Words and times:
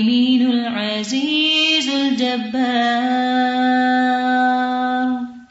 المهيمن 0.00 0.50
العزيز 0.50 1.88
الجبار 1.88 3.16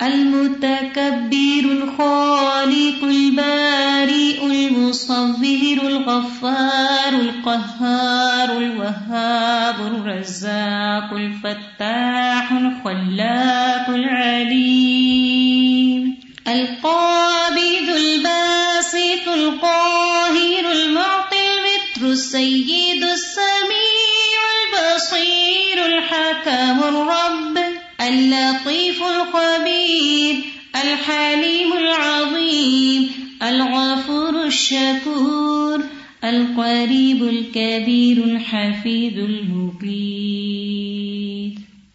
المتكبر 0.02 1.63
الخالق 1.71 3.04
البارئ 3.04 4.45
المصور 4.45 5.77
الغفار 5.88 7.13
القهار 7.13 8.58
الوهاب 8.58 9.76
الرزاق 9.80 11.13
الفتاح 11.13 12.52
الخلاق 12.52 13.90
العليم 13.90 15.35
القابض 16.48 17.05
القريب 36.38 37.24
الكبير 37.24 38.24
الحفيظ 38.24 39.18
المقيت 39.20 40.66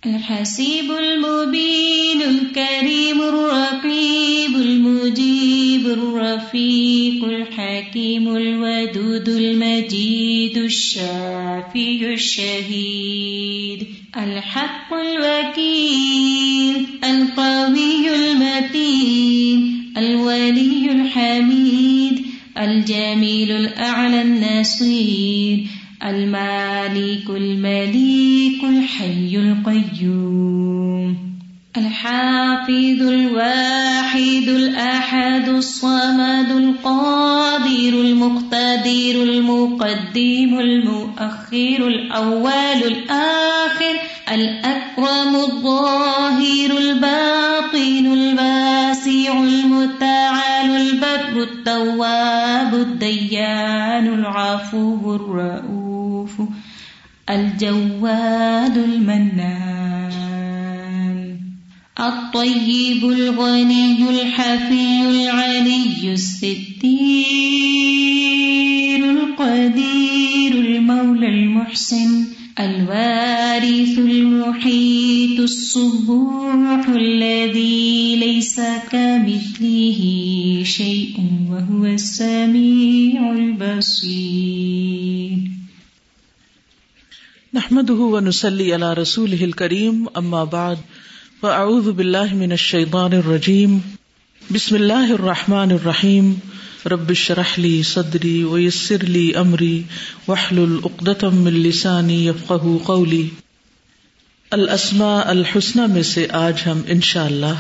الحسيب 0.06 0.91
المبين 0.91 2.22
الكريم 2.22 3.22
الرقيب 3.22 4.56
المجيب 4.56 5.86
الرفيق 5.86 7.24
الحكيم 7.24 8.36
الودود 8.36 9.28
المجيد 9.28 10.56
الشافي 10.56 12.14
الشهيد 12.14 13.86
الحق 14.16 14.94
الوكيل 14.94 16.49
الأول 42.20 42.82
الآخر، 42.84 43.96
الأكرم 44.32 45.36
الظاهر 45.36 46.78
الباطن 46.78 48.12
الباسع 48.12 49.41
المتعال 49.41 50.70
البر 50.70 51.42
التواب 51.42 52.75
الديان 52.75 54.06
العفو 54.06 55.14
الرؤوف 55.14 56.32
الجواد 57.31 58.76
المنان 58.76 60.20
الطيب 62.00 63.04
الغني 63.04 64.10
الحفي 64.10 65.02
العلي 65.02 66.12
الستير 66.12 67.41
القدير 69.10 70.09
المحسن 71.60 72.25
الوارث 72.60 73.98
المحيط 73.98 75.41
الصبوح 75.41 76.88
الذي 76.88 78.16
ليس 78.16 78.60
كمثله 78.91 80.00
شيء 80.65 81.15
وهو 81.50 81.84
السميع 81.84 83.32
البصير. 83.32 85.38
نحمده 87.54 88.10
ونسلی 88.15 88.72
علی 88.75 88.94
رسول 88.99 89.32
الکریم 89.41 90.04
اما 90.15 90.44
بعد 90.56 90.76
فاعوذ 91.41 91.93
باللہ 91.93 92.34
من 92.34 92.53
الشیطان 92.53 93.12
الرجیم 93.12 93.78
بسم 94.50 94.75
اللہ 94.75 95.10
الرحمن 95.10 95.72
الرحیم 95.72 96.34
رب 96.86 97.12
شرح 97.12 97.54
لی 97.58 97.82
صدری 97.82 98.42
ویسر 98.44 99.04
لی 99.04 99.34
امری 99.34 99.82
وحلل 100.28 100.76
اقدتم 100.84 101.36
من 101.36 101.52
لسانی 101.52 102.26
یفقہ 102.26 102.76
قولی 102.84 103.28
الاسماء 104.50 105.20
الحسنہ 105.24 105.86
میں 105.86 106.02
سے 106.02 106.26
آج 106.30 106.62
ہم 106.66 106.80
انشاءاللہ 106.86 107.52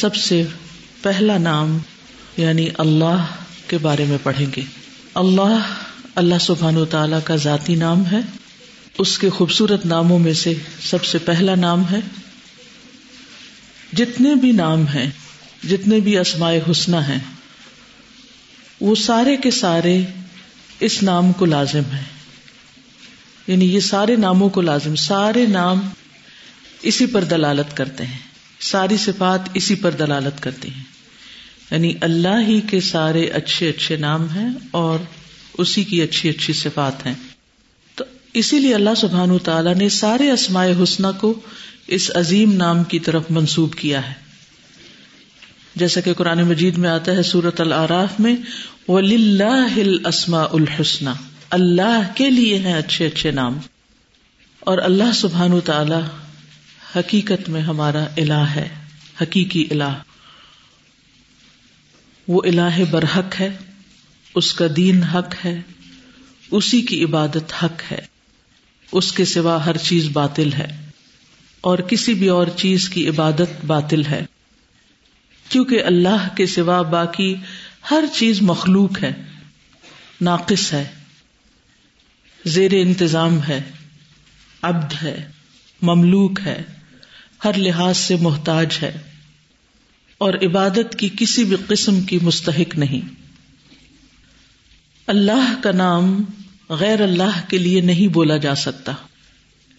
سب 0.00 0.14
سے 0.14 0.42
پہلا 1.02 1.38
نام 1.38 1.78
یعنی 2.36 2.68
اللہ 2.78 3.24
کے 3.66 3.78
بارے 3.78 4.04
میں 4.04 4.18
پڑھیں 4.22 4.46
گے. 4.56 4.62
اللہ 5.14 5.74
اللہ 6.14 6.38
سبحانہ 6.40 6.78
و 6.78 6.84
تعالی 6.84 7.16
کا 7.24 7.36
ذاتی 7.36 7.74
نام 7.74 8.06
ہے. 8.06 8.20
اس 8.98 9.18
کے 9.18 9.30
خوبصورت 9.30 9.86
ناموں 9.86 10.18
میں 10.18 10.32
سے 10.32 10.54
سب 10.80 11.04
سے 11.04 11.18
پہلا 11.18 11.54
نام 11.54 11.82
ہے. 11.90 12.00
جتنے 13.96 14.34
بھی 14.34 14.52
نام 14.52 14.86
ہیں، 14.86 15.10
جتنے 15.68 16.00
بھی 16.00 16.18
اسماء 16.18 16.52
حسنہ 16.70 16.96
ہیں 16.96 17.18
وہ 18.82 18.94
سارے 18.94 19.36
کے 19.36 19.50
سارے 19.50 20.02
اس 20.80 21.02
نام 21.02 21.32
کو 21.32 21.44
لازم 21.44 21.82
ہے 21.92 22.02
یعنی 23.46 23.74
یہ 23.74 23.80
سارے 23.80 24.16
ناموں 24.16 24.48
کو 24.48 24.60
لازم، 24.60 24.94
سارے 24.94 25.46
نام 25.46 25.88
اسی 26.82 27.06
پر 27.06 27.24
دلالت 27.24 27.76
کرتے 27.76 28.06
ہیں۔ 28.06 28.18
ساری 28.60 28.96
صفات 28.96 29.40
اسی 29.54 29.74
پر 29.74 29.90
دلالت 29.90 30.42
کرتی 30.42 30.68
ہیں۔ 30.68 30.82
یعنی 31.70 31.94
اللہ 32.00 32.42
ہی 32.48 32.60
کے 32.60 32.80
سارے 32.80 33.24
اچھے 33.24 33.68
اچھے 33.68 33.96
نام 33.96 34.28
ہیں 34.28 34.48
اور 34.70 34.98
اسی 35.58 35.84
کی 35.84 36.02
اچھی 36.02 36.28
اچھی 36.28 36.52
صفات 36.52 37.06
ہیں۔ 37.06 37.14
تو 37.94 38.04
اسی 38.34 38.58
لیے 38.58 38.74
اللہ 38.74 38.94
سبحان 38.96 39.38
تعالیٰ 39.38 39.74
نے 39.74 39.88
سارے 39.88 40.30
اسماء 40.30 40.66
حسنہ 40.82 41.06
کو 41.20 41.40
اس 41.86 42.10
عظیم 42.14 42.52
نام 42.52 42.84
کی 42.84 42.98
طرف 42.98 43.22
منسوب 43.30 43.74
کیا 43.74 44.10
ہے۔ 44.10 44.21
جیسا 45.74 46.00
کہ 46.00 46.14
قرآن 46.14 46.42
مجید 46.42 46.78
میں 46.78 46.90
آتا 46.90 47.12
ہے 47.12 47.22
سورت 47.22 47.60
العراف 47.60 48.20
میں 48.20 48.36
السما 48.88 50.42
الحسن 50.42 51.08
اللہ 51.50 52.02
کے 52.14 52.30
لیے 52.30 52.58
ہیں 52.58 52.74
اچھے 52.74 53.06
اچھے 53.06 53.30
نام۔ 53.30 53.58
اور 54.60 54.78
اللہ 54.78 55.12
سبحان 55.14 55.60
تعالی 55.60 55.94
حقیقت 56.98 57.48
میں 57.48 57.60
ہمارا 57.60 58.04
الہ 58.16 58.32
ہے، 58.32 58.68
حقیقی 59.22 59.66
الہ۔ 59.70 59.98
وہ 62.28 62.42
الہ 62.44 62.84
برحق 62.90 63.40
ہے، 63.40 63.56
اس 64.34 64.54
کا 64.54 64.64
دین 64.76 65.02
حق 65.02 65.34
ہے، 65.44 65.60
اسی 66.50 66.80
کی 66.80 67.04
عبادت 67.04 67.64
حق 67.64 67.92
ہے۔ 67.92 68.00
اس 68.92 69.12
کے 69.12 69.24
سوا 69.24 69.66
ہر 69.66 69.76
چیز 69.76 70.08
باطل 70.12 70.52
ہے۔ 70.52 70.90
اور 71.60 71.78
کسی 71.78 72.14
بھی 72.14 72.28
اور 72.28 72.46
چیز 72.56 72.88
کی 72.88 73.08
عبادت 73.08 73.64
باطل 73.66 74.06
ہے۔ 74.06 74.24
کیونکہ 75.52 75.84
اللہ 75.84 76.28
کے 76.36 76.46
سوا 76.46 76.82
باقی 76.82 77.34
ہر 77.90 78.04
چیز 78.14 78.42
مخلوق 78.42 79.02
ہے، 79.02 79.12
ناقص 80.20 80.72
ہے، 80.72 80.84
زیر 82.44 82.70
انتظام 82.72 83.42
ہے 83.48 83.62
ابد 84.62 85.02
ہے، 85.02 85.28
مملوک 85.82 86.40
ہے، 86.46 86.62
ہر 87.44 87.58
لحاظ 87.58 87.96
سے 87.96 88.16
محتاج 88.16 88.78
ہے، 88.82 88.98
اور 90.18 90.34
عبادت 90.34 90.98
کی 90.98 91.08
کسی 91.18 91.44
بھی 91.44 91.56
قسم 91.66 92.00
کی 92.00 92.18
مستحق 92.22 92.78
نہیں۔ 92.78 93.14
اللہ 95.06 95.54
کا 95.62 95.72
نام 95.72 96.24
غیر 96.68 97.00
اللہ 97.00 97.40
کے 97.48 97.58
لیے 97.58 97.80
نہیں 97.80 98.08
بولا 98.08 98.36
جا 98.36 98.54
سکتا۔ 98.54 98.92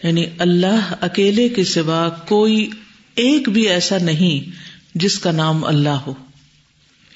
یعنی 0.03 0.25
اللہ 0.39 0.93
اکیلے 1.01 1.49
کے 1.49 1.63
سوا 1.63 2.09
کوئی 2.09 2.69
ایک 3.15 3.49
بھی 3.49 3.69
ایسا 3.69 3.97
نہیں 3.97 4.63
جس 4.95 5.19
کا 5.19 5.31
نام 5.31 5.65
اللہ 5.65 5.89
ہو۔ 5.89 6.13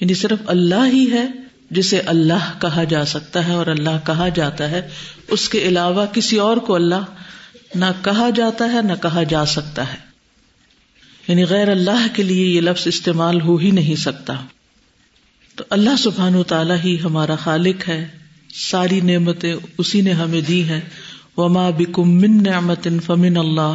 یعنی 0.00 0.14
صرف 0.14 0.38
اللہ 0.46 0.86
ہی 0.92 1.12
ہے 1.12 1.26
جسے 1.70 2.00
اللہ 2.00 2.60
کہا 2.60 2.84
جا 2.84 3.04
سکتا 3.04 3.48
ہے 3.48 3.52
اور 3.52 3.66
اللہ 3.66 4.06
کہا 4.06 4.28
جاتا 4.28 4.70
ہے۔ 4.70 4.88
اس 5.28 5.48
کے 5.48 5.58
علاوہ 5.58 6.06
کسی 6.06 6.36
اور 6.36 6.56
کو 6.56 6.74
اللہ 6.74 7.04
نہ 7.74 7.84
کہا 8.04 8.30
جاتا 8.30 8.72
ہے، 8.72 8.82
نہ 8.82 8.92
کہا 9.02 9.22
جا 9.22 9.44
سکتا 9.44 9.92
ہے۔ 9.92 9.98
یعنی 11.28 11.44
غیر 11.44 11.68
اللہ 11.68 12.06
کے 12.12 12.22
لیے 12.22 12.46
یہ 12.46 12.60
لفظ 12.60 12.86
استعمال 12.86 13.40
ہو 13.40 13.56
ہی 13.56 13.70
نہیں 13.70 13.96
سکتا۔ 13.96 14.34
تو 15.54 15.64
اللہ 15.70 15.96
سبحان 15.98 16.34
و 16.34 16.42
تعالیٰ 16.42 16.76
ہی 16.84 17.00
ہمارا 17.04 17.36
خالق 17.36 17.88
ہے۔ 17.88 18.08
ساری 18.54 19.00
نعمتیں 19.00 19.56
اسی 19.78 20.00
نے 20.00 20.12
ہمیں 20.12 20.40
دی 20.40 20.68
ہیں۔ 20.68 20.80
وما 21.36 21.70
بکم 21.70 22.10
من 22.10 22.42
نعمت 22.42 22.88
فمن 23.06 23.36
اللہ 23.36 23.74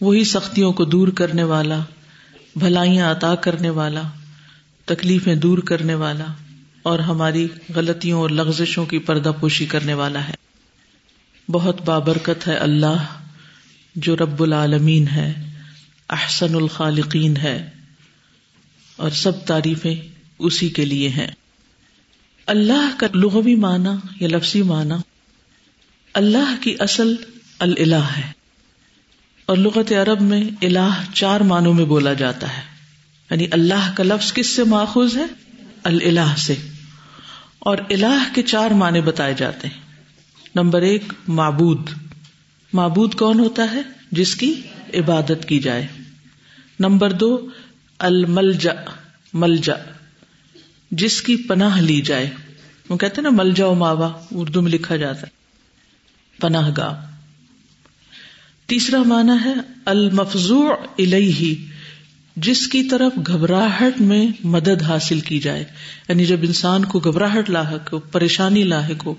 وہی 0.00 0.24
سختیوں 0.24 0.72
کو 0.72 0.84
دور 0.84 1.08
کرنے 1.08 1.44
والا 1.44 1.78
بھلائیاں 2.56 3.10
عطا 3.10 3.34
کرنے 3.34 3.70
والا، 3.70 4.02
تکلیفیں 4.84 5.34
دور 5.34 5.58
کرنے 5.58 5.94
والا 5.94 6.24
اور 6.82 6.98
ہماری 6.98 7.48
غلطیوں 7.74 8.20
اور 8.20 8.30
لغزشوں 8.30 8.86
کی 8.86 8.98
پردہ 8.98 9.32
پوشی 9.40 9.66
کرنے 9.66 9.94
والا 9.94 10.28
ہے۔ 10.28 10.34
بہت 11.48 11.82
بابرکت 11.82 12.48
ہے 12.48 12.54
اللہ 12.54 13.06
جو 13.94 14.16
رب 14.16 14.42
العالمین 14.42 15.08
ہے، 15.08 15.52
احسن 16.08 16.54
الخالقین 16.54 17.36
ہے 17.36 17.70
اور 18.96 19.10
سب 19.10 19.46
تعریفیں 19.46 19.94
اسی 20.38 20.68
کے 20.68 20.84
لیے 20.84 21.08
ہیں۔ 21.08 21.26
اللہ 22.46 22.96
کا 22.98 23.06
لغوی 23.14 23.54
معنی 23.54 24.08
یا 24.20 24.28
لفظی 24.28 24.62
معنی، 24.62 24.94
اللہ 26.14 26.62
کی 26.62 26.76
اصل 26.78 27.14
اللہ 27.58 28.16
ہے۔ 28.16 28.39
اور 29.50 29.58
لغت 29.58 29.92
عرب 29.92 30.20
میں 30.20 30.44
الہ 30.62 31.14
چار 31.14 31.40
معنوں 31.40 31.74
میں 31.74 31.84
بولا 31.84 32.12
جاتا 32.12 32.56
ہے۔ 32.56 32.62
یعنی 33.30 33.46
اللہ 33.50 33.92
کا 33.96 34.02
لفظ 34.04 34.32
کس 34.32 34.46
سے 34.46 34.64
ماخوذ 34.64 35.16
ہے؟ 35.16 35.24
اللہ 35.84 36.36
سے۔ 36.36 36.54
اور 37.58 37.78
الہ 37.90 38.34
کے 38.34 38.42
چار 38.42 38.70
معنی 38.70 39.00
بتائے 39.00 39.34
جاتے 39.34 39.68
ہیں۔ 39.68 39.80
نمبر 40.54 40.82
ایک، 40.82 41.12
معبود۔ 41.28 41.90
معبود 42.72 43.14
کون 43.14 43.40
ہوتا 43.40 43.62
ہے؟ 43.72 43.82
جس 44.12 44.34
کی 44.34 44.62
عبادت 44.94 45.48
کی 45.48 45.58
جائے۔ 45.58 45.86
نمبر 46.80 47.12
دو 47.12 47.48
الملجا 47.98 48.72
ملجا 49.32 49.74
جس 50.90 51.22
کی 51.22 51.36
پناہ 51.36 51.80
لی 51.80 52.00
جائے۔ 52.00 52.30
وہ 52.88 52.96
کہتے 52.96 53.14
ہیں 53.16 53.30
نا 53.30 53.42
ملجا 53.42 53.66
و 53.66 53.74
ماوا 53.74 54.12
اردو 54.34 54.62
میں 54.62 54.72
لکھا 54.72 54.96
جاتا 54.96 55.20
ہے۔ 55.20 55.32
پناہ 56.40 56.70
گاہ۔ 56.76 57.09
تیسرا 58.70 59.02
مانا 59.02 59.44
ہے 59.44 59.54
المفزو 59.84 60.68
الہی 60.98 61.66
جس 62.36 62.66
کی 62.68 62.82
طرف 62.82 63.12
گھبراہٹ 63.26 64.00
میں 64.00 64.26
مدد 64.44 64.82
حاصل 64.82 65.20
کی 65.20 65.38
جائے۔ 65.38 65.64
یعنی 66.08 66.26
جب 66.26 66.36
انسان 66.42 66.84
کو 66.84 66.98
گھبراہٹ 66.98 67.50
لاحق 67.50 67.92
ہو، 67.92 67.98
پریشانی 67.98 68.62
لاحق 68.62 69.06
ہو، 69.06 69.14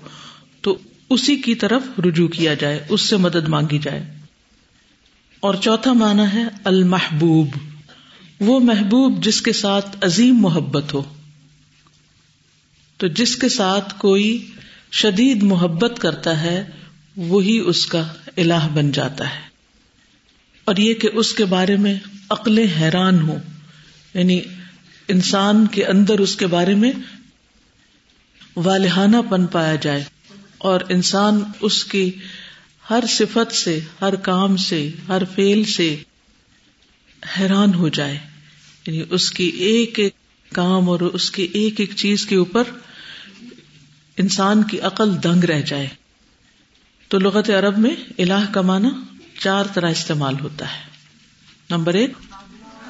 تو 0.60 0.78
اسی 1.10 1.36
کی 1.36 1.54
طرف 1.54 1.82
رجوع 2.06 2.28
کیا 2.28 2.54
جائے، 2.54 2.86
اس 2.88 3.00
سے 3.00 3.16
مدد 3.16 3.48
مانگی 3.48 3.78
جائے۔ 3.78 4.14
اور 5.40 5.54
چوتھا 5.54 5.92
مانا 5.92 6.32
ہے 6.32 6.44
المحبوب، 6.64 7.48
وہ 8.40 8.60
محبوب 8.60 9.24
جس 9.24 9.42
کے 9.42 9.52
ساتھ 9.52 9.96
عظیم 10.00 10.34
محبت 10.34 10.94
ہو۔ 10.94 11.02
تو 12.96 13.06
جس 13.06 13.36
کے 13.36 13.48
ساتھ 13.48 13.94
کوئی 13.98 14.46
شدید 14.92 15.42
محبت 15.42 15.98
کرتا 15.98 16.42
ہے 16.42 16.64
وہی 17.16 17.58
اس 17.58 17.86
کا 17.86 18.12
الہ 18.36 18.68
بن 18.74 18.92
جاتا 18.92 19.34
ہے۔ 19.34 19.40
اور 20.64 20.76
یہ 20.76 20.94
کہ 20.94 21.08
اس 21.12 21.34
کے 21.34 21.44
بارے 21.44 21.76
میں 21.76 21.94
عقلیں 22.30 22.66
حیران 22.80 23.28
ہو 23.28 23.36
یعنی 24.14 24.40
انسان 25.08 25.66
کے 25.66 25.86
اندر 25.86 26.18
اس 26.18 26.36
کے 26.36 26.46
بارے 26.46 26.74
میں 26.74 26.92
والہانہ 28.56 29.16
پن 29.30 29.46
پایا 29.46 29.74
جائے۔ 29.74 30.04
اور 30.58 30.80
انسان 30.88 31.40
اس 31.60 31.84
کی 31.84 32.10
ہر 32.90 33.04
صفت 33.08 33.54
سے، 33.54 33.80
ہر 34.00 34.14
کام 34.14 34.56
سے، 34.56 34.90
ہر 35.08 35.22
فیل 35.34 35.64
سے 35.64 36.02
حیران 37.38 37.74
ہو 37.74 37.88
جائے۔ 37.88 38.18
یعنی 38.86 39.04
اس 39.10 39.30
کی 39.30 39.44
ایک 39.44 39.98
ایک 39.98 40.14
کام 40.54 40.88
اور 40.88 41.00
اس 41.00 41.30
کی 41.30 41.42
ایک 41.42 41.80
ایک 41.80 41.90
چیز 41.96 42.26
کے 42.26 42.36
اوپر 42.36 42.64
انسان 44.16 44.62
کی 44.62 44.80
عقل 44.80 45.22
دنگ 45.22 45.44
رہ 45.44 45.60
جائے۔ 45.60 45.88
تو 47.12 47.18
لغت 47.18 47.50
عرب 47.50 47.78
میں 47.78 47.90
الہ 48.18 48.52
کا 48.52 48.60
معنی 48.60 48.88
چار 49.38 49.64
طرح 49.74 49.90
استعمال 49.90 50.34
ہوتا 50.40 50.64
ہے۔ 50.64 50.80
نمبر 51.70 51.94
ایک، 51.94 52.12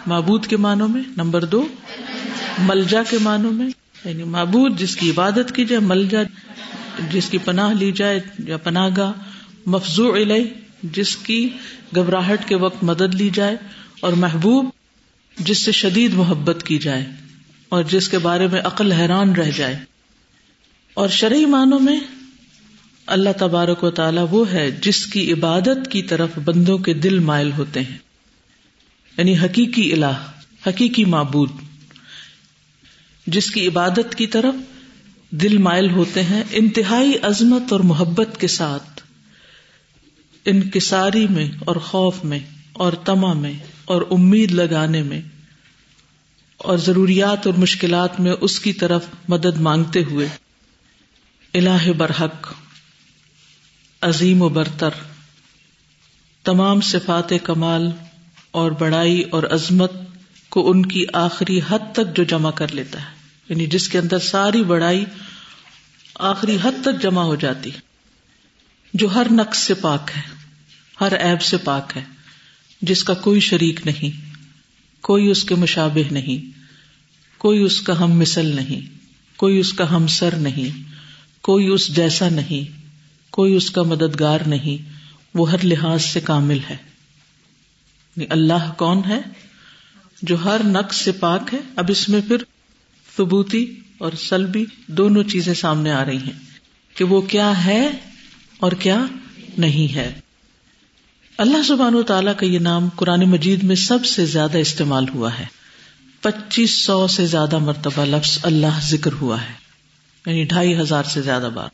معبود 0.06 0.46
کے 0.46 0.56
معنوں 0.56 0.88
میں۔ 0.88 1.02
نمبر 1.16 1.44
دو، 1.44 1.68
ملجا 2.58 3.02
کے 3.10 3.18
معنوں 3.18 3.52
میں۔ 3.52 3.68
یعنی 4.04 4.24
معبود 4.24 4.78
جس 4.78 4.96
کی 4.96 5.10
عبادت 5.10 5.54
کی 5.54 5.64
جائے، 5.64 5.80
ملجا 5.80 6.22
جس 7.10 7.30
کی 7.30 7.38
پناہ 7.38 7.72
لی 7.72 7.92
جائے 7.92 8.20
یا 8.38 8.56
پناہ 8.56 8.88
گاہ 8.96 9.12
مفضو 9.66 10.14
علیہ 10.14 10.44
جس 10.82 11.16
کی 11.16 11.48
گھبراہٹ 11.94 12.48
کے 12.48 12.56
وقت 12.56 12.84
مدد 12.84 13.14
لی 13.14 13.30
جائے، 13.30 13.56
اور 14.00 14.12
محبوب 14.12 14.66
جس 15.38 15.58
سے 15.58 15.72
شدید 15.72 16.14
محبت 16.14 16.62
کی 16.62 16.78
جائے، 16.78 17.06
اور 17.68 17.82
جس 17.82 18.08
کے 18.08 18.18
بارے 18.18 18.46
میں 18.46 18.60
عقل 18.60 18.92
حیران 18.92 19.32
رہ 19.32 19.50
جائے۔ 19.50 19.78
اور 20.94 21.08
شرعی 21.08 21.46
معنوں 21.46 21.78
میں 21.78 22.00
اللہ 23.06 23.30
تبارک 23.38 23.84
و 23.84 23.90
تعالی 23.90 24.20
وہ 24.30 24.52
ہے 24.52 24.70
جس 24.70 25.06
کی 25.06 25.32
عبادت 25.32 25.90
کی 25.90 26.02
طرف 26.02 26.28
بندوں 26.44 26.78
کے 26.78 26.94
دل 26.94 27.18
مائل 27.18 27.52
ہوتے 27.52 27.80
ہیں۔ 27.80 27.98
یعنی 29.18 29.38
حقیقی 29.38 29.92
الہ، 29.92 30.30
حقیقی 30.66 31.04
معبود۔ 31.04 31.50
جس 33.26 33.50
کی 33.50 33.66
عبادت 33.66 34.14
کی 34.14 34.26
طرف 34.26 34.54
دل 35.30 35.58
مائل 35.58 35.90
ہوتے 35.90 36.22
ہیں، 36.22 36.42
انتہائی 36.50 37.12
عظمت 37.22 37.72
اور 37.72 37.80
محبت 37.80 38.40
کے 38.40 38.46
ساتھ۔ 38.46 39.00
انکساری 40.44 41.26
میں 41.30 41.48
اور 41.60 41.76
خوف 41.76 42.24
میں 42.24 42.38
اور 42.72 42.92
تما 42.92 43.32
میں 43.32 43.52
اور 43.84 44.02
امید 44.10 44.50
لگانے 44.50 45.02
میں 45.02 45.20
اور 46.56 46.78
ضروریات 46.78 47.46
اور 47.46 47.54
مشکلات 47.54 48.20
میں 48.20 48.32
اس 48.40 48.60
کی 48.60 48.72
طرف 48.72 49.04
مدد 49.28 49.60
مانگتے 49.60 50.02
ہوئے 50.02 50.28
الہ 51.54 51.92
برحق 51.96 52.52
عظیم 54.02 54.42
و 54.42 54.48
برتر، 54.48 54.90
تمام 56.44 56.80
صفات 56.80 57.32
کمال 57.42 57.90
اور 58.50 58.70
بڑائی 58.70 59.22
اور 59.22 59.42
عظمت 59.42 59.92
کو 60.48 60.70
ان 60.70 60.86
کی 60.86 61.04
آخری 61.12 61.60
حد 61.68 61.78
تک 61.92 62.16
جو 62.16 62.24
جمع 62.24 62.50
کر 62.50 62.72
لیتا 62.72 63.00
ہے۔ 63.00 63.06
یعنی 63.48 63.66
جس 63.66 63.88
کے 63.88 63.98
اندر 63.98 64.18
ساری 64.18 64.64
بڑائی 64.64 65.04
آخری 66.14 66.56
حد 66.62 66.82
تک 66.82 67.02
جمع 67.02 67.22
ہو 67.22 67.34
جاتی، 67.34 67.70
جو 68.94 69.14
ہر 69.14 69.26
نقص 69.30 69.58
سے 69.58 69.74
پاک 69.74 70.10
ہے، 70.16 70.22
ہر 71.00 71.12
ایب 71.12 71.42
سے 71.42 71.56
پاک 71.56 71.92
ہے، 71.96 72.02
جس 72.82 73.04
کا 73.04 73.14
کوئی 73.14 73.40
شریک 73.40 73.80
نہیں، 73.86 74.36
کوئی 75.00 75.30
اس 75.30 75.44
کے 75.44 75.54
مشابہ 75.54 76.12
نہیں، 76.12 76.58
کوئی 77.38 77.62
اس 77.62 77.80
کا 77.80 78.00
ہم 78.00 78.18
مثل 78.18 78.46
نہیں، 78.46 78.80
کوئی 79.36 79.58
اس 79.58 79.72
کا 79.72 79.96
ہم 79.96 80.06
سر 80.06 80.34
نہیں، 80.34 80.82
کوئی 81.42 81.66
اس 81.66 81.96
جیسا 81.96 82.28
نہیں۔ 82.28 82.81
کوئی 83.32 83.54
اس 83.54 83.70
کا 83.70 83.82
مددگار 83.82 84.38
نہیں، 84.46 84.90
وہ 85.34 85.50
ہر 85.50 85.64
لحاظ 85.64 86.04
سے 86.04 86.20
کامل 86.20 86.58
ہے۔ 86.70 86.76
یعنی 88.16 88.26
اللہ 88.30 88.72
کون 88.76 89.00
ہے؟ 89.08 89.20
جو 90.22 90.44
ہر 90.44 90.60
نقص 90.64 90.96
سے 90.96 91.12
پاک 91.12 91.54
ہے۔ 91.54 91.58
اب 91.76 91.84
اس 91.88 92.08
میں 92.08 92.20
پھر 92.28 92.36
ثبوتی 93.16 93.74
اور 93.98 94.12
سلبی 94.12 94.64
دونوں 94.86 95.24
چیزیں 95.24 95.54
سامنے 95.54 95.92
آ 95.92 96.04
رہی 96.04 96.16
ہیں 96.16 96.40
کہ 96.94 97.04
وہ 97.04 97.20
کیا 97.20 97.64
ہے 97.64 97.90
اور 98.58 98.72
کیا 98.72 99.04
نہیں 99.58 99.94
ہے۔ 99.94 100.12
اللہ 101.38 101.62
سبحان 101.62 101.94
و 101.94 102.02
تعالیٰ 102.02 102.36
کا 102.36 102.46
یہ 102.46 102.58
نام 102.58 102.88
قرآن 102.96 103.20
مجید 103.20 103.62
میں 103.62 103.76
سب 103.76 104.04
سے 104.04 104.26
زیادہ 104.26 104.58
استعمال 104.58 105.08
ہوا 105.08 105.38
ہے۔ 105.38 105.46
پچیس 106.20 106.70
سو 106.70 107.06
سے 107.06 107.26
زیادہ 107.26 107.58
مرتبہ 107.58 108.04
لفظ 108.04 108.38
اللہ 108.42 108.80
ذکر 108.82 109.12
ہوا 109.12 109.40
ہے۔ 109.40 109.52
یعنی 110.26 110.44
ڈھائی 110.44 110.80
ہزار 110.80 111.02
سے 111.02 111.22
زیادہ 111.22 111.50
بار۔ 111.54 111.68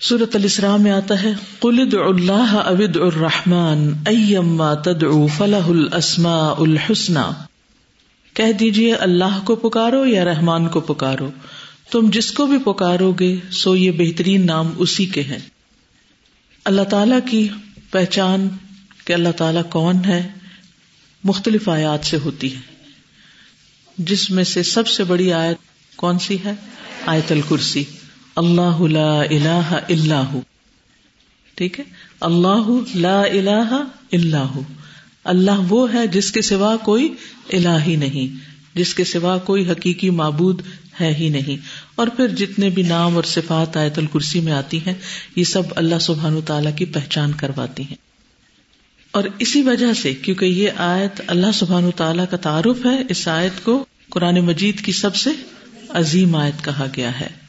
سورت 0.00 0.36
الاسراء 0.36 0.76
میں 0.76 0.90
آتا 0.90 1.22
ہے 1.22 1.32
قلد 1.58 1.94
اللہ 1.94 2.62
ابد 2.66 2.96
الرحمان 2.96 3.94
ایما 4.06 4.74
تدعو 4.74 5.26
فلاح 5.26 5.68
الاسماء 5.68 6.54
الحسنى۔ 6.58 7.44
کہہ 8.34 8.52
دیجیے 8.52 8.94
اللہ 8.94 9.40
کو 9.44 9.56
پکارو 9.56 10.06
یا 10.06 10.24
رحمان 10.24 10.68
کو 10.68 10.80
پکارو؟ 10.80 11.30
تم 11.90 12.10
جس 12.12 12.32
کو 12.32 12.46
بھی 12.46 12.58
پکارو 12.58 13.12
گے، 13.12 13.36
سو 13.50 13.76
یہ 13.76 13.90
بہترین 13.90 14.46
نام 14.46 14.72
اسی 14.76 15.06
کے 15.06 15.22
ہیں۔ 15.22 15.38
اللہ 16.64 16.82
تعالی 16.82 17.16
کی 17.30 17.48
پہچان 17.90 18.48
کہ 19.04 19.12
اللہ 19.12 19.32
تعالی 19.36 19.60
کون 19.70 20.04
ہے، 20.06 20.28
مختلف 21.24 21.68
آیات 21.68 22.06
سے 22.06 22.16
ہوتی 22.24 22.54
ہے۔ 22.54 22.60
جس 23.98 24.30
میں 24.30 24.44
سے 24.44 24.62
سب 24.62 24.88
سے 24.88 25.04
بڑی 25.04 25.32
آیت 25.32 25.56
کون 25.96 26.18
سی 26.18 26.36
ہے؟ 26.44 26.52
آیت 27.06 27.32
الکرسی۔ 27.32 27.84
اللہ 28.38 28.80
لا 28.80 29.20
الہ 29.20 29.80
اللہ 29.88 30.38
ٹھیک 31.54 31.80
ہے؟ 31.80 31.84
اللہ 32.20 32.70
لا 32.94 33.22
الہ 33.22 33.82
اللہ 34.12 34.58
اللہ 35.24 35.60
وہ 35.68 35.94
ہے 35.94 36.06
جس 36.06 36.32
کے 36.32 36.42
سوا 36.42 36.76
کوئی 36.76 37.14
الہ 37.52 37.82
ہی 37.86 37.96
نہیں، 37.96 38.36
جس 38.78 38.94
کے 38.94 39.04
سوا 39.04 39.38
کوئی 39.38 39.70
حقیقی 39.70 40.10
معبود 40.10 40.62
ہے 41.00 41.14
ہی 41.14 41.28
نہیں۔ 41.28 41.66
اور 41.94 42.06
پھر 42.06 42.28
جتنے 42.28 42.70
بھی 42.70 42.82
نام 42.82 43.16
اور 43.16 43.24
صفات 43.24 43.76
آیت 43.76 43.98
الکرسی 43.98 44.40
میں 44.40 44.52
آتی 44.52 44.78
ہیں، 44.86 44.94
یہ 45.36 45.44
سب 45.44 45.62
اللہ 45.70 45.98
سبحان 46.00 46.40
تعالیٰ 46.46 46.76
کی 46.76 46.84
پہچان 46.84 47.32
کرواتی 47.32 47.82
ہیں۔ 47.82 47.96
اور 49.10 49.24
اسی 49.38 49.62
وجہ 49.62 49.92
سے، 49.92 50.14
کیونکہ 50.14 50.44
یہ 50.44 50.70
آیت 50.76 51.20
اللہ 51.26 51.52
سبحان 51.54 51.90
تعالیٰ 51.96 52.24
کا 52.30 52.36
تعارف 52.36 52.86
ہے، 52.86 53.02
اس 53.08 53.28
آیت 53.28 53.64
کو 53.64 53.84
قرآن 54.10 54.40
مجید 54.40 54.80
کی 54.80 54.92
سب 54.92 55.14
سے 55.14 55.30
عظیم 55.88 56.34
آیت 56.36 56.64
کہا 56.64 56.86
گیا 56.96 57.20
ہے۔ 57.20 57.47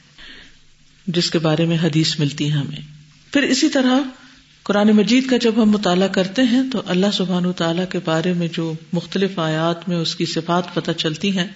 جس 1.13 1.31
کے 1.31 1.39
بارے 1.39 1.65
میں 1.65 1.77
حدیث 1.83 2.19
ملتی 2.19 2.45
ہے 2.45 2.49
ہمیں۔ 2.49 2.81
پھر 3.33 3.41
اسی 3.41 3.69
طرح 3.69 3.99
قرآن 4.63 4.87
مجید 4.87 5.29
کا 5.29 5.37
جب 5.37 5.51
ہم 5.57 5.69
مطالعہ 5.69 6.07
کرتے 6.07 6.41
ہیں 6.41 6.63
تو 6.71 6.81
اللہ 6.85 7.07
سبحان 7.13 7.45
و 7.45 7.51
تعالیٰ 7.51 7.85
کے 7.89 7.99
بارے 8.05 8.33
میں 8.33 8.47
جو 8.53 8.73
مختلف 8.93 9.39
آیات 9.39 9.89
میں 9.89 9.97
اس 9.97 10.15
کی 10.15 10.25
صفات 10.25 10.75
پتہ 10.75 10.91
چلتی 10.91 11.37
ہیں، 11.37 11.47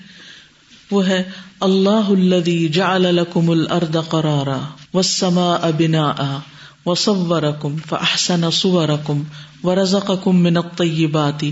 وہ 0.91 1.07
ہے، 1.07 1.23
اللہ 1.59 1.89
الذي 1.89 2.67
جعل 2.67 3.01
لكم 3.01 3.49
الارض 3.49 3.95
قرارا 4.09 4.59
والسماء 4.93 5.71
بناء 5.77 6.37
وصوركم 6.85 7.75
فاحسن 7.89 8.51
صوركم 8.51 9.23
ورزقكم 9.63 10.41
من 10.41 10.57
الطيبات 10.57 11.45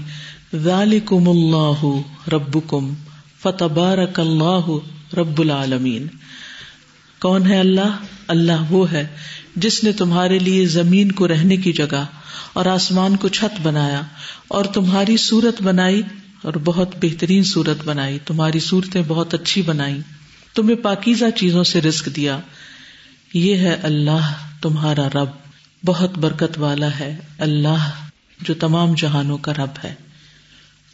ذلكم 0.55 1.29
الله 1.29 2.01
ربكم 2.31 2.93
فتبارك 3.41 4.19
الله 4.19 4.77
رب 5.17 5.39
العالمین۔ 5.39 6.07
کون 7.21 7.47
ہے 7.47 7.59
اللہ؟ 7.59 7.97
اللہ 8.27 8.71
وہ 8.71 8.91
ہے 8.91 9.07
جس 9.55 9.83
نے 9.83 9.91
تمہارے 9.91 10.39
لیے 10.39 10.65
زمین 10.65 11.11
کو 11.11 11.27
رہنے 11.27 11.57
کی 11.57 11.73
جگہ 11.73 12.05
اور 12.53 12.65
آسمان 12.65 13.15
کو 13.15 13.27
چھت 13.27 13.61
بنایا 13.61 14.01
اور 14.47 14.65
تمہاری 14.65 15.17
صورت 15.17 15.61
بنائی 15.61 16.01
اور 16.41 16.53
بہت 16.63 16.95
بہترین 17.01 17.43
صورت 17.43 17.77
بنائی، 17.85 18.19
تمہاری 18.25 18.59
صورتیں 18.59 19.01
بہت 19.07 19.33
اچھی 19.33 19.61
بنائی۔ 19.61 20.01
تمہیں 20.55 20.75
پاکیزہ 20.75 21.25
چیزوں 21.35 21.63
سے 21.63 21.81
رسک 21.81 22.09
دیا۔ 22.15 22.39
یہ 23.33 23.55
ہے 23.55 23.73
اللہ، 23.83 24.33
تمہارا 24.61 25.07
رب۔ 25.07 25.29
بہت 25.85 26.17
برکت 26.17 26.59
والا 26.59 26.99
ہے 26.99 27.17
اللہ 27.37 27.89
جو 28.41 28.53
تمام 28.53 28.93
جہانوں 28.93 29.37
کا 29.37 29.53
رب 29.53 29.85
ہے۔ 29.85 29.93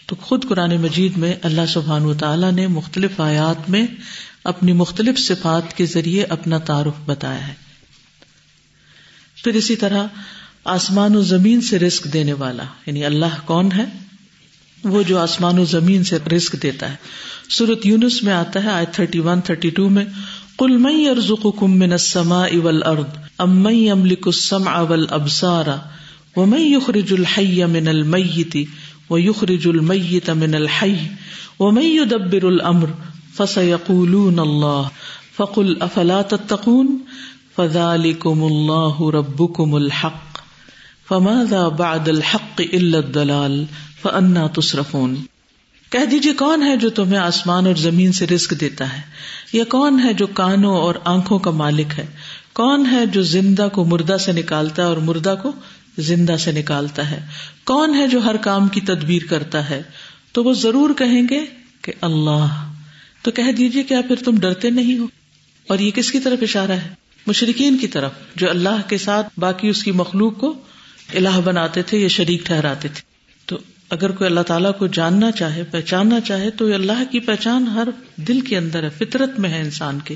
تو 0.05 0.15
خود 0.15 0.45
قرآن 0.49 0.81
مجید 0.81 1.17
میں 1.17 1.35
اللہ 1.43 1.61
سبحان 1.67 2.05
و 2.05 2.13
تعالیٰ 2.13 2.51
نے 2.51 2.67
مختلف 2.67 3.21
آیات 3.21 3.69
میں 3.69 3.87
اپنی 4.47 4.73
مختلف 4.73 5.19
صفات 5.19 5.77
کے 5.77 5.85
ذریعے 5.85 6.23
اپنا 6.23 6.57
تعارف 6.57 6.99
بتایا 7.05 7.47
ہے۔ 7.47 7.53
پھر 9.43 9.53
اسی 9.53 9.75
طرح 9.75 10.07
آسمان 10.65 11.15
و 11.15 11.21
زمین 11.21 11.61
سے 11.61 11.79
رسک 11.79 12.03
دینے 12.13 12.33
والا 12.33 12.63
یعنی 12.85 13.05
اللہ 13.05 13.39
کون 13.45 13.71
ہے؟ 13.71 13.85
وہ 14.83 15.03
جو 15.03 15.19
آسمان 15.19 15.59
و 15.59 15.65
زمین 15.65 16.03
سے 16.03 16.17
رسک 16.35 16.63
دیتا 16.63 16.91
ہے۔ 16.91 16.95
سورت 17.49 17.85
یونس 17.85 18.23
میں 18.23 18.33
آتا 18.33 18.63
ہے 18.63 18.69
آئے 18.69 18.85
تھرٹی 18.91 19.19
ون، 19.19 19.41
تھرٹی 19.41 19.69
ٹو 19.69 19.89
میں 19.89 20.05
کل 20.57 20.77
مئی 20.77 21.09
ارزق 21.09 21.47
کم 21.59 21.79
من 21.79 21.97
سما 21.97 22.43
اول 22.45 22.83
ارد 22.83 23.17
امئی 23.37 23.89
املک 23.89 24.27
السم 24.27 24.67
اول 24.67 25.05
ابسارا 25.09 25.75
و 26.35 26.45
مئی 26.45 26.73
یخرج 26.73 27.13
الحی 27.13 27.65
من 27.65 27.87
المیتی 27.87 28.65
و 29.09 29.19
یخرج 29.19 29.67
المیت 29.67 30.29
من 30.29 30.55
الحی، 30.55 30.95
و 31.59 31.71
مئی 31.71 31.95
یدبر 31.95 32.43
الامر 33.39 33.45
فسیقولون 33.45 34.39
اللہ، 34.39 34.81
فقل 35.37 35.81
افلا 35.81 36.21
تتقون؟ 36.21 36.97
فذلكم 37.55 38.43
الله 38.43 39.09
ربكم 39.09 39.75
الحق، 39.75 40.39
فماذا 41.07 41.67
بعد 41.67 42.07
الحق 42.07 42.61
الا 42.73 42.97
الضلال؟ 42.97 43.65
فانا 44.01 44.47
تصرفون۔ 44.47 45.15
کہہ 45.89 46.05
دیجیے 46.05 46.33
کون 46.33 46.63
ہے 46.63 46.77
جو 46.77 46.89
تمہیں 46.89 47.17
آسمان 47.17 47.65
اور 47.65 47.75
زمین 47.75 48.11
سے 48.11 48.27
رزق 48.27 48.53
دیتا 48.61 48.97
ہے؟ 48.97 49.01
یا 49.53 49.63
کون 49.63 49.99
ہے 50.03 50.13
جو 50.13 50.27
کانوں 50.27 50.77
اور 50.77 50.95
آنکھوں 51.05 51.39
کا 51.39 51.51
مالک 51.51 51.99
ہے؟ 51.99 52.05
کون 52.53 52.85
ہے 52.91 53.05
جو 53.05 53.21
زندہ 53.21 53.67
کو 53.73 53.85
مردہ 53.85 54.17
سے 54.17 54.31
نکالتا 54.31 54.83
ہے 54.83 54.87
اور 54.87 54.97
مردہ 54.97 55.35
کو 55.43 55.51
زندہ 55.97 56.37
سے 56.39 56.51
نکالتا 56.51 57.11
ہے؟ 57.11 57.25
کون 57.65 57.95
ہے 57.95 58.07
جو 58.07 58.19
ہر 58.19 58.37
کام 58.37 58.67
کی 58.67 58.81
تدبیر 58.81 59.21
کرتا 59.29 59.69
ہے؟ 59.69 59.81
تو 60.31 60.43
وہ 60.43 60.53
ضرور 60.53 60.89
کہیں 60.97 61.21
گے 61.29 61.45
کہ 61.81 61.93
اللہ۔ 62.01 62.66
تو 63.21 63.31
کہہ 63.31 63.51
دیجیے 63.57 63.83
کیا 63.83 64.01
پھر 64.01 64.15
تم 64.15 64.39
ڈرتے 64.39 64.69
نہیں 64.69 64.97
ہو۔ 64.97 65.07
اور 65.67 65.79
یہ 65.79 65.91
کس 65.91 66.11
کی 66.11 66.19
طرف 66.19 66.39
اشارہ 66.41 66.71
ہے؟ 66.71 66.89
مشرقین 67.27 67.77
کی 67.77 67.87
طرف، 67.87 68.11
جو 68.35 68.49
اللہ 68.49 68.81
کے 68.87 68.97
ساتھ 68.97 69.39
باقی 69.39 69.67
اس 69.67 69.83
کی 69.83 69.91
مخلوق 69.91 70.37
کو 70.37 70.53
الہ 71.13 71.39
بناتے 71.43 71.81
تھے 71.81 71.97
یا 71.97 72.07
شریک 72.07 72.45
ٹھہراتے 72.45 72.87
تھے۔ 72.87 73.01
تو 73.45 73.57
اگر 73.89 74.11
کوئی 74.11 74.29
اللہ 74.29 74.39
تعالیٰ 74.39 74.71
کو 74.77 74.87
جاننا 74.87 75.31
چاہے، 75.31 75.63
پہچاننا 75.63 76.19
چاہے، 76.19 76.49
تو 76.49 76.73
اللہ 76.73 77.11
کی 77.11 77.19
پہچان 77.19 77.67
ہر 77.67 77.87
دل 78.15 78.41
کے 78.41 78.57
اندر 78.57 78.83
ہے، 78.83 78.89
فطرت 78.89 79.39
میں 79.39 79.49
ہے 79.49 79.61
انسان 79.61 79.99
کے 79.99 80.15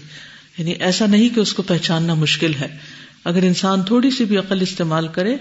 یعنی 0.58 0.72
ایسا 0.72 1.06
نہیں 1.06 1.36
کہ 1.36 1.40
اس 1.40 1.54
کو 1.54 1.62
پہچاننا 1.62 2.14
مشکل 2.14 2.54
ہے۔ 2.54 2.78
اگر 3.24 3.44
انسان 3.44 3.82
تھوڑی 3.82 4.12
سی 4.12 4.26
بھی 4.26 4.38
عقل 4.38 4.62
استعمال 4.62 5.08
کرے، 5.08 5.38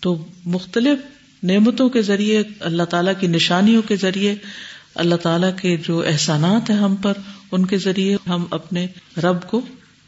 تو 0.00 0.26
مختلف 0.44 0.98
نعمتوں 1.42 1.88
کے 1.88 2.02
ذریعے، 2.02 2.42
اللہ 2.60 2.82
تعالیٰ 2.82 3.12
کی 3.20 3.26
نشانیوں 3.26 3.82
کے 3.82 3.96
ذریعے 3.96 4.34
اللہ 4.94 5.14
تعالیٰ 5.14 5.50
کے 5.62 5.76
جو 5.76 6.04
احسانات 6.06 6.70
ہیں 6.70 6.76
ہم 6.76 6.96
پر، 6.96 7.12
ان 7.52 7.66
کے 7.66 7.78
ذریعے 7.78 8.16
ہم 8.28 8.46
اپنے 8.50 8.86
رب 9.16 9.48
کو 9.48 9.60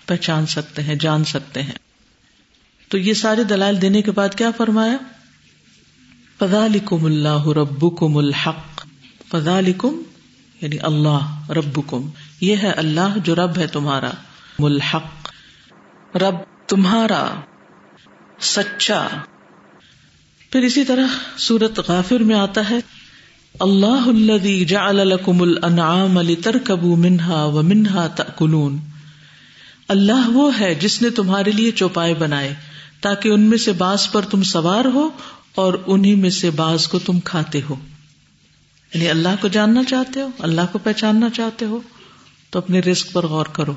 پہچان 0.06 0.46
سکتے 0.46 0.82
ہیں، 0.82 0.94
جان 0.94 1.24
سکتے 1.24 1.62
ہیں۔ 1.62 1.78
تو 2.88 2.98
یہ 2.98 3.14
سارے 3.14 3.44
دلائل 3.44 3.82
دینے 3.82 4.02
کے 4.02 4.10
بعد 4.10 4.28
کیا 4.34 4.50
فرمایا؟ 4.56 4.96
فضا 6.38 6.66
لکم 6.66 7.04
اللہ 7.04 7.46
رب 7.46 7.98
کم 7.98 8.16
الحق۔ 8.16 8.86
فضا 9.28 9.60
لکم 9.60 10.02
یعنی 10.60 10.78
اللہ 10.82 11.50
رب 11.50 11.80
کم 11.90 12.10
یہ 12.40 12.56
ہے 12.56 12.70
اللہ 12.70 13.18
جو 13.24 13.34
رب 13.34 13.58
ہے 13.58 13.66
تمہارا۔ 13.66 14.10
ملحق 14.58 15.32
رب 16.16 16.34
تمہارا، 16.68 17.34
سچا۔ 18.40 19.08
پھر 20.50 20.60
اسی 20.60 20.84
طرح 20.84 21.06
سورت 21.36 21.80
غافر 21.88 22.18
میں 22.18 22.36
آتا 22.36 22.70
ہے۔ 22.70 22.76
اللہ 23.60 24.06
الذي 24.06 24.64
جعل 24.64 25.08
لكم 25.08 25.42
الانعام 25.42 26.20
لتركبوا 26.20 26.96
منها 26.96 27.44
ومنها 27.44 28.06
تاكلون 28.08 28.78
اللہ 29.88 30.28
وہ 30.28 30.60
ہے 30.60 30.74
جس 30.74 31.02
نے 31.02 31.10
تمہارے 31.10 31.50
لیے 31.50 31.70
چوپائے 31.70 32.14
بنائے، 32.14 32.54
تاکہ 33.00 33.28
ان 33.28 33.40
میں 33.40 33.58
سے 33.58 33.72
باز 33.72 34.12
پر 34.12 34.22
تم 34.22 34.42
سوار 34.42 34.84
ہو 34.84 35.10
اور 35.54 35.74
انہیں 35.86 36.16
میں 36.16 36.30
سے 36.30 36.50
باز 36.50 36.88
کو 36.88 36.98
تم 36.98 37.20
کھاتے 37.20 37.60
ہو۔ 37.70 37.74
یعنی 38.94 39.08
اللہ 39.08 39.28
کو 39.40 39.48
جاننا 39.48 39.84
چاہتے 39.84 40.20
ہو، 40.20 40.28
اللہ 40.38 40.60
کو 40.72 40.78
پہچاننا 40.78 41.30
چاہتے 41.30 41.64
ہو، 41.64 41.80
تو 42.50 42.58
اپنے 42.58 42.80
رسک 42.80 43.12
پر 43.12 43.26
غور 43.26 43.46
کرو۔ 43.46 43.74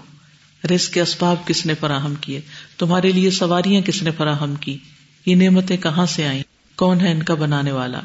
رسک 0.76 0.94
کے 0.94 1.02
اسباب 1.02 1.48
کس 1.48 1.66
نے 1.66 1.74
فراہم 1.80 2.14
کیے؟ 2.22 2.42
تمہارے 2.78 3.12
لیے 3.12 3.32
سواریاں 3.32 3.82
کس 3.82 4.04
نے 4.04 4.12
فراہم 4.12 4.56
کی؟ 4.56 4.78
یہ 5.26 5.36
نعمتیں 5.36 5.78
کہاں 5.78 6.06
سے 6.06 6.28
آئیں؟ 6.28 6.44
کون 6.76 7.02
ہے 7.02 7.12
ان 7.12 7.24
کا 7.24 7.34
بنانے 7.34 7.72
والا؟ 7.72 8.02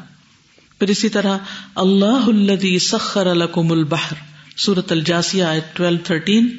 پھر 0.83 0.91
اسی 0.91 1.09
طرح 1.09 1.37
اللہ 1.75 2.25
الدی 2.27 2.77
سخر 2.79 3.25
الکم 3.25 3.71
البحر 3.71 4.15
سورت 4.57 4.91
الجاسیہ 4.91 5.45
ٹویلو، 5.73 5.97
تھرٹین، 6.03 6.49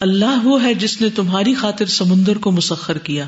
اللہ 0.00 0.44
وہ 0.44 0.62
ہے 0.62 0.74
جس 0.74 1.00
نے 1.00 1.08
تمہاری 1.10 1.54
خاطر 1.54 1.86
سمندر 1.86 2.38
کو 2.38 2.50
مسخر 2.50 2.98
کیا، 2.98 3.26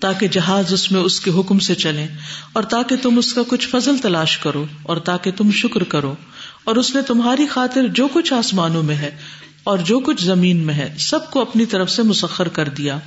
تاکہ 0.00 0.28
جہاز 0.28 0.72
اس 0.72 0.92
میں 0.92 1.00
اس 1.00 1.18
کے 1.20 1.30
حکم 1.30 1.58
سے 1.58 1.74
چلے، 1.74 2.06
اور 2.52 2.62
تاکہ 2.62 2.96
تم 2.96 3.18
اس 3.18 3.32
کا 3.32 3.42
کچھ 3.48 3.68
فضل 3.68 3.98
تلاش 3.98 4.38
کرو، 4.38 4.66
اور 4.82 4.96
تاکہ 4.96 5.32
تم 5.32 5.50
شکر 5.54 5.84
کرو، 5.88 6.14
اور 6.64 6.76
اس 6.76 6.94
نے 6.94 7.02
تمہاری 7.02 7.46
خاطر 7.46 7.88
جو 7.94 8.08
کچھ 8.12 8.32
آسمانوں 8.32 8.82
میں 8.82 8.96
ہے 8.96 9.10
اور 9.64 9.78
جو 9.78 10.00
کچھ 10.00 10.24
زمین 10.24 10.64
میں 10.66 10.74
ہے، 10.74 10.94
سب 10.98 11.30
کو 11.30 11.40
اپنی 11.40 11.66
طرف 11.66 11.90
سے 11.90 12.02
مسخر 12.02 12.48
کر 12.48 12.68
دیا۔ 12.68 12.98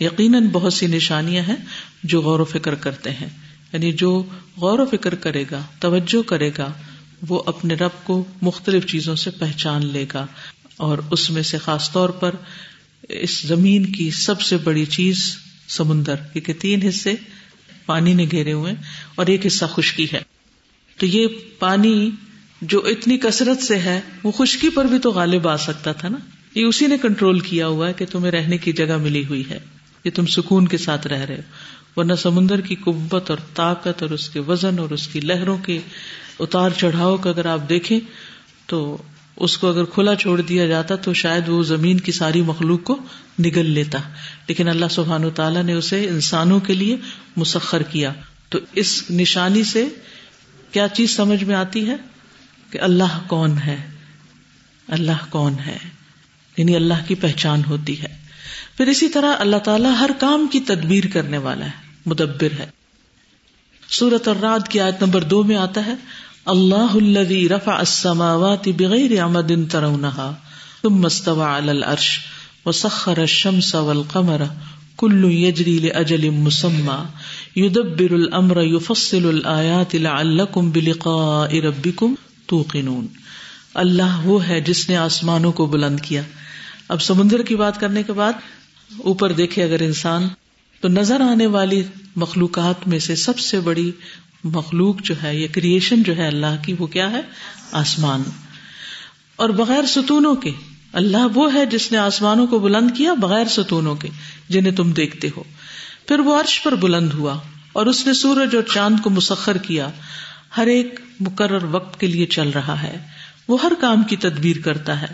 یقیناً 0.00 0.48
بہت 0.52 0.72
سی 0.72 0.86
نشانیاں 0.86 1.42
ہیں 1.42 1.62
جو 2.04 2.20
غور 2.20 2.40
و 2.40 2.44
فکر 2.44 2.74
کرتے 2.74 3.10
ہیں۔ 3.10 3.28
یعنی 3.72 3.92
جو 3.92 4.22
غور 4.56 4.78
و 4.78 4.84
فکر 4.84 5.14
کرے 5.14 5.44
گا، 5.50 5.62
توجہ 5.78 6.28
کرے 6.28 6.50
گا، 6.58 6.72
وہ 7.28 7.42
اپنے 7.46 7.74
رب 7.74 7.90
کو 8.04 8.24
مختلف 8.42 8.86
چیزوں 8.86 9.16
سے 9.16 9.30
پہچان 9.30 9.86
لے 9.86 10.06
گا۔ 10.14 10.26
اور 10.76 10.98
اس 11.10 11.30
میں 11.30 11.42
سے 11.42 11.58
خاص 11.58 11.92
طور 11.92 12.08
پر 12.08 12.34
اس 13.08 13.42
زمین 13.42 13.92
کی 13.92 14.10
سب 14.10 14.40
سے 14.40 14.56
بڑی 14.56 14.84
چیز 14.84 15.36
سمندر، 15.68 16.14
کیونکہ 16.14 16.52
تین 16.52 16.82
حصے 16.88 17.14
پانی 17.86 18.14
نے 18.14 18.24
گھیرے 18.30 18.52
ہوئے 18.52 18.74
اور 19.14 19.26
ایک 19.26 19.46
حصہ 19.46 19.64
خشکی 19.64 20.06
ہے۔ 20.12 20.20
تو 20.96 21.06
یہ 21.06 21.26
پانی 21.58 22.10
جو 22.62 22.82
اتنی 22.86 23.18
کثرت 23.18 23.62
سے 23.62 23.78
ہے، 23.78 24.00
وہ 24.22 24.32
خشکی 24.32 24.68
پر 24.68 24.84
بھی 24.84 24.98
تو 24.98 25.10
غالب 25.10 25.48
آ 25.48 25.56
سکتا 25.56 25.92
تھا 25.92 26.08
نا۔ 26.08 26.18
یہ 26.54 26.64
اسی 26.64 26.86
نے 26.86 26.98
کنٹرول 26.98 27.40
کیا 27.40 27.66
ہوا 27.66 27.88
ہے 27.88 27.92
کہ 27.92 28.06
تمہیں 28.10 28.30
رہنے 28.30 28.58
کی 28.58 28.72
جگہ 28.72 28.96
ملی 28.96 29.24
ہوئی 29.24 29.50
ہے۔ 29.50 29.58
کہ 30.02 30.10
تم 30.14 30.26
سکون 30.26 30.68
کے 30.68 30.78
ساتھ 30.78 31.06
رہ 31.06 31.18
رہے 31.18 31.36
ہو۔ 31.36 31.42
ورنہ 31.96 32.14
سمندر 32.14 32.60
کی 32.60 32.74
قوت 32.74 33.30
اور 33.30 33.38
طاقت 33.54 34.02
اور 34.02 34.10
اس 34.10 34.28
کے 34.28 34.40
وزن 34.40 34.78
اور 34.78 34.90
اس 34.90 35.08
کی 35.08 35.20
لہروں 35.20 35.58
کے 35.58 35.78
اتار 36.38 36.70
چڑھاؤ 36.70 37.16
کا 37.16 37.30
اگر 37.30 37.46
آپ 37.46 37.68
دیکھیں 37.68 38.00
تو 38.66 39.02
اس 39.36 39.58
کو 39.58 39.68
اگر 39.68 39.84
کھلا 39.84 40.14
چھوڑ 40.14 40.40
دیا 40.40 40.66
جاتا 40.66 40.96
تو 40.96 41.14
شاید 41.14 41.48
وہ 41.48 41.62
زمین 41.62 42.00
کی 42.00 42.12
ساری 42.12 42.42
مخلوق 42.42 42.82
کو 42.82 42.98
نگل 43.38 43.70
لیتا۔ 43.70 43.98
لیکن 44.48 44.68
اللہ 44.68 44.86
سبحان 44.90 45.24
و 45.24 45.30
تعالیٰ 45.30 45.62
نے 45.62 45.72
اسے 45.72 46.08
انسانوں 46.08 46.60
کے 46.60 46.74
لیے 46.74 46.96
مسخر 47.36 47.82
کیا۔ 47.82 48.12
تو 48.48 48.58
اس 48.72 49.10
نشانی 49.10 49.64
سے 49.64 49.88
کیا 50.72 50.88
چیز 50.88 51.16
سمجھ 51.16 51.44
میں 51.44 51.54
آتی 51.54 51.86
ہے؟ 51.86 51.96
کہ 52.70 52.80
اللہ 52.80 53.22
کون 53.26 53.58
ہے؟ 53.66 53.90
اللہ 54.88 55.24
کون 55.30 55.54
ہے؟ 55.66 55.76
یعنی 56.56 56.76
اللہ 56.76 56.94
کی 57.08 57.14
پہچان 57.14 57.62
ہوتی 57.68 58.02
ہے۔ 58.02 58.29
پھر 58.80 58.88
اسی 58.88 59.08
طرح 59.08 59.34
اللہ 59.38 59.56
تعالیٰ 59.56 59.94
ہر 60.00 60.10
کام 60.18 60.46
کی 60.52 60.60
تدبیر 60.60 61.04
کرنے 61.12 61.38
والا 61.38 61.64
ہے، 61.64 61.70
مدبر 62.06 62.48
ہے۔ 62.58 62.66
سورت 63.88 64.28
اور 64.28 64.36
رات 64.36 64.68
کی 64.68 64.80
آیت 64.80 65.02
نمبر 65.02 65.22
دو 65.22 65.42
میں 65.42 65.56
آتا 65.56 65.86
ہے، 65.86 65.94
اللہ 66.46 66.94
الذي 66.94 67.48
رفع 67.48 67.78
السماوات 67.78 68.68
بغیر 68.68 69.24
عمد 69.24 69.52
ترونها 69.70 70.32
ثم 70.82 71.04
استوى 71.04 71.44
على 71.44 71.68
العرش 71.68 72.20
وسخر 72.66 73.18
الشمس 73.18 73.74
والقمر 73.74 74.42
كل 74.96 75.24
يجري 75.32 75.78
لاجل 75.78 76.30
مسمى 76.30 77.02
يدبر 77.56 78.14
الامر 78.14 78.62
يفصل 78.62 79.28
الايات 79.28 79.94
لعلكم 79.94 80.70
بلقاء 80.70 81.54
ربكم 81.54 82.14
توقنون۔ 82.46 83.06
اللہ 83.74 84.20
وہ 84.24 84.48
ہے 84.48 84.60
جس 84.60 84.88
نے 84.88 84.96
آسمانوں 84.96 85.52
کو 85.52 85.66
بلند 85.66 86.00
کیا۔ 86.00 86.22
اب 86.88 87.02
سمندر 87.02 87.42
کی 87.42 87.56
بات 87.56 87.80
کرنے 87.80 88.02
کے 88.02 88.12
بعد 88.12 88.32
اوپر 88.98 89.32
دیکھے 89.32 89.64
اگر 89.64 89.82
انسان، 89.82 90.28
تو 90.80 90.88
نظر 90.88 91.20
آنے 91.20 91.46
والی 91.46 91.82
مخلوقات 92.16 92.88
میں 92.88 92.98
سے 92.98 93.16
سب 93.16 93.38
سے 93.38 93.60
بڑی 93.60 93.92
مخلوق 94.44 95.02
جو 95.02 95.14
ہے، 95.22 95.36
یہ 95.36 95.46
کریشن 95.52 96.02
جو 96.02 96.16
ہے 96.16 96.26
اللہ 96.26 96.62
کی، 96.62 96.74
وہ 96.78 96.86
کیا 96.86 97.10
ہے؟ 97.10 97.20
آسمان۔ 97.72 98.22
اور 99.36 99.48
بغیر 99.48 99.86
ستونوں 99.86 100.34
کے، 100.34 100.50
اللہ 100.92 101.26
وہ 101.34 101.54
ہے 101.54 101.66
جس 101.66 101.92
نے 101.92 101.98
آسمانوں 101.98 102.46
کو 102.46 102.58
بلند 102.58 102.90
کیا 102.96 103.14
بغیر 103.14 103.44
ستونوں 103.46 103.96
کے، 103.96 104.08
جنہیں 104.48 104.72
تم 104.72 104.92
دیکھتے 104.92 105.28
ہو۔ 105.36 105.42
پھر 106.08 106.18
وہ 106.18 106.40
عرش 106.40 106.62
پر 106.62 106.74
بلند 106.74 107.12
ہوا 107.12 107.38
اور 107.72 107.86
اس 107.86 108.06
نے 108.06 108.12
سورج 108.12 108.56
اور 108.56 108.62
چاند 108.62 109.00
کو 109.02 109.10
مسخر 109.10 109.56
کیا۔ 109.56 109.90
ہر 110.56 110.66
ایک 110.66 111.00
مقرر 111.20 111.64
وقت 111.64 112.00
کے 112.00 112.06
لیے 112.06 112.26
چل 112.26 112.48
رہا 112.48 112.82
ہے۔ 112.82 112.96
وہ 113.48 113.58
ہر 113.62 113.72
کام 113.80 114.02
کی 114.02 114.16
تدبیر 114.16 114.56
کرتا 114.64 115.02
ہے۔ 115.02 115.06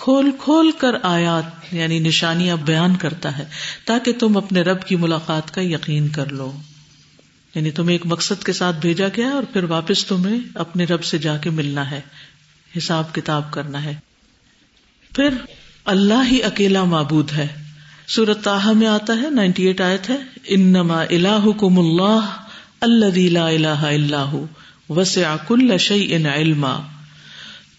کھول 0.00 0.30
کھول 0.40 0.70
کر 0.78 0.94
آیات 1.02 1.74
یعنی 1.74 1.98
نشانیاں 1.98 2.56
بیان 2.56 2.96
کرتا 2.96 3.38
ہے 3.38 3.44
تاکہ 3.84 4.12
تم 4.12 4.36
اپنے 4.36 4.62
رب 4.62 4.84
کی 4.84 4.96
ملاقات 4.96 5.54
کا 5.54 5.60
یقین 5.60 6.08
کر 6.08 6.32
لو۔ 6.32 6.52
یعنی 7.54 7.70
تمہیں 7.70 7.92
ایک 7.92 8.02
مقصد 8.04 8.44
کے 8.44 8.52
ساتھ 8.52 8.76
بھیجا 8.76 9.06
گیا 9.16 9.28
اور 9.28 9.42
پھر 9.52 9.64
واپس 9.64 10.06
تمہیں 10.06 10.38
اپنے 10.54 10.84
رب 10.84 11.04
سے 11.04 11.18
جا 11.18 11.36
کے 11.36 11.50
ملنا 11.50 11.90
ہے، 11.90 12.00
حساب 12.78 13.14
کتاب 13.14 13.52
کرنا 13.52 13.84
ہے۔ 13.84 13.94
پھر 15.16 15.28
اللہ 15.84 16.28
ہی 16.30 16.42
اکیلا 16.42 16.84
معبود 16.84 17.32
ہے۔ 17.32 17.46
سورت 18.08 18.44
تاہا 18.44 18.72
میں 18.72 18.86
آتا 18.86 19.12
ہے، 19.22 19.30
نائنٹی 19.30 19.66
ایٹ 19.66 19.80
آیت 19.80 20.10
ہے۔ 20.10 20.16
انما 20.46 21.02
الہکم 21.02 21.78
اللہ 21.78 22.20
اللہ 22.80 23.18
لا 23.18 23.48
الہ 23.48 23.66
اللہ 23.68 24.34
وسع 24.88 25.36
کل 25.48 25.78
شیء 25.78 26.28
علما۔ 26.34 26.78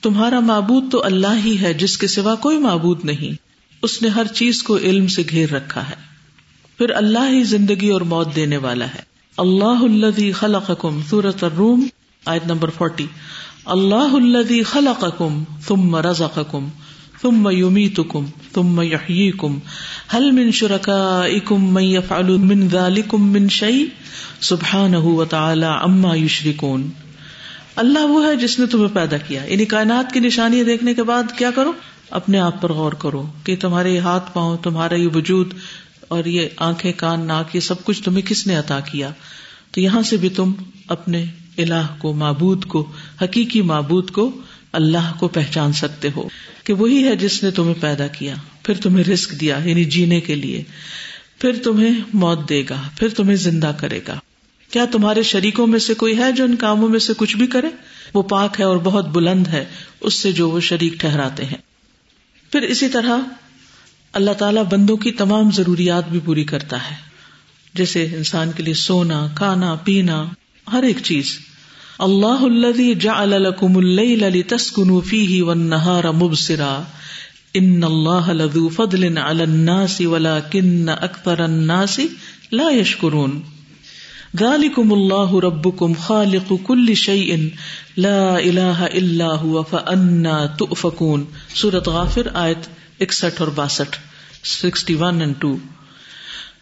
تمہارا 0.01 0.39
معبود 0.39 0.91
تو 0.91 1.05
اللہ 1.05 1.45
ہی 1.45 1.61
ہے 1.61 1.73
جس 1.73 1.97
کے 1.97 2.07
سوا 2.07 2.35
کوئی 2.35 2.57
معبود 2.57 3.05
نہیں۔ 3.05 3.35
اس 3.81 4.01
نے 4.01 4.07
ہر 4.07 4.27
چیز 4.27 4.63
کو 4.63 4.77
علم 4.77 5.07
سے 5.07 5.23
گھیر 5.29 5.51
رکھا 5.51 5.89
ہے۔ 5.89 5.95
پھر 6.77 6.89
اللہ 6.89 7.31
ہی 7.31 7.43
زندگی 7.43 7.89
اور 7.89 8.01
موت 8.01 8.35
دینے 8.35 8.57
والا 8.57 8.85
ہے۔ 8.85 8.99
اللہ 9.37 9.65
الدی 9.65 10.31
خلقکم 10.31 10.99
سورت 11.09 11.43
الروم، 11.43 11.87
آیت 12.25 12.45
نمبر 12.45 12.69
فورٹی۔ 12.69 13.05
اللہ 13.65 13.95
الدی 13.95 14.63
خلقکم 14.63 15.43
ثم 15.67 15.95
رزقکم، 15.95 16.67
ثم 17.21 17.49
یمیتکم، 17.51 18.25
ثم 18.55 18.81
یحییکم۔ 18.81 19.59
هل 20.17 20.31
من 20.31 20.51
شرکائکم 20.51 21.73
من 21.73 21.83
یفعل 21.83 22.37
من 22.37 22.69
ذالکم 22.69 23.31
من 23.31 23.49
شیء؟ 23.49 23.85
سبحانہ 24.41 24.97
وتعالی 24.97 25.65
عما 25.65 26.15
یشرکون۔ 26.15 26.89
اللہ 27.79 27.99
وہ 27.99 28.25
ہے 28.25 28.35
جس 28.35 28.59
نے 28.59 28.65
تمہیں 28.65 28.95
پیدا 28.95 29.17
کیا۔ 29.17 29.43
یعنی 29.43 29.65
کائنات 29.65 30.13
کی 30.13 30.19
نشانی 30.19 30.63
دیکھنے 30.63 30.93
کے 30.93 31.03
بعد 31.03 31.23
کیا 31.37 31.51
کرو؟ 31.51 31.71
اپنے 32.09 32.39
آپ 32.39 32.61
پر 32.61 32.73
غور 32.73 32.91
کرو 32.91 33.25
کہ 33.43 33.55
تمہارے 33.59 33.91
یہ 33.91 33.99
ہاتھ 33.99 34.33
پاؤں، 34.33 34.57
تمہارا 34.57 34.95
یہ 34.95 35.07
وجود 35.13 35.53
اور 36.07 36.25
یہ 36.25 36.47
آنکھیں، 36.57 36.91
کان، 36.97 37.27
ناک، 37.27 37.55
یہ 37.55 37.59
سب 37.59 37.83
کچھ 37.83 38.03
تمہیں 38.03 38.21
کس 38.21 38.47
نے 38.47 38.55
عطا 38.55 38.79
کیا؟ 38.79 39.11
تو 39.71 39.81
یہاں 39.81 40.01
سے 40.01 40.17
بھی 40.17 40.29
تم 40.29 40.53
اپنے 40.87 41.25
الہ 41.57 41.87
کو، 41.97 42.13
معبود 42.13 42.65
کو، 42.65 42.91
حقیقی 43.21 43.61
معبود 43.61 44.11
کو 44.11 44.31
اللہ 44.73 45.13
کو 45.19 45.27
پہچان 45.27 45.73
سکتے 45.73 46.09
ہو 46.15 46.27
کہ 46.63 46.73
وہی 46.73 47.07
ہے 47.07 47.15
جس 47.15 47.43
نے 47.43 47.51
تمہیں 47.51 47.81
پیدا 47.81 48.07
کیا۔ 48.07 48.35
پھر 48.63 48.73
تمہیں 48.73 49.03
رسک 49.03 49.41
دیا 49.41 49.59
یعنی 49.65 49.83
جینے 49.83 50.21
کے 50.21 50.35
لیے۔ 50.35 50.63
پھر 51.39 51.51
تمہیں 51.63 51.99
موت 52.13 52.49
دے 52.49 52.63
گا، 52.69 52.81
پھر 52.97 53.09
تمہیں 53.09 53.35
زندہ 53.35 53.71
کرے 53.79 53.99
گا۔ 54.07 54.18
کیا 54.71 54.85
تمہارے 54.85 55.23
شریکوں 55.23 55.67
میں 55.67 55.79
سے 55.79 55.93
کوئی 55.93 56.17
ہے 56.17 56.31
جو 56.31 56.43
ان 56.43 56.55
کاموں 56.55 56.89
میں 56.89 56.99
سے 56.99 57.13
کچھ 57.17 57.37
بھی 57.37 57.47
کرے؟ 57.47 57.67
وہ 58.13 58.21
پاک 58.21 58.59
ہے 58.59 58.65
اور 58.65 58.77
بہت 58.77 59.07
بلند 59.07 59.47
ہے، 59.47 59.65
اس 60.01 60.13
سے 60.13 60.31
جو 60.31 60.49
وہ 60.49 60.59
شریک 60.59 60.93
ٹھہراتے 60.93 61.45
ہیں۔ 61.45 61.57
پھر 62.51 62.61
اسی 62.61 62.87
طرح 62.87 63.17
اللہ 64.13 64.31
تعالی 64.31 64.59
بندوں 64.71 64.97
کی 64.97 65.11
تمام 65.11 65.51
ضروریات 65.51 66.09
بھی 66.09 66.19
پوری 66.25 66.43
کرتا 66.43 66.91
ہے۔ 66.91 66.95
جیسے 67.73 68.07
انسان 68.15 68.51
کے 68.55 68.63
لیے 68.63 68.73
سونا، 68.73 69.27
کھانا، 69.35 69.75
پینا، 69.75 70.25
ہر 70.71 70.83
ایک 70.83 70.97
چیز۔ 71.03 71.39
اللہ 71.99 72.25
الذي 72.25 72.93
جعل 72.93 73.29
لكم 73.29 73.77
الليل 73.77 74.19
لتسكنوا 74.19 75.01
فيه 75.07 75.47
والنهار 75.47 76.03
مبصرا۔ 76.03 76.83
ان 77.53 77.83
اللہ 77.83 78.31
لذو 78.31 78.69
فضل 78.69 79.17
على 79.17 79.41
الناس 79.41 80.01
ولكن 80.01 80.89
اكثر 80.89 81.39
الناس 81.39 81.99
لا 82.51 82.69
يشكرون 82.71 83.41
ذالکم 84.37 84.93
اللہ 84.93 85.33
ربکم 85.35 85.93
خالق 85.93 86.53
کل 86.67 86.93
شیء 86.93 87.35
لا 87.97 88.35
الہ 88.35 88.87
الا 88.93 89.29
هو 89.43 89.63
فانا 89.63 90.45
تؤفکون 90.45 91.23
سورۃ 91.55 91.87
غافر 91.87 92.27
آیت 92.33 92.67
61 93.03 93.39
اور 93.39 93.47
62 93.47 93.97
61 94.43 95.33
2 95.45 95.55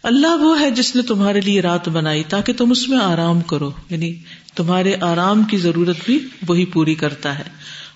اللہ 0.02 0.36
وہ 0.40 0.60
ہے 0.60 0.70
جس 0.70 0.96
نے 0.96 1.02
تمہارے 1.02 1.40
لیے 1.40 1.62
رات 1.62 1.88
بنائی 1.88 2.24
تاکہ 2.24 2.52
تم 2.52 2.70
اس 2.70 2.88
میں 2.88 2.98
آرام 2.98 3.40
کرو۔ 3.40 3.70
یعنی 3.90 4.14
تمہارے 4.56 4.96
آرام 5.00 5.42
کی 5.42 5.56
ضرورت 5.56 5.96
بھی 6.04 6.28
وہی 6.48 6.64
پوری 6.64 6.94
کرتا 6.94 7.38
ہے 7.38 7.44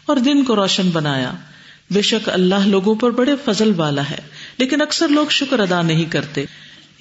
اور 0.06 0.16
دن 0.16 0.44
کو 0.44 0.56
روشن 0.56 0.90
بنایا۔ 0.92 1.32
بے 1.90 2.02
شک 2.02 2.28
اللہ 2.28 2.66
لوگوں 2.66 2.94
پر 2.94 3.11
بڑے 3.11 3.35
فضل 3.44 3.72
والا 3.76 4.11
ہے، 4.11 4.18
لیکن 4.58 4.82
اکثر 4.82 5.08
لوگ 5.08 5.26
شکر 5.30 5.58
ادا 5.58 5.82
نہیں 5.82 6.04
کرتے۔ 6.04 6.44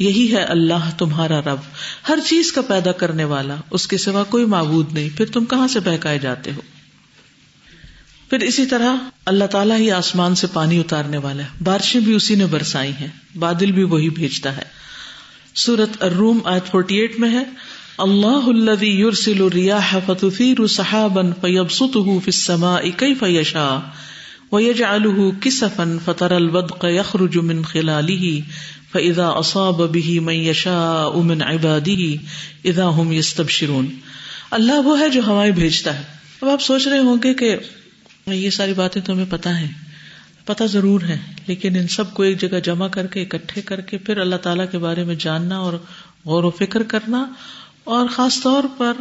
یہی 0.01 0.31
ہے 0.31 0.43
اللہ 0.43 0.89
تمہارا 0.97 1.39
رب۔ 1.39 1.59
ہر 2.09 2.19
چیز 2.29 2.51
کا 2.51 2.61
پیدا 2.61 2.91
کرنے 2.91 3.23
والا، 3.23 3.55
اس 3.71 3.87
کے 3.87 3.97
سوا 3.97 4.23
کوئی 4.23 4.45
معبود 4.45 4.93
نہیں۔ 4.93 5.09
پھر 5.17 5.25
تم 5.25 5.45
کہاں 5.45 5.67
سے 5.67 5.79
بہکائے 5.79 6.19
جاتے 6.19 6.51
ہو؟ 6.51 6.61
پھر 8.29 8.39
اسی 8.39 8.65
طرح 8.65 8.95
اللہ 9.25 9.45
تعالیٰ 9.45 9.77
ہی 9.77 9.91
آسمان 9.91 10.35
سے 10.35 10.47
پانی 10.53 10.79
اتارنے 10.79 11.17
والا 11.17 11.43
ہے۔ 11.43 11.47
بارشیں 11.63 12.01
بھی 12.01 12.13
اسی 12.13 12.35
نے 12.35 12.45
برسائی 12.45 12.91
ہیں۔ 13.01 13.07
بادل 13.35 13.71
بھی 13.71 13.83
وہی 13.83 14.09
بھیجتا 14.09 14.57
ہے۔ 14.57 14.61
سورت 15.55 16.03
الروم 16.03 16.39
آیت 16.45 16.71
فورٹی 16.71 16.95
ایٹ 16.95 17.19
میں 17.19 17.29
ہے۔ 17.29 17.43
اللہ 17.97 18.47
الذي 18.47 19.01
يرسل 19.01 19.41
الرياح 19.41 19.97
فتثير 20.05 20.67
سحابا 20.67 21.21
فيبسطه 21.41 22.03
في 22.03 22.27
السماء 22.27 22.81
كيف 22.97 23.23
يشاء 23.23 23.77
ويجعله 24.51 25.27
كسفا 25.43 25.85
فترى 26.05 26.37
الودق 26.37 26.85
يخرج 26.91 27.37
من 27.49 27.61
خلاله 27.65 28.31
فضا 28.93 29.27
اصاب 29.41 29.83
بھی 29.91 30.15
میں 30.19 30.33
یشا 30.35 30.79
امن 31.15 31.43
عبادی 31.43 32.07
ادا 32.63 32.87
ہم 32.97 33.11
یستبشرون 33.11 33.87
اللہ 34.57 34.81
وہ 34.85 34.99
ہے 34.99 35.09
جو 35.09 35.21
ہوائیں 35.27 35.51
بھیجتا 35.51 35.93
ہے۔ 35.99 36.03
اب 36.41 36.49
آپ 36.49 36.61
سوچ 36.61 36.87
رہے 36.87 36.97
ہوں 36.99 37.21
گے 37.23 37.33
کہ 37.33 37.55
یہ 38.27 38.49
ساری 38.49 38.73
باتیں 38.73 39.01
تو 39.01 39.13
ہمیں 39.13 39.29
پتا 39.29 39.59
ہے 39.59 39.67
پتا 40.45 40.65
ضرور 40.65 41.01
ہے 41.01 41.17
لیکن 41.47 41.75
ان 41.75 41.87
سب 41.87 42.13
کو 42.13 42.23
ایک 42.23 42.39
جگہ 42.41 42.59
جمع 42.59 42.87
کر 42.87 43.07
کے، 43.07 43.21
اکٹھے 43.21 43.61
کر 43.61 43.81
کے 43.81 43.97
پھر 43.97 44.17
اللہ 44.17 44.35
تعالی 44.43 44.63
کے 44.71 44.77
بارے 44.77 45.03
میں 45.03 45.15
جاننا 45.19 45.57
اور 45.57 45.73
غور 46.25 46.43
و 46.43 46.49
فکر 46.49 46.83
کرنا 46.83 47.25
اور 47.83 48.07
خاص 48.07 48.39
طور 48.43 48.63
پر 48.77 48.93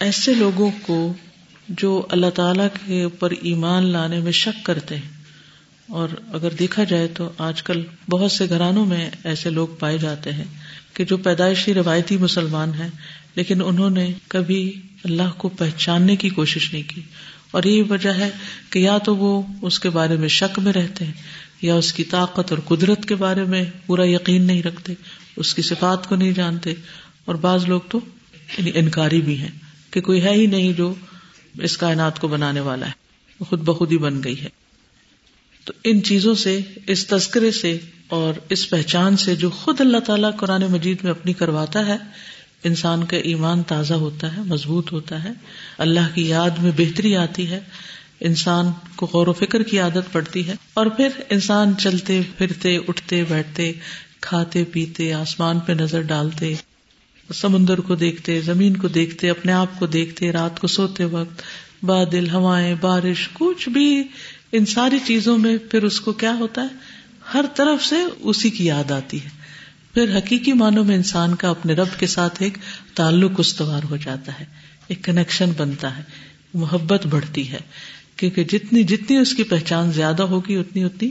ایسے 0.00 0.34
لوگوں 0.34 0.70
کو 0.82 0.98
جو 1.68 2.06
اللہ 2.10 2.30
تعالی 2.34 2.62
کے 2.86 3.02
اوپر 3.02 3.30
ایمان 3.30 3.86
لانے 3.86 4.20
میں 4.20 4.32
شک 4.32 4.66
کرتے 4.66 4.94
ہیں۔ 4.94 5.22
اور 5.88 6.08
اگر 6.32 6.50
دیکھا 6.50 6.84
جائے 6.84 7.08
تو 7.08 7.30
آج 7.38 7.62
کل 7.62 7.82
بہت 8.10 8.32
سے 8.32 8.48
گھرانوں 8.48 8.86
میں 8.86 9.10
ایسے 9.24 9.50
لوگ 9.50 9.68
پائے 9.78 9.98
جاتے 9.98 10.32
ہیں 10.32 10.44
کہ 10.92 11.04
جو 11.04 11.16
پیدائشی 11.16 11.74
روایتی 11.74 12.16
مسلمان 12.16 12.74
ہیں، 12.74 12.88
لیکن 13.34 13.62
انہوں 13.62 13.90
نے 13.90 14.12
کبھی 14.28 14.80
اللہ 15.04 15.30
کو 15.36 15.48
پہچاننے 15.48 16.16
کی 16.16 16.28
کوشش 16.28 16.72
نہیں 16.72 16.82
کی۔ 16.86 17.00
اور 17.50 17.62
یہی 17.62 17.82
وجہ 17.82 18.10
ہے 18.10 18.30
کہ 18.70 18.78
یا 18.78 18.98
تو 18.98 19.16
وہ 19.16 19.42
اس 19.62 19.80
کے 19.80 19.90
بارے 19.90 20.16
میں 20.16 20.28
شک 20.28 20.58
میں 20.58 20.72
رہتے 20.72 21.04
ہیں، 21.04 21.12
یا 21.62 21.74
اس 21.74 21.92
کی 21.92 22.04
طاقت 22.04 22.52
اور 22.52 22.76
قدرت 22.76 23.06
کے 23.06 23.14
بارے 23.14 23.44
میں 23.44 23.64
پورا 23.86 24.08
یقین 24.08 24.42
نہیں 24.42 24.62
رکھتے، 24.62 24.92
اس 25.36 25.54
کی 25.54 25.62
صفات 25.62 26.08
کو 26.08 26.16
نہیں 26.16 26.32
جانتے۔ 26.32 26.74
اور 27.24 27.34
بعض 27.34 27.64
لوگ 27.64 27.80
تو 27.88 28.00
یعنی 28.58 28.70
انکاری 28.74 29.20
بھی 29.20 29.38
ہیں 29.38 29.50
کہ 29.90 30.00
کوئی 30.00 30.24
ہے 30.24 30.30
ہی 30.30 30.46
نہیں 30.46 30.72
جو 30.72 30.94
اس 31.58 31.76
کائنات 31.76 32.18
کو 32.18 32.28
بنانے 32.28 32.60
والا 32.60 32.86
ہے۔ 32.86 33.02
خود 33.44 33.60
بخود 33.60 33.92
ہی 33.92 33.98
بن 33.98 34.22
گئی 34.24 34.40
ہے۔ 34.40 34.48
تو 35.64 35.72
ان 35.84 36.02
چیزوں 36.02 36.34
سے، 36.34 36.60
اس 36.86 37.06
تذکرے 37.06 37.50
سے 37.50 37.78
اور 38.08 38.34
اس 38.48 38.70
پہچان 38.70 39.16
سے 39.16 39.36
جو 39.36 39.50
خود 39.50 39.80
اللہ 39.80 39.98
تعالیٰ 39.98 40.36
قرآن 40.36 40.62
مجید 40.62 40.98
میں 41.02 41.10
اپنی 41.10 41.32
کرواتا 41.32 41.86
ہے، 41.86 41.96
انسان 42.64 43.04
کا 43.04 43.16
ایمان 43.16 43.62
تازہ 43.62 43.94
ہوتا 43.94 44.36
ہے، 44.36 44.42
مضبوط 44.42 44.92
ہوتا 44.92 45.24
ہے۔ 45.24 45.30
اللہ 45.78 46.14
کی 46.14 46.28
یاد 46.28 46.50
میں 46.50 46.70
بہتری 46.76 47.16
آتی 47.16 47.46
ہے۔ 47.46 47.60
انسان 48.20 48.66
کو 48.96 49.06
غور 49.12 49.26
و 49.26 49.32
فکر 49.32 49.62
کی 49.62 49.78
عادت 49.78 50.12
پڑتی 50.12 50.46
ہے۔ 50.46 50.54
اور 50.74 50.86
پھر 50.86 51.08
انسان 51.30 51.76
چلتے، 51.76 52.20
پھرتے، 52.38 52.76
اٹھتے، 52.88 53.24
بیٹھتے، 53.28 53.72
کھاتے، 54.20 54.64
پیتے، 54.64 55.12
آسمان 55.12 55.58
پہ 55.58 55.72
نظر 55.72 56.00
ڈالتے 56.00 56.54
سمندر 57.34 57.78
کو 57.78 57.94
دیکھتے، 57.94 58.40
زمین 58.40 58.76
کو 58.76 58.88
دیکھتے، 58.88 59.30
اپنے 59.30 59.52
آپ 59.52 59.78
کو 59.78 59.86
دیکھتے، 59.86 60.32
رات 60.32 60.60
کو 60.60 60.66
سوتے 60.66 61.04
وقت، 61.04 61.42
بادل، 61.84 62.30
ہوائیں، 62.30 62.74
بارش، 62.80 63.28
کچھ 63.32 63.68
بھی، 63.68 64.02
ان 64.52 64.66
ساری 64.66 64.98
چیزوں 65.06 65.38
میں 65.38 65.56
پھر 65.70 65.82
اس 65.82 66.00
کو 66.00 66.12
کیا 66.12 66.34
ہوتا 66.34 66.62
ہے؟ 66.62 67.02
ہر 67.34 67.44
طرف 67.54 67.84
سے 67.84 67.96
اسی 68.20 68.50
کی 68.50 68.64
یاد 68.64 68.90
آتی 68.90 69.24
ہے۔ 69.24 69.28
پھر 69.94 70.18
حقیقی 70.18 70.52
معنوں 70.52 70.84
میں 70.84 70.96
انسان 70.96 71.34
کا 71.34 71.48
اپنے 71.48 71.72
رب 71.72 71.88
کے 71.98 72.06
ساتھ 72.06 72.42
ایک 72.42 72.58
تعلق 72.94 73.32
استوار 73.38 73.80
ہو 73.90 73.96
جاتا 73.96 74.32
ہے، 74.40 74.44
ایک 74.88 75.04
کنیکشن 75.04 75.52
بنتا 75.56 75.98
ہے، 75.98 76.02
محبت 76.54 77.06
بڑھتی 77.06 77.52
ہے۔ 77.52 77.58
کیونکہ 78.16 78.44
جتنی 78.44 78.82
جتنی 78.82 79.16
اس 79.16 79.34
کی 79.34 79.42
پہچان 79.42 79.92
زیادہ 79.92 80.22
ہوگی، 80.22 80.56
اتنی 80.56 80.84
اتنی 80.84 81.10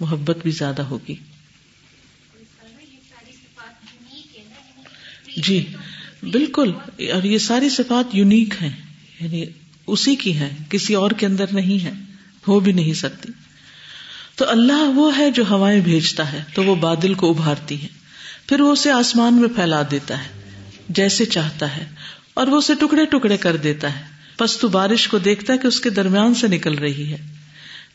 محبت 0.00 0.36
بھی 0.42 0.50
زیادہ 0.50 0.82
ہوگی۔ 0.82 1.14
جی 5.36 5.64
بالکل، 6.22 6.70
اور 7.12 7.24
یہ 7.24 7.38
ساری 7.38 7.68
صفات 7.68 8.14
یونیک 8.14 8.54
ہیں 8.62 8.70
یعنی 9.20 9.44
اسی 9.88 10.14
کی 10.16 10.38
ہے 10.38 10.48
کسی 10.70 10.94
اور 10.94 11.10
کے 11.10 11.26
اندر 11.26 11.52
نہیں 11.52 11.84
ہے 11.84 11.92
ہو 12.48 12.58
بھی 12.60 12.72
نہیں 12.72 12.94
سکتی۔ 12.94 13.32
تو 14.36 14.48
اللہ 14.50 14.82
وہ 14.94 15.16
ہے 15.18 15.30
جو 15.30 15.44
ہوائیں 15.50 15.80
بھیجتا 15.80 16.30
ہے، 16.32 16.42
تو 16.54 16.64
وہ 16.64 16.74
بادل 16.74 17.14
کو 17.14 17.30
ابھارتی 17.30 17.82
ہے 17.82 17.88
پھر 18.48 18.60
وہ 18.60 18.72
اسے 18.72 18.90
آسمان 18.90 19.34
میں 19.34 19.48
پھیلا 19.48 19.82
دیتا 19.90 20.18
ہے، 20.18 20.28
جیسے 20.88 21.24
چاہتا 21.24 21.76
ہے، 21.76 21.84
اور 22.34 22.46
وہ 22.46 22.58
اسے 22.58 22.74
ٹکڑے 22.80 23.04
ٹکڑے 23.06 23.36
کر 23.36 23.56
دیتا 23.56 23.94
ہے۔ 23.96 24.04
پس 24.38 24.56
تو 24.58 24.68
بارش 24.68 25.06
کو 25.08 25.18
دیکھتا 25.18 25.52
ہے 25.52 25.58
کہ 25.58 25.66
اس 25.66 25.80
کے 25.80 25.90
درمیان 25.90 26.34
سے 26.34 26.48
نکل 26.48 26.74
رہی 26.78 27.10
ہے۔ 27.12 27.16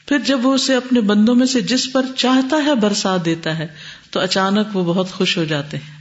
پھر 0.05 0.17
جب 0.17 0.45
وہ 0.45 0.53
اسے 0.53 0.75
اپنے 0.75 1.01
بندوں 1.01 1.35
میں 1.35 1.45
سے 1.45 1.61
جس 1.61 1.91
پر 1.93 2.05
چاہتا 2.17 2.63
ہے 2.65 2.75
برسا 2.75 3.15
دیتا 3.25 3.57
ہے، 3.57 3.67
تو 4.11 4.19
اچانک 4.19 4.75
وہ 4.75 4.83
بہت 4.83 5.11
خوش 5.11 5.37
ہو 5.37 5.43
جاتے 5.43 5.77
ہیں۔ 5.77 5.99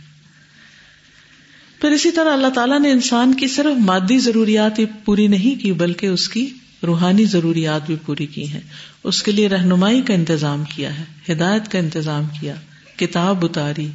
پھر 1.81 1.91
اسی 1.91 2.11
طرح 2.11 2.33
اللہ 2.33 2.49
تعالیٰ 2.49 2.81
نے 2.81 2.91
انسان 2.91 3.35
کی 3.35 3.49
صرف 3.49 3.81
مادی 3.81 4.19
ضروریات 4.19 4.79
ہی 4.79 4.85
پوری 5.05 5.27
نہیں 5.27 5.63
کی، 5.63 5.73
بلکہ 5.73 6.07
اس 6.07 6.29
کی 6.29 6.49
روحانی 6.87 7.25
ضروریات 7.25 7.87
بھی 7.87 7.97
پوری 8.07 8.27
کی 8.27 8.49
ہیں۔ 8.49 8.61
اس 9.05 9.23
کے 9.23 9.33
لیے 9.33 9.49
رہنمائی 9.49 10.01
کا 10.01 10.15
انتظام 10.15 10.65
کیا 10.77 10.99
ہے، 10.99 11.33
ہدایت 11.33 11.69
کا 11.69 11.79
انتظام 11.79 12.25
کیا، 12.41 12.55
کتاب 12.97 13.45
اتاری۔ 13.45 13.89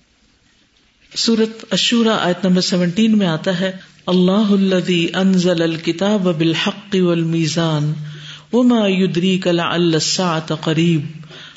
سورت 1.16 1.66
اشورا 1.72 2.18
آیت 2.22 2.46
نمبر 2.46 2.62
سیونٹین 2.62 3.18
میں 3.18 3.28
آتا 3.28 3.60
ہے، 3.60 3.72
اللہ 4.06 4.32
الذي 4.32 5.08
انزل 5.14 5.62
الكتاب 5.62 6.22
بالحق 6.22 6.96
والمیزان، 6.96 7.94
وما 8.54 8.88
يدريك 8.88 9.48
لعل 9.48 9.94
الساعة 9.94 10.56
قریب۔ 10.62 11.02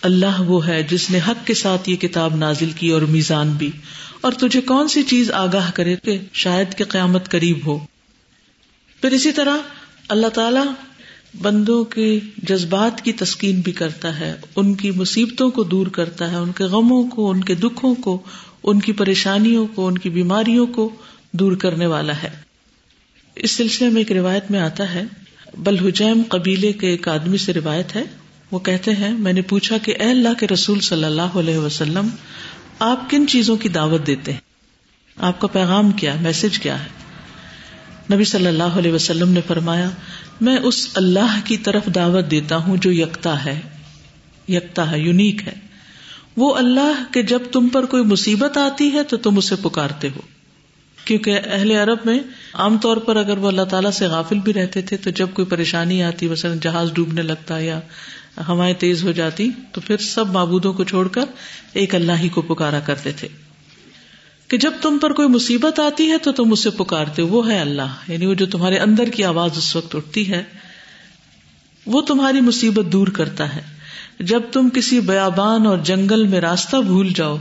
اللہ 0.02 0.40
وہ 0.40 0.66
ہے 0.66 0.82
جس 0.90 1.10
نے 1.10 1.18
حق 1.28 1.46
کے 1.46 1.54
ساتھ 1.54 1.90
یہ 1.90 1.96
کتاب 1.96 2.36
نازل 2.36 2.70
کی 2.76 2.90
اور 2.90 3.02
میزان 3.02 3.50
بھی۔ 3.50 3.70
اور 4.20 4.32
تجھے 4.32 4.60
کون 4.60 4.88
سی 4.88 5.02
چیز 5.02 5.30
آگاہ 5.30 5.70
کرے 5.70 5.96
کہ 5.96 6.18
شاید 6.32 6.74
کہ 6.74 6.84
قیامت 6.84 7.28
قریب 7.28 7.66
ہو؟ 7.66 7.78
پھر 9.00 9.10
اسی 9.10 9.32
طرح 9.32 9.56
اللہ 10.08 10.26
تعالی 10.26 10.60
بندوں 11.42 11.84
کے 11.84 12.18
جذبات 12.42 13.02
کی 13.02 13.12
تسکین 13.12 13.60
بھی 13.60 13.72
کرتا 13.72 14.20
ہے، 14.20 14.36
ان 14.56 14.74
کی 14.74 14.90
مصیبتوں 14.90 15.50
کو 15.50 15.64
دور 15.64 15.86
کرتا 15.86 16.30
ہے، 16.30 16.36
ان 16.36 16.52
کے 16.52 16.64
غموں 16.64 17.04
کو، 17.04 17.30
ان 17.30 17.44
کے 17.44 17.54
دکھوں 17.54 17.94
کو، 17.94 18.22
ان 18.62 18.80
کی 18.80 18.92
پریشانیوں 18.92 19.66
کو، 19.66 19.86
ان 19.86 19.98
کی 19.98 20.10
بیماریوں 20.10 20.66
کو 20.66 20.96
دور 21.32 21.52
کرنے 21.52 21.86
والا 21.86 22.12
ہے۔ 22.22 22.30
اس 23.34 23.50
سلسلے 23.50 23.88
میں 23.88 24.00
ایک 24.00 24.12
روایت 24.12 24.50
میں 24.50 24.60
آتا 24.60 24.94
ہے 24.94 25.02
بلحجیم 25.58 26.22
قبیلے 26.28 26.72
کے 26.72 26.88
ایک 26.88 27.08
آدمی 27.08 27.38
سے 27.38 27.52
روایت 27.52 27.96
ہے، 27.96 28.02
وہ 28.50 28.58
کہتے 28.58 28.92
ہیں، 28.92 29.12
میں 29.18 29.32
نے 29.32 29.42
پوچھا 29.42 29.78
کہ 29.78 29.94
اے 29.98 30.10
اللہ 30.10 30.34
کے 30.38 30.46
رسول 30.46 30.80
صلی 30.80 31.04
اللہ 31.04 31.38
علیہ 31.38 31.58
وسلم 31.58 32.08
آپ 32.78 33.10
کن 33.10 33.26
چیزوں 33.26 33.56
کی 33.56 33.68
دعوت 33.68 34.06
دیتے 34.06 34.32
ہیں؟ 34.32 34.40
آپ 35.16 35.40
کا 35.40 35.46
پیغام 35.46 35.90
کیا؟ 35.90 36.14
میسج 36.20 36.58
کیا 36.58 36.84
ہے؟ 36.84 36.88
نبی 38.14 38.24
صلی 38.24 38.46
اللہ 38.46 38.62
علیہ 38.62 38.92
وسلم 38.92 39.28
نے 39.28 39.40
فرمایا، 39.46 39.90
میں 40.40 40.56
اس 40.56 40.88
اللہ 40.94 41.40
کی 41.44 41.56
طرف 41.56 41.86
دعوت 41.94 42.30
دیتا 42.30 42.56
ہوں 42.56 42.76
جو 42.76 42.92
یکتا 42.92 43.44
ہے۔ 43.44 43.60
یکتا 44.48 44.90
ہے، 44.90 44.98
یونیک 44.98 45.48
ہے۔ 45.48 45.54
وہ 46.36 46.54
اللہ 46.54 47.12
کہ 47.12 47.22
جب 47.22 47.38
تم 47.52 47.68
پر 47.68 47.86
کوئی 47.86 48.04
مصیبت 48.04 48.58
آتی 48.58 48.92
ہے 48.92 49.02
تو 49.02 49.16
تم 49.16 49.38
اسے 49.38 49.54
پکارتے 49.62 50.08
ہو۔ 50.08 50.20
کیونکہ 51.04 51.40
اہل 51.44 51.70
عرب 51.70 51.98
میں 52.04 52.18
عام 52.54 52.78
طور 52.78 52.96
پر 52.96 53.16
اگر 53.16 53.38
وہ 53.38 53.48
اللہ 53.48 53.62
تعالیٰ 53.62 53.90
سے 53.90 54.06
غافل 54.06 54.38
بھی 54.38 54.52
رہتے 54.52 54.82
تھے 54.82 54.96
تو 54.96 55.10
جب 55.10 55.28
کوئی 55.34 55.46
پریشانی 55.46 56.02
آتی، 56.02 56.28
مثلاً 56.28 56.58
جہاز 56.58 56.92
ڈوبنے 56.92 57.22
لگتا 57.22 57.58
یا 57.58 57.80
ہوائیں 58.48 58.74
تیز 58.74 59.04
ہو 59.04 59.12
جاتی 59.12 59.50
تو 59.72 59.80
پھر 59.80 59.96
سب 59.96 60.26
معبودوں 60.28 60.72
کو 60.72 60.84
چھوڑ 60.84 61.08
کر 61.08 61.24
ایک 61.72 61.94
اللہ 61.94 62.12
ہی 62.12 62.28
کو 62.28 62.42
پکارا 62.42 62.80
کرتے 62.80 63.12
تھے۔ 63.12 63.28
کہ 64.48 64.58
جب 64.58 64.72
تم 64.82 64.98
پر 65.02 65.12
کوئی 65.12 65.28
مصیبت 65.28 65.80
آتی 65.80 66.10
ہے 66.10 66.18
تو 66.18 66.32
تم 66.32 66.52
اسے 66.52 66.70
پکارتے 66.70 67.22
وہ 67.22 67.50
ہے 67.50 67.58
اللہ۔ 67.58 68.10
یعنی 68.10 68.26
وہ 68.26 68.34
جو 68.34 68.46
تمہارے 68.46 68.78
اندر 68.78 69.04
کی 69.04 69.24
آواز 69.24 69.50
اس 69.56 69.76
وقت 69.76 69.96
اٹھتی 69.96 70.32
ہے، 70.32 70.44
وہ 71.86 72.02
تمہاری 72.02 72.40
مصیبت 72.40 72.92
دور 72.92 73.08
کرتا 73.08 73.56
ہے۔ 73.56 73.60
جب 74.20 74.40
تم 74.52 74.68
کسی 74.74 75.00
بیابان 75.00 75.66
اور 75.66 75.78
جنگل 75.78 76.26
میں 76.26 76.40
راستہ 76.40 76.76
بھول 76.76 77.12
جاؤ 77.16 77.36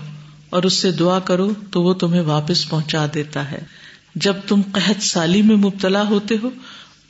اور 0.50 0.64
اس 0.64 0.74
سے 0.74 0.92
دعا 0.92 1.20
کرو 1.20 1.54
تو 1.72 1.84
وہ 1.84 1.94
تمہیں 1.94 2.22
واپس 2.22 2.70
پہنچا 2.70 3.06
دیتا 3.14 3.52
ہے۔ 3.52 3.60
جب 4.16 4.34
تم 4.48 4.62
قحط 4.72 5.04
سالی 5.04 5.42
میں 5.42 5.56
مبتلا 5.56 6.08
ہوتے 6.08 6.36
ہو 6.44 6.50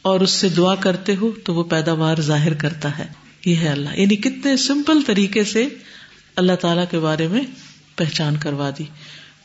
اور 0.02 0.20
اس 0.20 0.32
سے 0.32 0.50
دعا 0.50 0.76
کرتے 0.76 1.16
ہو 1.16 1.32
تو 1.44 1.54
وہ 1.54 1.64
پیداوار 1.64 2.22
ظاہر 2.22 2.54
کرتا 2.54 2.98
ہے۔ 2.98 3.27
یہ 3.48 3.56
ہے 3.56 3.68
اللہ۔ 3.68 3.90
یعنی 3.96 4.16
کتنے 4.16 4.58
سمپل 4.58 5.02
طریقے 5.02 5.44
سے 5.44 5.68
اللہ 6.36 6.54
تعالی 6.54 6.82
کے 6.92 7.00
بارے 7.00 7.28
میں 7.28 7.42
پہچان 7.96 8.38
کروا 8.38 8.70
دی۔ 8.80 8.84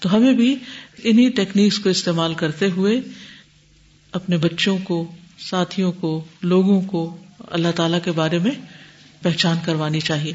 تو 0.00 0.16
ہمیں 0.16 0.32
بھی 0.32 0.56
انہیں 1.04 1.30
ٹیکنیکس 1.30 1.78
کو 1.78 1.88
استعمال 1.88 2.34
کرتے 2.34 2.70
ہوئے 2.70 3.00
اپنے 4.12 4.36
بچوں 4.36 4.78
کو، 4.78 5.12
ساتھیوں 5.38 5.92
کو، 5.92 6.24
لوگوں 6.42 6.80
کو 6.82 7.16
اللہ 7.38 7.68
تعالی 7.76 7.96
کے 8.04 8.12
بارے 8.12 8.38
میں 8.38 8.50
پہچان 9.22 9.56
کروانی 9.64 10.00
چاہیے۔ 10.00 10.32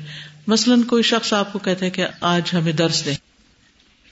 مثلاً 0.48 0.82
کوئی 0.82 1.04
شخص 1.04 1.34
آپ 1.34 1.54
کو 1.54 1.60
کہتے 1.60 1.86
ہیں 1.86 1.94
کہ 1.94 2.06
آج 2.22 2.42
ہمیں 2.54 2.74
درس 2.74 3.06
دیں۔ 3.06 3.16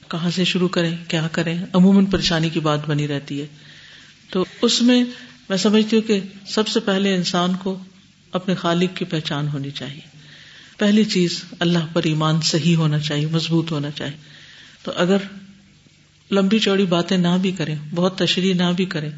کہاں 0.07 0.31
سے 0.31 0.43
شروع 0.43 0.67
کریں؟ 0.67 0.97
کیا 1.07 1.27
کریں؟ 1.31 1.65
عموماً 1.73 2.05
پریشانی 2.05 2.49
کی 2.49 2.59
بات 2.59 2.79
بنی 2.87 3.07
رہتی 3.07 3.41
ہے۔ 3.41 3.47
تو 4.29 4.45
اس 4.61 4.81
میں 4.81 5.03
میں 5.49 5.57
سمجھتی 5.57 5.95
ہوں 5.95 6.07
کہ 6.07 6.19
سب 6.47 6.67
سے 6.67 6.79
پہلے 6.79 7.15
انسان 7.15 7.53
کو 7.63 7.79
اپنے 8.35 8.55
خالق 8.55 8.97
کی 8.97 9.05
پہچان 9.05 9.47
ہونی 9.47 9.71
چاہیے۔ 9.71 10.01
پہلی 10.77 11.03
چیز 11.03 11.43
اللہ 11.59 11.79
پر 11.93 12.03
ایمان 12.03 12.41
صحیح 12.41 12.75
ہونا 12.75 12.99
چاہیے، 12.99 13.27
مضبوط 13.27 13.71
ہونا 13.71 13.91
چاہیے۔ 13.91 14.17
تو 14.83 14.91
اگر 14.95 15.17
لمبی 16.31 16.59
چوڑی 16.59 16.85
باتیں 16.85 17.17
نہ 17.17 17.37
بھی 17.41 17.51
کریں، 17.51 17.75
بہت 17.95 18.17
تشریح 18.17 18.53
نہ 18.53 18.63
بھی 18.75 18.85
کریں، 18.85 19.09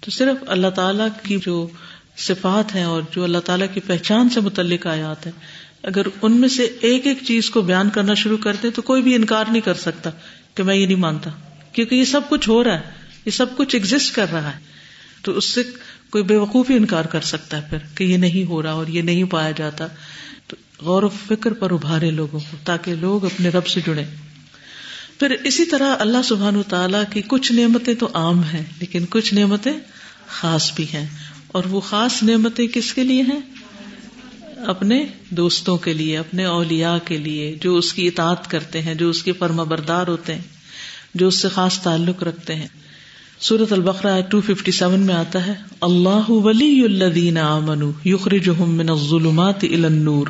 تو 0.00 0.10
صرف 0.10 0.44
اللہ 0.46 0.66
تعالی 0.66 1.02
کی 1.22 1.38
جو 1.42 1.68
صفات 2.16 2.74
ہیں 2.74 2.84
اور 2.84 3.02
جو 3.12 3.24
اللہ 3.24 3.38
تعالیٰ 3.38 3.66
کی 3.74 3.80
پہچان 3.80 4.28
سے 4.28 4.40
متعلق 4.40 4.86
آیات 4.86 5.26
ہیں، 5.26 5.32
اگر 5.82 6.02
ان 6.22 6.40
میں 6.40 6.48
سے 6.48 6.62
ایک 6.80 7.06
ایک 7.06 7.18
چیز 7.26 7.50
کو 7.50 7.60
بیان 7.60 7.90
کرنا 7.90 8.14
شروع 8.14 8.38
کر 8.38 8.56
دیں 8.62 8.70
تو 8.70 8.82
کوئی 8.82 9.02
بھی 9.02 9.14
انکار 9.14 9.44
نہیں 9.50 9.62
کر 9.62 9.74
سکتا 9.74 10.10
کہ 10.54 10.62
میں 10.62 10.74
یہ 10.74 10.86
نہیں 10.86 10.96
مانتا۔ 10.96 11.30
کیونکہ 11.72 11.94
یہ 11.94 12.04
سب 12.04 12.20
کچھ 12.28 12.48
ہو 12.48 12.64
رہا 12.64 12.74
ہے، 12.74 12.82
یہ 13.24 13.30
سب 13.30 13.56
کچھ 13.56 13.76
ایگزٹ 13.76 14.14
کر 14.14 14.32
رہا 14.32 14.54
ہے۔ 14.54 14.60
تو 15.22 15.32
اس 15.32 15.44
سے 15.44 15.62
کوئی 16.14 16.24
بے 16.24 16.36
وقوفی 16.36 16.74
انکار 16.74 17.04
کر 17.04 17.20
سکتا 17.20 17.56
ہے 17.56 17.62
پھر 17.70 17.78
کہ 17.94 18.04
یہ 18.04 18.16
نہیں 18.16 18.48
ہو 18.48 18.62
رہا 18.62 18.70
اور 18.70 18.86
یہ 18.86 19.02
نہیں 19.02 19.24
پایا 19.24 19.50
جاتا۔ 19.50 19.86
تو 20.46 20.56
غور 20.80 21.02
و 21.02 21.08
فکر 21.08 21.52
پر 21.52 21.70
ابھارے 21.70 22.10
لوگوں 22.10 22.40
کو 22.50 22.56
تاکہ 22.64 22.94
لوگ 22.94 23.24
اپنے 23.24 23.48
رب 23.48 23.66
سے 23.66 23.80
جڑے 23.86 24.04
پھر 25.18 25.30
اسی 25.30 25.64
طرح 25.64 25.96
اللہ 25.98 26.22
سبحان 26.24 26.62
تعالیٰ 26.68 27.02
کی 27.12 27.22
کچھ 27.28 27.52
نعمتیں 27.52 27.94
تو 27.94 28.08
عام 28.14 28.42
ہیں، 28.42 28.62
لیکن 28.80 29.04
کچھ 29.10 29.34
نعمتیں 29.34 29.72
خاص 30.26 30.72
بھی 30.74 30.86
ہیں۔ 30.94 31.06
اور 31.48 31.64
وہ 31.64 31.80
خاص 31.80 32.22
نعمتیں 32.22 32.66
کس 32.66 32.94
کے 32.94 33.04
لیے 33.04 33.22
ہیں؟ 33.22 33.40
اپنے 34.66 35.04
دوستوں 35.30 35.76
کے 35.76 35.92
لیے، 35.92 36.18
اپنے 36.18 36.44
اولیا 36.44 36.98
کے 37.04 37.16
لیے، 37.16 37.58
جو 37.60 37.76
اس 37.76 37.92
کی 37.92 38.06
اطاعت 38.06 38.50
کرتے 38.50 38.82
ہیں، 38.82 38.94
جو 38.94 39.10
اس 39.10 39.22
کے 39.22 39.32
فرما 39.32 39.62
بردار 39.62 40.06
ہوتے 40.06 40.34
ہیں، 40.34 40.42
جو 41.14 41.28
اس 41.28 41.38
سے 41.38 41.48
خاص 41.48 41.80
تعلق 41.80 42.22
رکھتے 42.22 42.54
ہیں۔ 42.54 42.68
سورت 43.40 43.72
البقرا 43.72 44.20
ٹو 44.20 44.40
ففٹی 44.40 44.72
سیون 44.72 45.00
میں 45.00 45.14
آتا 45.14 45.46
ہے، 45.46 45.54
اللہ 45.80 46.30
ولی 46.30 46.84
الدین 46.84 47.38
امن 47.38 47.90
یخرج 48.04 48.48
من 48.48 48.90
الظلمات 48.90 49.64
الى 49.64 49.84
النور۔ 49.84 50.26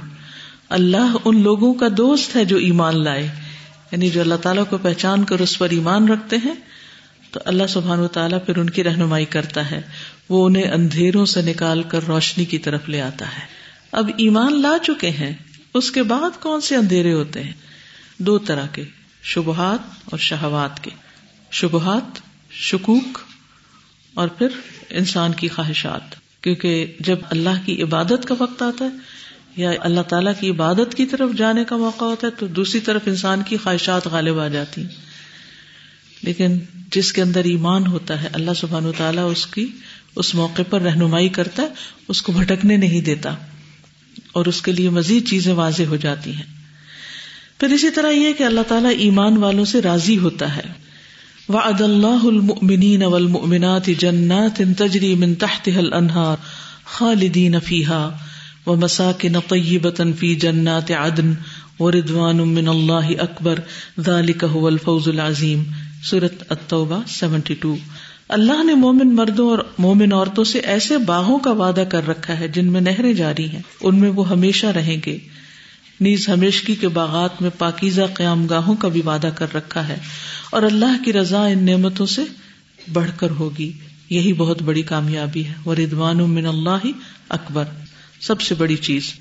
اللہ 0.68 1.16
ان 1.24 1.42
لوگوں 1.42 1.74
کا 1.74 1.86
دوست 1.96 2.36
ہے 2.36 2.44
جو 2.44 2.56
ایمان 2.56 3.04
لائے۔ 3.04 3.30
یعنی 3.92 4.10
جو 4.10 4.20
اللہ 4.20 4.34
تعالیٰ 4.34 4.64
کو 4.70 4.78
پہچان 4.78 5.24
کر 5.24 5.40
اس 5.40 5.58
پر 5.58 5.70
ایمان 5.70 6.08
رکھتے 6.08 6.36
ہیں، 6.36 6.54
تو 7.30 7.40
اللہ 7.44 7.62
سبحان 7.68 8.00
و 8.00 8.08
تعالیٰ 8.08 8.38
پھر 8.46 8.58
ان 8.58 8.70
کی 8.70 8.84
رہنمائی 8.84 9.24
کرتا 9.24 9.70
ہے۔ 9.70 9.80
وہ 10.28 10.46
انہیں 10.46 10.70
اندھیروں 10.70 11.26
سے 11.26 11.42
نکال 11.42 11.82
کر 11.82 12.00
روشنی 12.08 12.44
کی 12.44 12.58
طرف 12.58 12.88
لے 12.88 13.00
آتا 13.00 13.26
ہے۔ 13.26 13.42
اب 13.92 14.10
ایمان 14.16 14.62
لا 14.62 14.76
چکے 14.82 15.10
ہیں، 15.10 15.34
اس 15.74 15.90
کے 15.90 16.02
بعد 16.02 16.42
کون 16.42 16.60
سے 16.60 16.76
اندھیرے 16.76 17.12
ہوتے 17.12 17.42
ہیں؟ 17.42 17.52
دو 18.18 18.38
طرح 18.38 18.66
کے، 18.66 18.84
شبہات 19.22 19.78
اور 20.04 20.18
شہوات 20.18 20.84
کے۔ 20.84 20.90
شبہات 21.50 22.33
شکوک 22.54 23.18
اور 24.14 24.28
پھر 24.28 24.48
انسان 24.90 25.32
کی 25.32 25.48
خواہشات، 25.48 26.14
کیونکہ 26.40 26.92
جب 27.00 27.18
اللہ 27.30 27.66
کی 27.66 27.82
عبادت 27.82 28.28
کا 28.28 28.34
وقت 28.38 28.62
آتا 28.62 28.84
ہے 28.84 28.90
یا 29.56 29.70
اللہ 29.80 30.00
تعالیٰ 30.00 30.32
کی 30.40 30.50
عبادت 30.50 30.94
کی 30.94 31.06
طرف 31.06 31.30
جانے 31.36 31.64
کا 31.64 31.76
موقع 31.76 32.04
ہوتا 32.04 32.26
ہے، 32.26 32.32
تو 32.32 32.46
دوسری 32.46 32.80
طرف 32.80 33.02
انسان 33.06 33.42
کی 33.42 33.56
خواہشات 33.56 34.06
غالب 34.06 34.38
آ 34.38 34.48
جاتی 34.48 34.80
ہیں۔ 34.80 34.88
لیکن 36.22 36.58
جس 36.90 37.12
کے 37.12 37.22
اندر 37.22 37.44
ایمان 37.44 37.86
ہوتا 37.86 38.22
ہے، 38.22 38.28
اللہ 38.32 38.50
سبحان 38.56 38.86
و 38.86 38.92
تعالیٰ 38.92 39.30
اس 39.30 39.46
کی، 39.46 39.66
اس 40.16 40.34
موقع 40.34 40.62
پر 40.70 40.80
رہنمائی 40.80 41.28
کرتا 41.28 41.62
ہے، 41.62 41.68
اس 42.08 42.22
کو 42.22 42.32
بھٹکنے 42.32 42.76
نہیں 42.76 43.00
دیتا۔ 43.00 43.34
اور 44.32 44.46
اس 44.46 44.62
کے 44.62 44.72
لیے 44.72 44.90
مزید 44.90 45.28
چیزیں 45.28 45.52
واضح 45.52 45.82
ہو 45.82 45.96
جاتی 45.96 46.32
ہیں۔ 46.32 46.64
پھر 47.60 47.68
اسی 47.68 47.90
طرح 47.90 48.10
یہ 48.10 48.32
کہ 48.32 48.42
اللہ 48.42 48.60
تعالیٰ 48.68 48.90
ایمان 48.98 49.36
والوں 49.36 49.64
سے 49.64 49.82
راضی 49.82 50.18
ہوتا 50.18 50.56
ہے۔ 50.56 50.83
وعد 51.48 51.80
اللہ 51.82 52.24
المؤمنین 52.26 53.02
والمؤمنات 53.02 53.86
جنات 53.98 54.60
تجری 54.76 55.14
من 55.16 55.34
تحتها 55.36 55.80
الانہار 55.80 56.36
خالدین 56.92 57.58
فیہا 57.64 57.98
ومساکن 58.66 59.36
طیبتا 59.48 60.04
فی 60.18 60.34
جنات 60.40 60.90
عدن 60.98 61.34
وردوان 61.80 62.38
من 62.50 62.68
اللہ 62.68 63.10
اکبر 63.20 63.60
ذالک 64.02 64.44
هو 64.50 64.66
الفوز 64.68 65.08
العظیم 65.08 65.68
سورة 66.04 66.48
التوبہ 66.48 67.02
72 67.14 67.76
اللہ 68.30 68.62
نے 68.64 68.74
مومن 68.76 69.14
مردوں 69.14 69.48
اور 69.50 69.58
مومن 69.78 70.12
عورتوں 70.12 70.44
سے 70.46 70.58
ایسے 70.70 70.98
باغوں 71.06 71.38
کا 71.40 71.50
وعدہ 71.56 71.84
کر 71.88 72.06
رکھا 72.08 72.38
ہے 72.38 72.48
جن 72.50 72.72
میں 72.72 72.80
نہریں 72.82 73.12
جاری 73.14 73.48
ہیں 73.48 73.60
ان 73.82 74.00
میں 74.00 74.10
وہ 74.14 74.28
ہمیشہ 74.28 74.66
رہیں 74.74 74.96
گے 75.06 75.18
نیز 76.04 76.28
ہمیشگی 76.28 76.74
کے 76.74 76.88
باغات 76.88 77.42
میں 77.42 77.50
پاکیزہ 77.58 78.02
قیام 78.14 78.46
گاہوں 78.46 78.76
کا 78.76 78.88
بھی 78.88 79.02
وعدہ 79.06 79.30
کر 79.34 79.46
رکھا 79.54 79.88
ہے 79.88 79.96
اور 80.50 80.62
اللہ 80.62 81.04
کی 81.04 81.12
رضا 81.12 81.46
ان 81.46 81.66
نعمتوں 81.66 82.06
سے 82.06 82.22
بڑھ 82.92 83.10
کر 83.16 83.30
ہوگی۔ 83.30 83.72
یہی 84.10 84.32
بہت 84.32 84.62
بڑی 84.62 84.82
کامیابی 84.82 85.46
ہے۔ 85.46 85.52
وہ 85.64 85.74
ردوان 85.74 86.18
من 86.18 86.46
اللہ 86.46 86.86
اکبر 87.28 87.64
سب 88.20 88.40
سے 88.40 88.54
بڑی 88.54 88.76
چیز۔ 88.76 89.12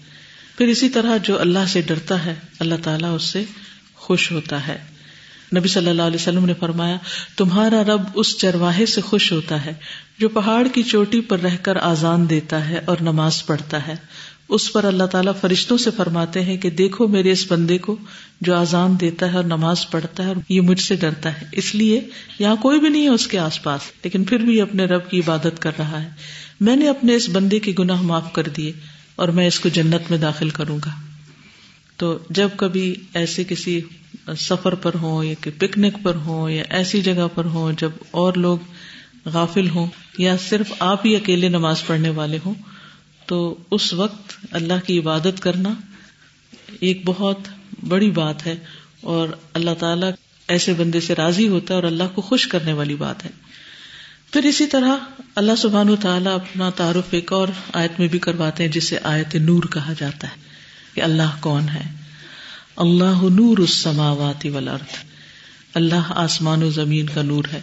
پھر 0.58 0.67
اسی 0.67 0.89
طرح 0.89 1.17
جو 1.17 1.39
اللہ 1.39 1.65
سے 1.67 1.82
ڈرتا 1.82 2.26
ہے، 2.26 2.36
اللہ 2.60 2.76
تعالیٰ 2.84 3.15
اس 3.15 3.24
سے 3.24 3.43
خوش 3.96 4.32
ہوتا 4.32 4.67
ہے۔ 4.67 4.78
نبی 5.58 5.67
صلی 5.67 5.89
اللہ 5.89 6.02
علیہ 6.02 6.22
وسلم 6.22 6.46
نے 6.46 6.54
فرمایا، 6.60 6.98
تمہارا 7.38 7.84
رب 7.84 8.02
اس 8.15 8.38
چرواہے 8.38 8.86
سے 8.86 9.02
خوش 9.02 9.32
ہوتا 9.32 9.65
ہے 9.65 9.74
جو 10.19 10.30
پہاڑ 10.30 10.67
کی 10.74 10.84
چوٹی 10.84 11.22
پر 11.22 11.39
رہ 11.39 11.56
کر 11.62 11.76
آزان 11.76 12.30
دیتا 12.30 12.69
ہے 12.69 12.80
اور 12.86 12.98
نماز 13.02 13.46
پڑھتا 13.46 13.88
ہے۔ 13.88 13.96
اس 14.49 14.73
پر 14.73 14.84
اللہ 14.84 15.03
تعالیٰ 15.03 15.34
فرشتوں 15.41 15.77
سے 15.77 15.91
فرماتے 15.91 16.41
ہیں 16.41 16.58
کہ 16.58 16.69
دیکھو 16.69 17.08
میرے 17.08 17.32
اس 17.32 17.51
بندے 17.51 17.77
کو 17.77 17.95
جو 18.41 18.56
آزان 18.56 18.95
دیتا 19.01 19.32
ہے 19.32 19.36
اور 19.36 19.43
نماز 19.43 19.89
پڑھتا 19.91 20.23
ہے 20.23 20.27
اور 20.27 20.36
یہ 20.49 20.62
مجھ 20.62 20.79
سے 20.79 20.95
ڈرتا 20.95 21.41
ہے۔ 21.41 21.45
اس 21.51 21.75
لیے 21.75 22.01
یہاں 22.39 22.56
کوئی 22.56 22.79
بھی 22.79 22.89
نہیں 22.89 23.03
ہے 23.03 23.10
اس 23.10 23.27
کے 23.27 23.39
آس 23.39 23.63
پاس، 23.63 23.82
لیکن 24.03 24.23
پھر 24.23 24.38
بھی 24.38 24.62
اپنے 24.62 24.86
رب 24.86 25.10
کی 25.10 25.19
عبادت 25.19 25.60
کر 25.60 25.71
رہا 25.79 26.03
ہے۔ 26.03 26.10
میں 26.60 26.75
نے 26.75 26.89
اپنے 26.89 27.15
اس 27.15 27.29
بندے 27.29 27.60
کے 27.60 27.73
گناہ 27.79 28.01
معاف 28.01 28.34
کر 28.34 28.43
دیے 28.43 28.71
اور 29.15 29.27
میں 29.27 29.47
اس 29.47 29.60
کو 29.60 29.69
جنت 29.69 30.10
میں 30.10 30.17
داخل 30.17 30.49
کروں 30.49 30.77
گا۔ 30.86 30.89
تو 31.97 32.17
جب 32.29 32.49
کبھی 32.58 32.95
ایسے 33.13 33.43
کسی 33.43 33.82
سفر 34.38 34.75
پر 34.75 34.91
ہوں 34.95 35.23
یا 35.23 35.49
پکنک 35.58 35.97
پر 36.03 36.15
ہوں 36.15 36.49
یا 36.49 36.63
ایسی 36.69 37.01
جگہ 37.01 37.27
پر 37.36 37.45
ہوں 37.45 37.71
جب 37.82 37.89
اور 38.12 38.34
لوگ 38.34 38.58
غافل 39.25 39.69
ہوں 39.69 39.88
یا 40.17 40.36
صرف 40.49 40.73
آپ 40.79 41.06
ہی 41.06 41.15
اکیلے 41.15 41.49
نماز 41.49 41.86
پڑھنے 41.86 42.10
والے 42.10 42.39
ہوں 42.45 42.53
تو 43.25 43.57
اس 43.71 43.93
وقت 43.93 44.33
اللہ 44.51 44.86
کی 44.86 44.99
عبادت 44.99 45.39
کرنا 45.39 45.69
ایک 46.79 47.01
بہت 47.05 47.39
بڑی 47.88 48.12
بات 48.12 48.47
ہے 48.47 48.55
اور 49.01 49.27
اللہ 49.53 49.71
تعالی 49.79 50.07
ایسے 50.47 50.73
بندے 50.73 50.99
سے 50.99 51.15
راضی 51.15 51.47
ہوتا 51.47 51.73
ہے 51.73 51.75
اور 51.75 51.83
اللہ 51.83 52.03
کو 52.15 52.21
خوش 52.21 52.47
کرنے 52.47 52.73
والی 52.73 52.95
بات 52.95 53.25
ہے۔ 53.25 53.29
پھر 54.31 54.43
اسی 54.43 54.67
طرح 54.67 54.95
اللہ 55.36 55.51
سبحان 55.57 55.89
و 55.89 55.95
تعالیٰ 55.95 56.33
اپنا 56.33 56.69
تعارف 56.69 57.03
ایک 57.12 57.33
اور 57.33 57.47
آیت 57.73 57.99
میں 57.99 58.07
بھی 58.07 58.19
کرواتے 58.19 58.63
ہیں 58.63 58.71
جسے 58.71 58.97
آیت 59.03 59.36
نور 59.36 59.63
کہا 59.63 59.93
جاتا 59.99 60.27
ہے 60.27 60.36
کہ 60.93 61.01
اللہ 61.01 61.38
کون 61.39 61.69
ہے۔ 61.69 61.91
اللہ 62.75 63.23
نور 63.23 63.57
اس 63.57 63.69
سماواتی 63.69 64.49
والارض۔ 64.49 64.95
اللہ 65.73 66.12
آسمان 66.15 66.63
و 66.63 66.69
زمین 66.69 67.05
کا 67.05 67.21
نور 67.21 67.43
ہے۔ 67.53 67.62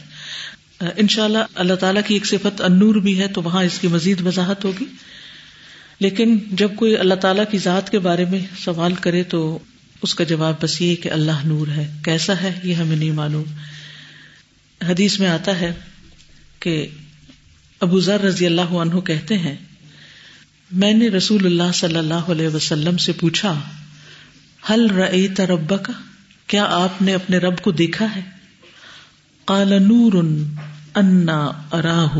ان 0.97 1.09
شاء 1.09 1.25
اللہ 1.25 1.39
اللہ 1.55 1.75
تعالیٰ 1.75 2.03
کی 2.07 2.15
ایک 2.15 2.27
صفت 2.27 2.61
انور 2.61 2.95
بھی 2.95 3.21
ہے 3.21 3.29
تو 3.29 3.43
وہاں 3.43 3.65
اس 3.65 3.79
کی 3.79 3.89
مزید 3.89 4.27
وضاحت 4.27 4.65
ہوگی۔ 4.65 4.85
لیکن 6.01 6.39
جب 6.53 6.71
کوئی 6.77 6.97
اللہ 6.97 7.15
تعالیٰ 7.15 7.45
کی 7.51 7.59
ذات 7.59 7.91
کے 7.91 7.99
بارے 7.99 8.25
میں 8.25 8.39
سوال 8.59 8.95
کرے 8.95 9.23
تو 9.23 9.59
اس 10.03 10.15
کا 10.15 10.25
جواب 10.25 10.55
بس 10.61 10.81
یہ 10.81 10.97
کہ 10.97 11.11
اللہ 11.11 11.45
نور 11.45 11.69
ہے۔ 11.69 11.97
کیسا 12.05 12.33
ہے 12.43 12.61
یہ 12.63 12.75
ہمیں 12.75 12.97
نہیں 12.97 13.11
معلوم۔ 13.11 13.45
حدیث 14.89 15.21
میں 15.21 15.29
آتا 15.29 15.61
ہے 15.61 15.73
کہ 16.61 16.87
ابو 17.81 18.01
ذر 18.01 18.21
رضی 18.21 18.47
اللہ 18.47 18.61
عنہ 18.61 19.01
کہتے 19.01 19.39
ہیں، 19.39 19.57
میں 20.73 20.93
نے 20.93 21.09
رسول 21.09 21.47
اللہ 21.47 21.73
صلی 21.75 21.97
اللہ 21.97 22.15
علیہ 22.15 22.49
وسلم 22.49 22.97
سے 22.97 23.13
پوچھا 23.13 23.61
حل 24.71 24.87
رأیت 24.87 25.41
ربک؟ 25.41 25.91
کیا 26.47 26.65
آپ 26.65 27.03
نے 27.03 27.15
اپنے 27.15 27.39
رب 27.39 27.61
کو 27.61 27.71
دیکھا 27.71 28.07
ہے؟ 28.17 28.21
قال، 29.45 29.83
نور 29.83 30.13
انا 30.95 31.51
اراہ، 31.73 32.19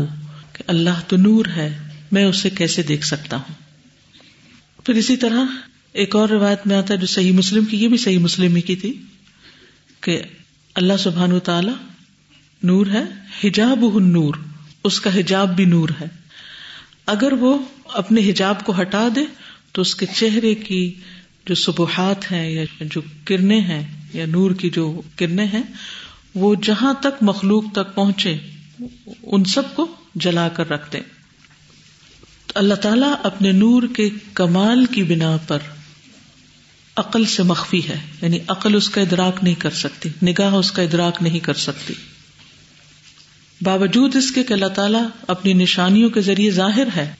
کہ 0.53 0.63
اللہ 0.67 0.99
تو 1.07 1.17
نور 1.17 1.45
ہے، 1.55 1.77
میں 2.11 2.25
اسے 2.25 2.49
کیسے 2.49 2.83
دیکھ 2.83 3.05
سکتا 3.05 3.37
ہوں؟ 3.37 3.70
پھر 4.85 4.93
اسی 4.93 5.17
طرح 5.17 5.45
ایک 5.93 6.15
اور 6.15 6.29
روایت 6.29 6.67
میں 6.67 6.75
آتا 6.75 6.93
ہے 6.93 6.99
جو 6.99 7.07
صحیح 7.07 7.31
مسلم 7.31 7.65
کی، 7.65 7.77
یہ 7.77 7.87
بھی 7.87 7.97
صحیح 7.97 8.19
مسلم 8.19 8.55
ہی 8.55 8.61
کی 8.61 8.75
تھی 8.75 9.01
کہ 10.01 10.21
اللہ 10.75 10.97
سبحان 10.99 11.39
تعالی 11.39 11.71
نور 12.63 12.87
ہے 12.87 13.03
حجاب 13.43 13.99
نور 13.99 14.33
اس 14.83 14.99
کا 14.99 15.19
حجاب 15.19 15.55
بھی 15.55 15.65
نور 15.65 15.89
ہے۔ 16.01 16.07
اگر 17.05 17.33
وہ 17.33 17.57
اپنے 17.85 18.29
حجاب 18.29 18.65
کو 18.65 18.81
ہٹا 18.81 19.07
دے 19.15 19.21
تو 19.71 19.81
اس 19.81 19.95
کے 19.95 20.05
چہرے 20.15 20.55
کی 20.55 20.93
جو 21.45 21.55
سبحات 21.55 22.31
ہیں 22.31 22.51
یا 22.51 22.63
جو 22.79 23.01
کرنے 23.25 23.59
ہیں 23.59 23.83
یا 24.13 24.25
نور 24.25 24.51
کی 24.51 24.69
جو 24.69 25.01
کرنے 25.15 25.45
ہیں، 25.45 25.63
وہ 26.35 26.55
جہاں 26.55 26.93
تک 26.93 27.23
مخلوق 27.23 27.63
تک 27.73 27.95
پہنچے، 27.95 28.37
ان 29.23 29.43
سب 29.43 29.75
کو 29.75 29.95
جلا 30.15 30.49
کر 30.49 30.69
رکھ 30.69 30.93
دیں۔ 30.93 31.01
اللہ 32.55 32.73
تعالیٰ 32.73 33.13
اپنے 33.23 33.51
نور 33.51 33.83
کے 33.95 34.09
کمال 34.33 34.85
کی 34.85 35.03
بنا 35.03 35.37
پر 35.47 35.59
عقل 36.95 37.25
سے 37.25 37.43
مخفی 37.43 37.87
ہے۔ 37.87 37.99
یعنی 38.21 38.39
عقل 38.47 38.75
اس 38.75 38.89
کا 38.89 39.01
ادراک 39.01 39.43
نہیں 39.43 39.55
کر 39.55 39.69
سکتی، 39.69 40.09
نگاہ 40.23 40.53
اس 40.53 40.71
کا 40.71 40.81
ادراک 40.81 41.17
نہیں 41.21 41.39
کر 41.39 41.53
سکتی۔ 41.53 41.93
باوجود 43.61 44.15
اس 44.15 44.31
کے 44.31 44.43
کہ 44.43 44.53
اللہ 44.53 44.65
تعالیٰ 44.65 45.07
اپنی 45.27 45.53
نشانیوں 45.53 46.09
کے 46.09 46.21
ذریعے 46.21 46.51
ظاہر 46.51 46.87
ہے، 46.95 47.13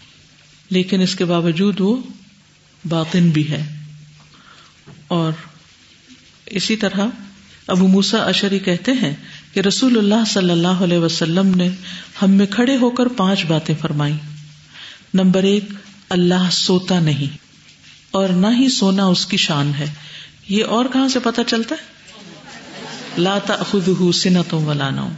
لیکن 0.70 1.02
اس 1.02 1.16
کے 1.16 1.26
باوجود 1.26 1.76
وہ 1.80 1.98
باطن 2.86 3.30
بھی 3.30 3.50
ہے۔ 3.50 3.80
اور 5.08 5.32
اسی 6.46 6.76
طرح 6.76 7.08
ابو 7.68 7.88
موسا 7.88 8.18
اشری 8.18 8.60
کہتے 8.60 8.92
ہیں 8.92 9.16
کہ 9.54 9.60
رسول 9.60 9.98
اللہ 9.98 10.26
صلی 10.28 10.52
اللہ 10.52 10.68
علیہ 10.68 10.98
وسلم 10.98 11.56
نے 11.56 11.70
ہم 12.22 12.32
میں 12.32 12.46
کھڑے 12.46 12.78
ہو 12.78 12.90
کر 12.90 13.06
پانچ 13.06 13.46
باتیں 13.46 13.76
فرمائی 13.82 14.14
نمبر 15.14 15.44
ایک، 15.44 15.64
اللہ 16.10 16.50
سوتا 16.52 17.00
نہیں۔ 17.00 17.38
اور 18.12 18.30
نہ 18.30 18.48
ہی 18.60 18.70
سونا 18.70 19.06
اس 19.06 19.26
کی 19.26 19.38
شان 19.38 19.72
ہے۔ 19.80 19.94
یہ 20.50 20.66
اور 20.66 20.86
کہاں 20.94 21.08
سے 21.08 21.20
پتا 21.20 21.44
چلتا 21.44 21.76
ہے؟ 21.76 21.92
لاتا 23.18 23.56
خود 23.56 24.16
سنتوں 24.16 24.66
ولانا 24.66 25.10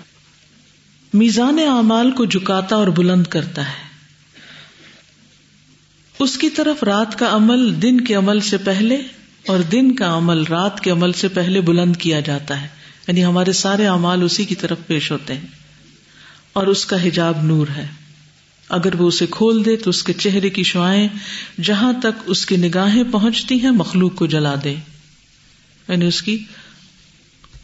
میزان 1.13 1.59
اعمال 1.59 2.11
کو 2.11 2.25
جھکاتا 2.25 2.75
اور 2.75 2.87
بلند 2.87 3.27
کرتا 3.27 3.67
ہے۔ 3.67 3.83
اس 6.19 6.37
کی 6.37 6.49
طرف 6.49 6.83
رات 6.83 7.19
کا 7.19 7.35
عمل 7.35 7.81
دن 7.81 8.01
کے 8.01 8.15
عمل 8.15 8.39
سے 8.39 8.57
پہلے 8.57 8.97
اور 9.47 9.59
دن 9.59 9.95
کا 9.95 10.17
عمل 10.17 10.43
رات 10.43 10.79
کے 10.79 10.91
عمل 10.91 11.11
سے 11.11 11.27
پہلے 11.27 11.61
بلند 11.61 11.95
کیا 11.95 12.19
جاتا 12.19 12.61
ہے۔ 12.61 12.67
یعنی 13.07 13.25
ہمارے 13.25 13.51
سارے 13.51 13.87
اعمال 13.87 14.23
اسی 14.23 14.45
کی 14.45 14.55
طرف 14.55 14.77
پیش 14.87 15.11
ہوتے 15.11 15.33
ہیں۔ 15.33 15.47
اور 16.53 16.67
اس 16.67 16.85
کا 16.85 17.07
حجاب 17.07 17.43
نور 17.43 17.67
ہے۔ 17.75 17.87
اگر 18.73 18.95
وہ 18.95 19.07
اسے 19.07 19.25
کھول 19.31 19.65
دے 19.65 19.77
تو 19.77 19.89
اس 19.89 20.03
کے 20.03 20.13
چہرے 20.13 20.49
کی 20.49 20.63
شعائیں 20.63 21.07
جہاں 21.61 21.93
تک 21.93 22.21
اس 22.25 22.45
کی 22.45 22.57
نگاہیں 22.57 23.03
پہنچتی 23.11 23.61
ہیں، 23.61 23.71
مخلوق 23.71 24.15
کو 24.15 24.25
جلا 24.25 24.55
دے 24.63 24.75
یعنی 25.87 26.05
اس 26.05 26.21
کی 26.21 26.43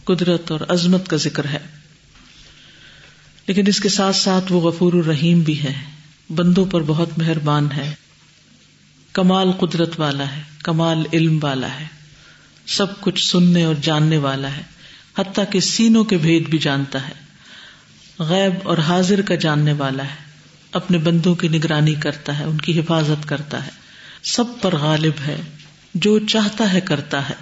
قدرت 0.03 0.51
اور 0.51 0.59
عظمت 0.69 1.07
کا 1.07 1.17
ذکر 1.17 1.45
ہے۔ 1.45 1.59
لیکن 3.47 3.63
اس 3.67 3.79
کے 3.79 3.89
ساتھ 3.89 4.15
ساتھ 4.15 4.51
وہ 4.51 4.61
غفور 4.61 4.93
الرحیم 4.93 5.39
بھی 5.39 5.63
ہے۔ 5.63 5.73
بندوں 6.29 6.65
پر 6.65 6.81
بہت 6.81 7.09
مہربان 7.17 7.71
ہے۔ 7.71 7.95
کمال 9.13 9.51
قدرت 9.51 9.99
والا 9.99 10.35
ہے، 10.35 10.41
کمال 10.63 11.03
علم 11.13 11.39
والا 11.41 11.79
ہے۔ 11.79 11.85
سب 12.67 13.01
کچھ 13.01 13.25
سننے 13.25 13.63
اور 13.63 13.75
جاننے 13.81 14.17
والا 14.17 14.57
ہے۔ 14.57 14.61
حتیٰ 15.19 15.43
کہ 15.51 15.59
سینوں 15.59 16.03
کے 16.03 16.17
بھید 16.17 16.49
بھی 16.49 16.57
جانتا 16.57 17.07
ہے۔ 17.07 17.13
غیب 18.19 18.69
اور 18.69 18.77
حاضر 18.77 19.21
کا 19.21 19.35
جاننے 19.35 19.73
والا 19.73 20.03
ہے۔ 20.03 20.28
اپنے 20.71 20.97
بندوں 20.97 21.35
کی 21.35 21.47
نگرانی 21.47 21.95
کرتا 21.95 22.39
ہے، 22.39 22.43
ان 22.43 22.57
کی 22.57 22.79
حفاظت 22.79 23.29
کرتا 23.29 23.65
ہے۔ 23.65 23.71
سب 24.23 24.43
پر 24.61 24.75
غالب 24.75 25.13
ہے، 25.27 25.41
جو 25.93 26.19
چاہتا 26.19 26.73
ہے 26.73 26.81
کرتا 26.81 27.29
ہے۔ 27.29 27.35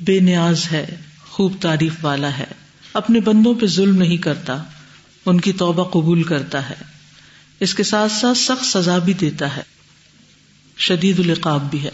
بے 0.00 0.20
نیاز 0.20 0.72
ہے، 0.72 0.96
خوب 1.26 1.52
تعریف 1.60 1.92
والا 2.02 2.38
ہے۔ 2.38 2.44
اپنے 2.92 3.20
بندوں 3.20 3.54
پہ 3.54 3.66
ظلم 3.66 3.96
نہیں 3.96 4.16
کرتا، 4.16 4.62
ان 5.26 5.40
کی 5.40 5.52
توبہ 5.52 5.84
قبول 5.84 6.22
کرتا 6.22 6.70
ہے۔ 6.70 6.74
اس 7.60 7.74
کے 7.74 7.82
ساتھ 7.82 8.12
ساتھ 8.12 8.38
سخت 8.38 8.64
سزا 8.64 8.98
بھی 8.98 9.12
دیتا 9.12 9.56
ہے۔ 9.56 9.62
شدید 10.78 11.18
القاب 11.18 11.70
بھی 11.70 11.84
ہے۔ 11.84 11.90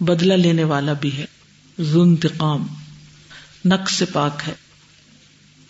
بدلہ 0.00 0.34
لینے 0.34 0.64
والا 0.64 0.92
بھی 0.92 1.16
ہے۔ 1.16 1.24
ذنتقام 1.80 2.66
نق 3.64 3.90
سے 3.90 4.04
پاک 4.04 4.42
ہے۔ 4.46 4.54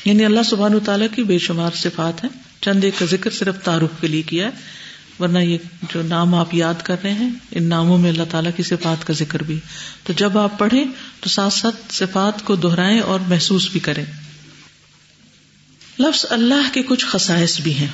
یعنی 0.04 0.24
اللہ 0.24 0.42
سبحان 0.42 0.74
و 0.74 0.80
تعالیٰ 0.80 1.06
کی 1.14 1.22
بے 1.22 1.38
شمار 1.38 1.70
صفات 1.74 2.24
ہیں۔ 2.24 2.45
چند 2.60 2.84
ایک 2.84 2.94
کا 2.98 3.06
ذکر 3.06 3.30
صرف 3.30 3.56
تعارف 3.64 4.00
کے 4.00 4.06
لیے 4.06 4.22
کیا 4.22 4.46
ہے، 4.46 4.50
ورنہ 5.20 5.38
یہ 5.38 5.58
جو 5.94 6.02
نام 6.02 6.34
آپ 6.34 6.54
یاد 6.54 6.74
کر 6.82 6.96
رہے 7.02 7.12
ہیں، 7.12 7.30
ان 7.50 7.64
ناموں 7.64 7.98
میں 7.98 8.10
اللہ 8.10 8.22
تعالیٰ 8.30 8.50
کی 8.56 8.62
صفات 8.62 9.06
کا 9.06 9.12
ذکر 9.12 9.42
بھی۔ 9.42 9.60
تو 10.04 10.12
جب 10.12 10.38
آپ 10.38 10.58
پڑھیں، 10.58 10.84
تو 11.20 11.28
ساتھ 11.28 11.54
ساتھ 11.54 11.76
صفات 11.90 12.44
کو 12.44 12.56
دہرائیں 12.56 13.00
اور 13.00 13.20
محسوس 13.20 13.68
بھی 13.72 13.80
کریں۔ 13.80 14.04
لفظ 15.98 16.26
اللہ 16.30 16.74
کے 16.74 16.82
کچھ 16.82 17.06
خسائش 17.06 17.60
بھی 17.60 17.74
ہیں۔ 17.74 17.86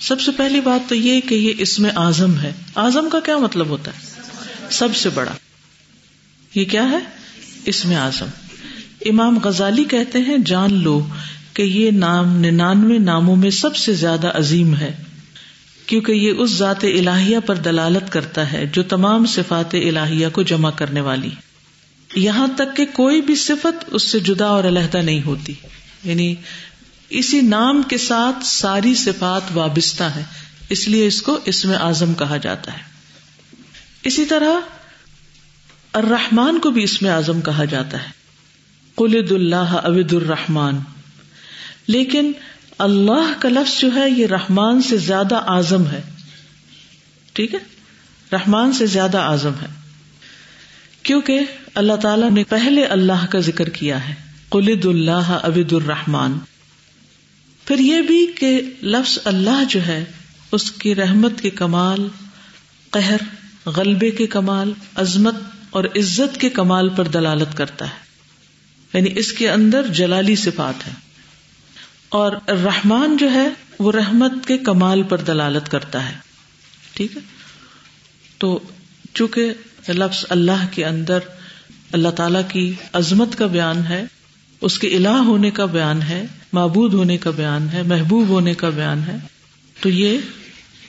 سب 0.00 0.20
سے 0.20 0.30
پہلی 0.36 0.60
بات 0.60 0.88
تو 0.88 0.94
یہ 0.94 1.20
کہ 1.20 1.34
یہ 1.34 1.52
اس 1.58 1.78
میں 1.78 1.90
آزم 1.94 2.38
ہے۔ 2.38 2.52
آزم 2.74 3.08
کا 3.12 3.20
کیا 3.20 3.38
مطلب 3.38 3.66
ہوتا 3.66 3.90
ہے؟ 3.90 4.20
سب 4.70 4.96
سے 4.96 5.08
بڑا۔ 5.08 5.32
یہ 6.54 6.64
کیا 6.64 6.90
ہے؟ 6.90 6.98
اس 7.64 7.84
میں 7.84 7.96
آزم 7.96 8.26
امام 9.06 9.38
غزالی 9.38 9.84
کہتے 9.84 10.18
ہیں، 10.18 10.38
جان 10.38 10.82
لو۔ 10.82 11.08
کہ 11.56 11.62
یہ 11.62 11.90
نام 11.90 12.36
ننانوے 12.36 12.98
ناموں 12.98 13.36
میں 13.36 13.50
سب 13.50 13.76
سے 13.76 13.94
زیادہ 13.94 14.38
عظیم 14.38 14.74
ہے، 14.74 14.96
کیونکہ 15.86 16.12
یہ 16.12 16.32
اس 16.32 16.50
ذات 16.50 16.84
الہیہ 16.84 17.38
پر 17.46 17.54
دلالت 17.54 18.12
کرتا 18.12 18.52
ہے 18.52 18.66
جو 18.66 18.82
تمام 18.82 19.26
صفات 19.26 19.74
الہیہ 19.74 20.26
کو 20.32 20.42
جمع 20.42 20.70
کرنے 20.70 21.00
والی۔ 21.00 21.30
یہاں 22.14 22.48
تک 22.56 22.76
کہ 22.76 22.86
کوئی 22.92 23.20
بھی 23.20 23.34
صفت 23.34 23.84
اس 23.90 24.02
سے 24.02 24.20
جدا 24.20 24.44
اور 24.44 24.64
علیحدہ 24.64 24.98
نہیں 24.98 25.22
ہوتی۔ 25.22 25.54
یعنی 26.04 26.34
اسی 27.08 27.40
نام 27.40 27.82
کے 27.82 27.98
ساتھ 27.98 28.46
ساری 28.46 28.94
صفات 28.94 29.42
وابستہ 29.54 30.02
ہے 30.02 30.24
اس 30.68 30.88
لیے 30.88 31.06
اس 31.06 31.22
کو 31.22 31.38
اس 31.44 31.64
میں 31.64 31.76
آزم 31.76 32.14
کہا 32.14 32.36
جاتا 32.36 32.72
ہے۔ 32.72 32.82
اسی 34.02 34.24
طرح 34.24 34.60
الرحمان 35.92 36.58
کو 36.58 36.70
بھی 36.70 36.82
اس 36.82 37.02
میں 37.02 37.10
آزم 37.10 37.40
کہا 37.40 37.64
جاتا 37.64 38.02
ہے۔ 38.02 38.08
قلد 38.94 39.32
اللہ 39.32 39.80
ابد 39.84 40.12
الرحمان 40.12 40.78
لیکن 41.86 42.32
اللہ 42.78 43.32
کا 43.38 43.48
لفظ 43.48 43.80
جو 43.80 43.88
ہے 43.94 44.10
یہ 44.10 44.26
رحمان 44.26 44.82
سے 44.82 44.96
زیادہ 44.96 45.42
آزم 45.46 45.86
ہے۔ 45.86 46.02
ٹھیک 47.32 47.54
ہے؟ 47.54 47.58
رحمان 48.32 48.72
سے 48.72 48.86
زیادہ 48.86 49.18
آزم 49.18 49.52
ہے۔ 49.62 49.66
کیونکہ 51.02 51.40
اللہ 51.74 51.96
تعالی 51.96 52.26
نے 52.30 52.44
پہلے 52.44 52.84
اللہ 52.84 53.26
کا 53.30 53.38
ذکر 53.38 53.68
کیا 53.68 54.08
ہے۔ 54.08 54.14
قلد 54.48 54.86
اللہ 54.86 55.38
ابد 55.42 55.72
الرحمان 55.72 56.38
پھر 57.64 57.78
یہ 57.78 58.00
بھی 58.00 58.26
کہ 58.26 58.60
لفظ 58.82 59.18
اللہ 59.24 59.64
جو 59.68 59.86
ہے، 59.86 60.04
اس 60.52 60.70
کی 60.72 60.94
رحمت 60.94 61.40
کے 61.40 61.50
کمال، 61.50 62.08
قہر، 62.90 63.16
غلبے 63.66 64.10
کے 64.10 64.26
کمال، 64.26 64.72
عظمت 64.94 65.34
اور 65.70 65.84
عزت 65.84 66.40
کے 66.40 66.50
کمال 66.50 66.88
پر 66.88 67.04
دلالت 67.04 67.56
کرتا 67.56 67.84
ہے۔ 67.84 67.96
یعنی 68.92 69.18
اس 69.18 69.32
کے 69.32 69.50
اندر 69.50 69.86
جلالی 69.86 70.36
صفات 70.36 70.86
ہے 70.86 71.05
اور 72.16 72.32
رحمان 72.48 73.16
جو 73.16 73.30
ہے 73.30 73.48
وہ 73.78 73.92
رحمت 73.92 74.32
کے 74.46 74.58
کمال 74.58 75.02
پر 75.02 75.18
دلالت 75.18 75.68
کرتا 75.68 76.08
ہے۔ 76.08 76.14
ٹھیک 76.94 77.16
ہے؟ 77.16 77.20
تو 78.38 78.58
چونکہ 79.14 79.52
لفظ 79.88 80.24
اللہ 80.28 80.66
کے 80.70 80.84
اندر 80.84 81.18
اللہ 81.92 82.08
تعالی 82.08 82.38
کی 82.48 82.72
عظمت 82.92 83.38
کا 83.38 83.46
بیان 83.46 83.86
ہے، 83.86 84.04
اس 84.60 84.78
کے 84.78 84.96
الہ 84.96 85.08
ہونے 85.08 85.50
کا 85.50 85.64
بیان 85.64 86.02
ہے، 86.02 86.26
معبود 86.52 86.94
ہونے 86.94 87.16
کا 87.16 87.30
بیان 87.30 87.68
ہے، 87.72 87.82
محبوب 87.82 88.28
ہونے 88.28 88.54
کا 88.54 88.68
بیان 88.68 89.00
ہے، 89.06 89.16
تو 89.80 89.88
یہ 89.88 90.18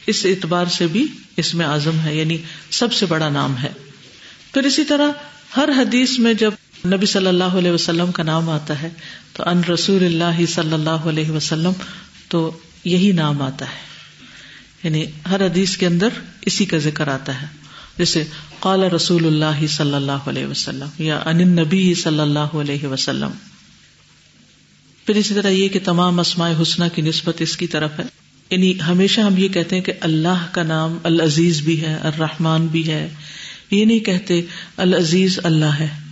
اس 0.07 0.25
اعتبار 0.25 0.65
سے 0.65 0.87
بھی 0.87 1.07
اس 1.37 1.53
میں 1.53 1.65
اعظم 1.65 1.99
ہے 1.99 2.15
یعنی 2.15 2.37
سب 2.71 2.93
سے 2.93 3.05
بڑا 3.05 3.29
نام 3.29 3.57
ہے۔ 3.57 3.69
پھر 4.53 4.63
اسی 4.63 4.83
طرح 4.83 5.07
ہر 5.57 5.69
حدیث 5.77 6.19
میں 6.19 6.33
جب 6.33 6.51
نبی 6.85 7.05
صلی 7.05 7.27
اللہ 7.27 7.43
علیہ 7.43 7.71
وسلم 7.71 8.11
کا 8.11 8.23
نام 8.23 8.49
آتا 8.49 8.81
ہے 8.81 8.89
تو 9.33 9.43
ان 9.49 9.63
رسول 9.63 10.05
اللہ 10.05 10.45
صلی 10.45 10.73
اللہ 10.73 10.89
علیہ 10.89 11.29
وسلم 11.29 11.71
تو 12.27 12.57
یہی 12.83 13.11
نام 13.11 13.41
آتا 13.41 13.65
ہے۔ 13.65 13.87
یعنی 14.83 15.05
ہر 15.29 15.45
حدیث 15.45 15.77
کے 15.77 15.85
اندر 15.85 16.09
اسی 16.41 16.65
کا 16.65 16.77
ذکر 16.77 17.07
آتا 17.07 17.41
ہے۔ 17.41 17.47
جیسے 17.97 18.23
قال 18.59 18.83
رسول 18.83 19.25
اللہ 19.25 19.67
صلی 19.67 19.93
اللہ 19.93 20.11
علیہ 20.11 20.45
وسلم 20.45 20.87
یا 20.97 21.17
ان 21.25 21.47
نبی 21.47 21.93
صلی 21.93 22.19
اللہ 22.19 22.39
علیہ 22.39 22.87
وسلم۔ 22.87 23.29
پھر 25.05 25.15
اسی 25.15 25.33
طرح 25.33 25.49
یہ 25.49 25.67
کہ 25.67 25.79
تمام 25.83 26.19
اسماء 26.19 26.51
حسنہ 26.61 26.85
کی 26.95 27.01
نسبت 27.01 27.35
اس 27.39 27.57
کی 27.57 27.67
طرف 27.67 27.91
ہے۔ 27.99 28.03
یعنی 28.49 28.73
ہمیشہ 28.87 29.21
ہم 29.21 29.37
یہ 29.37 29.47
کہتے 29.47 29.75
ہیں 29.75 29.83
کہ 29.83 29.93
اللہ 30.01 30.45
کا 30.51 30.63
نام 30.63 30.97
العزیز 31.03 31.61
بھی 31.61 31.81
ہے 31.81 31.93
الرحمان 31.93 32.67
بھی 32.67 32.87
ہے۔ 32.87 33.09
یہ 33.71 33.85
نہیں 33.85 33.99
کہتے 33.99 34.41
العزیز 34.77 35.39
اللہ 35.43 35.65
ہے۔ 35.65 36.06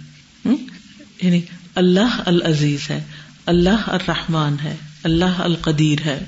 یعنی 1.22 1.42
اللہ 1.76 2.24
العزیز 2.26 2.90
ہے، 2.90 3.04
اللہ 3.46 3.88
الرحمان 3.88 4.56
ہے، 4.64 4.76
اللہ 5.04 5.40
القدیر 5.40 6.00
ہے۔ 6.06 6.26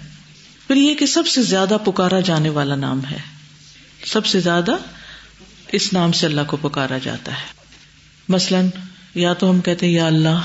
پھر 0.67 0.75
یہ 0.75 0.95
کہ 0.95 1.06
سب 1.06 1.27
سے 1.27 1.41
زیادہ 1.41 1.77
پکارا 1.86 2.19
جانے 2.19 2.49
والا 2.49 2.75
نام 2.75 3.01
ہے۔ 3.12 3.17
سب 4.06 4.25
سے 4.25 4.39
زیادہ 4.39 4.75
اس 5.71 5.93
نام 5.93 6.12
سے 6.12 6.25
اللہ 6.25 6.41
کو 6.47 6.58
پکارا 6.58 6.97
جاتا 6.97 7.32
ہے۔ 7.32 7.47
مثلاً 8.30 8.67
یا 9.15 9.34
تو 9.34 9.49
ہم 9.49 9.62
کہتے 9.62 9.86
ہیں 9.86 9.93
یا 9.93 10.06
اللہ۔ 10.06 10.41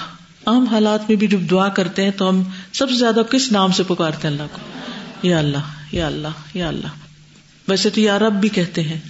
عام 0.47 0.67
حالات 0.67 1.09
میں 1.09 1.17
بھی 1.17 1.27
جب 1.27 1.41
دعا 1.51 1.69
کرتے 1.69 2.05
ہیں 2.05 2.11
تو 2.11 2.29
ہم 2.29 2.43
سب 2.73 2.91
سے 2.91 2.97
زیادہ 2.97 3.21
کس 3.31 3.53
نام 3.53 3.73
سے 3.73 3.83
پکارتے 3.83 4.29
ہیں 4.29 4.35
اللہ 4.35 4.47
کو؟ 4.53 4.59
یا 5.27 5.39
اللہ 5.39 5.93
یا 5.93 6.07
اللہ 6.07 6.29
یا 6.55 6.69
اللہ۔ 6.69 6.87
ویسے 7.69 7.91
تو 7.91 8.01
یا 8.01 8.19
رب 8.19 8.33
بھی 8.33 8.49
کہتے 8.49 8.83
ہیں 8.83 9.01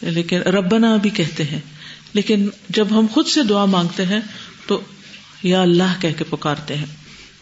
لیکن 0.00 0.38
ربنا 0.38 0.96
بھی 0.96 1.10
کہتے 1.10 1.44
ہیں۔ 1.44 1.60
لیکن 2.14 2.48
جب 2.68 2.86
ہم 2.90 3.06
خود 3.12 3.26
سے 3.26 3.42
دعا 3.42 3.64
مانگتے 3.64 4.06
ہیں 4.06 4.20
تو 4.66 4.80
یا 5.42 5.62
اللہ 5.62 6.00
کہہ 6.00 6.18
کے 6.18 6.24
پکارتے 6.24 6.76
ہیں۔ 6.76 6.86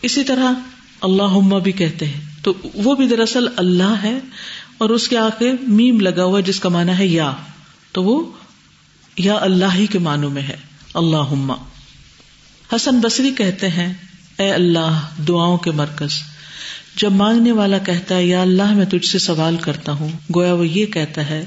اسی 0.02 0.24
طرح 0.24 0.52
اللہ 1.00 1.58
بھی 1.58 1.72
کہتے 1.72 2.06
ہیں۔ 2.06 2.20
تو 2.42 2.54
وہ 2.74 2.94
بھی 2.94 3.08
دراصل 3.08 3.46
اللہ 3.56 3.94
ہے 4.02 4.18
اور 4.78 4.90
اس 4.90 5.08
کے 5.08 5.18
آخر 5.18 5.46
میم 5.62 6.00
لگا 6.00 6.24
ہوا 6.24 6.40
جس 6.40 6.60
کا 6.60 6.68
مانا 6.68 6.98
ہے 6.98 7.06
یا۔ 7.06 7.32
تو 7.92 8.04
وہ 8.04 8.32
یا 9.16 9.34
اللہ 9.34 9.74
ہی 9.74 9.86
کے 9.86 9.98
معنوں 9.98 10.30
میں 10.30 10.42
ہے۔ 10.42 10.56
اللہ 10.94 11.52
حسن 12.74 13.00
بصری 13.00 13.30
کہتے 13.30 13.68
ہیں، 13.68 13.94
اے 14.38 14.52
اللہ، 14.52 15.00
دعاؤں 15.28 15.58
کے 15.58 15.70
مرکز۔ 15.70 16.10
جب 16.96 17.12
مانگنے 17.12 17.52
والا 17.52 17.78
کہتا 17.78 18.14
ہے، 18.14 18.26
یا 18.26 18.42
اللہ، 18.42 18.74
میں 18.74 18.86
تجھ 18.86 19.06
سے 19.06 19.18
سوال 19.18 19.56
کرتا 19.56 19.92
ہوں۔ 19.92 20.08
گویا 20.34 20.52
وہ 20.52 20.68
یہ 20.68 20.86
کہتا 20.86 21.30
ہے 21.30 21.44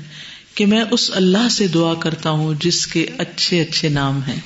کہ 0.59 0.65
میں 0.65 0.83
اس 0.91 1.11
اللہ 1.13 1.49
سے 1.49 1.67
دعا 1.67 1.93
کرتا 1.93 2.29
ہوں 2.29 2.53
جس 2.59 2.87
کے 2.87 3.07
اچھے 3.17 3.61
اچھے 3.61 3.89
نام 3.89 4.19
ہیں، 4.23 4.39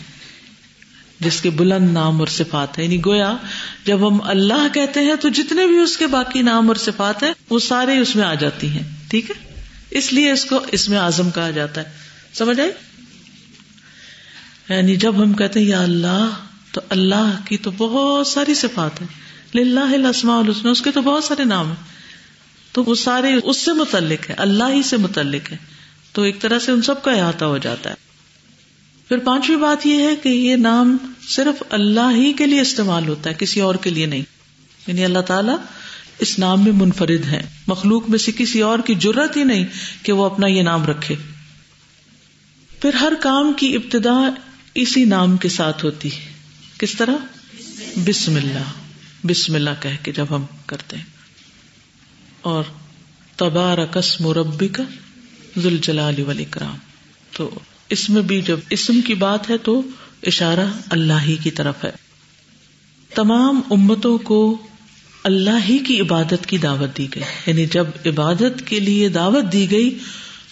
جس 1.19 1.41
کے 1.41 1.49
بلند 1.49 1.93
نام 1.93 2.19
اور 2.19 2.27
صفات 2.27 2.79
ہے 2.79 2.83
یعنی 2.83 3.01
گویا، 3.05 3.37
جب 3.85 4.07
ہم 4.07 4.21
اللہ 4.21 4.67
کہتے 4.73 4.99
ہیں 4.99 5.15
تو 5.21 5.29
جتنے 5.29 5.67
بھی 5.67 5.79
اس 5.79 5.97
کے 5.97 6.07
باقی 6.07 6.41
نام 6.41 6.67
اور 6.67 6.75
صفات 6.75 7.23
ہیں، 7.23 7.33
وہ 7.49 7.59
سارے 7.59 7.97
اس 7.97 8.15
میں 8.15 8.23
آ 8.23 8.33
جاتی 8.33 8.67
ہیں۔ 8.67 8.83
ٹھیک 9.09 9.31
ہے؟ 9.31 9.61
اس 9.91 10.13
لیے 10.13 10.31
اس 10.31 10.45
کو 10.45 10.59
اس 10.71 10.89
میں 10.89 10.97
آزم 10.97 11.31
کہا 11.31 11.51
جاتا 11.51 11.81
ہے۔ 11.81 11.89
سمجھ 12.33 12.59
آئی؟ 12.59 12.71
یعنی 14.69 14.95
جب 14.95 15.23
ہم 15.23 15.33
کہتے 15.33 15.59
ہیں 15.59 15.67
یا 15.67 15.81
اللہ، 15.81 16.29
تو 16.71 16.81
اللہ 16.89 17.35
کی 17.45 17.57
تو 17.57 17.71
بہت 17.71 18.27
ساری 18.27 18.53
صفات 18.53 19.01
ہے 19.01 19.07
لسما 19.55 20.37
الحسن 20.37 20.67
اس 20.67 20.81
کے 20.81 20.91
تو 20.91 21.01
بہت 21.01 21.23
سارے 21.23 21.43
نام 21.43 21.67
ہیں۔ 21.67 21.93
تو 22.71 22.83
وہ 22.83 22.95
سارے 22.95 23.27
اس 23.43 23.57
سے 23.57 23.73
متعلق 23.73 24.29
ہے 24.29 24.35
اللہ 24.37 24.63
ہی 24.69 24.83
سے 24.83 24.97
متعلق 24.97 25.51
ہے 25.51 25.57
تو 26.13 26.21
ایک 26.21 26.39
طرح 26.39 26.59
سے 26.59 26.71
ان 26.71 26.81
سب 26.81 27.03
کا 27.03 27.11
احاطہ 27.11 27.45
ہو 27.45 27.57
جاتا 27.57 27.89
ہے۔ 27.89 27.95
پھر 29.07 29.17
پانچویں 29.17 29.57
بات 29.57 29.85
یہ 29.85 30.03
ہے 30.03 30.15
کہ 30.15 30.29
یہ 30.29 30.55
نام 30.55 30.97
صرف 31.27 31.63
اللہ 31.69 32.11
ہی 32.15 32.33
کے 32.33 32.45
لیے 32.45 32.61
استعمال 32.61 33.07
ہوتا 33.07 33.29
ہے، 33.29 33.35
کسی 33.39 33.59
اور 33.59 33.75
کے 33.75 33.89
لیے 33.89 34.05
نہیں۔ 34.05 34.23
یعنی 34.87 35.05
اللہ 35.05 35.19
تعالیٰ 35.19 35.57
اس 36.19 36.39
نام 36.39 36.63
میں 36.63 36.71
منفرد 36.71 37.25
ہے 37.25 37.49
مخلوق 37.67 38.09
میں 38.09 38.19
سے 38.19 38.31
کسی 38.37 38.61
اور 38.61 38.79
کی 38.79 38.95
ضرورت 39.03 39.37
ہی 39.37 39.43
نہیں 39.43 39.65
کہ 40.03 40.11
وہ 40.11 40.25
اپنا 40.25 40.47
یہ 40.47 40.61
نام 40.61 40.85
رکھے۔ 40.85 41.15
پھر 42.81 42.93
ہر 42.93 43.13
کام 43.21 43.53
کی 43.53 43.75
ابتدا 43.75 44.29
اسی 44.75 45.05
نام 45.05 45.37
کے 45.37 45.49
ساتھ 45.49 45.85
ہوتی 45.85 46.09
ہے۔ 46.11 46.33
کس 46.77 46.93
طرح؟ 46.97 47.15
بسم 48.05 48.35
اللہ۔ 48.35 48.71
بسم 49.27 49.55
اللہ 49.55 49.69
کہہ 49.79 50.03
کے 50.03 50.11
جب 50.11 50.25
ہم 50.29 50.45
کرتے 50.65 50.95
ہیں۔ 50.95 51.03
اور 52.41 52.63
تبارکس 53.35 54.21
مربی 54.21 54.67
کا 54.67 54.83
ذل 55.59 55.77
جلال 55.77 56.15
تو 57.35 57.59
اس 57.89 58.09
میں 58.09 58.21
بھی 58.21 58.41
جب 58.41 58.59
اسم 58.69 59.01
کی 59.01 59.13
بات 59.13 59.49
ہے 59.49 59.57
تو 59.57 59.81
اشارہ 60.23 60.65
اللہ 60.89 61.21
ہی 61.21 61.35
کی 61.35 61.51
طرف 61.51 61.83
ہے۔ 61.83 61.91
تمام 63.15 63.61
امتوں 63.71 64.17
کو 64.17 64.57
اللہ 65.23 65.69
ہی 65.69 65.77
کی 65.77 66.01
عبادت 66.01 66.45
کی 66.45 66.57
دعوت 66.57 66.97
دی 66.97 67.07
گئی۔ 67.15 67.23
یعنی 67.47 67.65
جب 67.65 67.87
عبادت 68.05 68.67
کے 68.67 68.79
لیے 68.79 69.09
دعوت 69.09 69.53
دی 69.53 69.71
گئی 69.71 69.97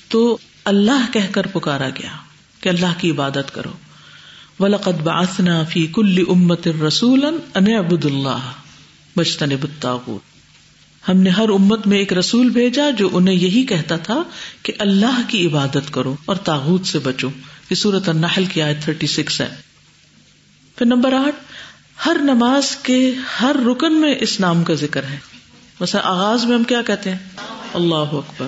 تو 0.08 0.38
اللہ 0.66 1.14
کہہ 1.14 1.32
کر 1.32 1.48
پکارا 1.48 1.90
گیا 1.90 2.12
کہ 2.62 2.70
اللہ 2.70 2.94
کی 2.98 3.12
عبادت 3.12 3.54
کرو۔ 3.54 3.72
ولقد 4.60 5.02
بعثنا 5.02 5.64
کل 5.94 6.24
امت 6.30 6.68
رسول 6.68 7.26
ان 7.56 7.74
ابود 7.78 8.06
اللہ 8.06 8.52
بچتن 9.16 9.52
الطاغوت۔ 9.52 10.31
ہم 11.10 11.18
نے 11.18 11.30
ہر 11.30 11.50
امت 11.50 11.88
میں 11.88 11.98
ایک 11.98 12.14
رسول 12.14 12.50
بھیجا 12.50 12.90
جو 12.90 13.10
انہیں 13.14 13.36
یہی 13.36 13.66
کہتا 13.66 13.98
تھا 13.98 14.24
کہ 14.64 14.74
اللہ 14.80 15.22
کی 15.28 15.48
عبادت 15.48 15.94
کرو 15.94 16.16
اور 16.26 16.36
تاغت 16.36 16.86
سے 16.86 17.00
بچو۔ 17.00 17.30
یہ 17.70 17.76
سورت 17.76 18.10
النحل 18.10 18.46
کی 18.46 18.62
آیت 18.62 18.84
تھرٹی 18.84 19.08
سکس 19.08 19.42
ہے۔ 19.42 19.56
پھر 20.76 20.86
نمبر 20.86 21.14
آٹھ، 21.14 21.36
ہر 22.06 22.18
نماز 22.22 22.76
کے 22.76 23.12
ہر 23.42 23.56
رکن 23.72 23.94
میں 23.94 24.16
اس 24.20 24.40
نام 24.40 24.64
کا 24.64 24.74
ذکر 24.74 25.04
ہے۔ 25.04 25.18
ویسے 25.80 25.98
آغاز 26.04 26.46
میں 26.46 26.58
ہم 26.58 26.64
کیا 26.64 26.82
کہتے 26.82 27.12
ہیں؟ 27.12 27.18
اللہ 27.74 27.96
اکبر۔ 27.96 28.48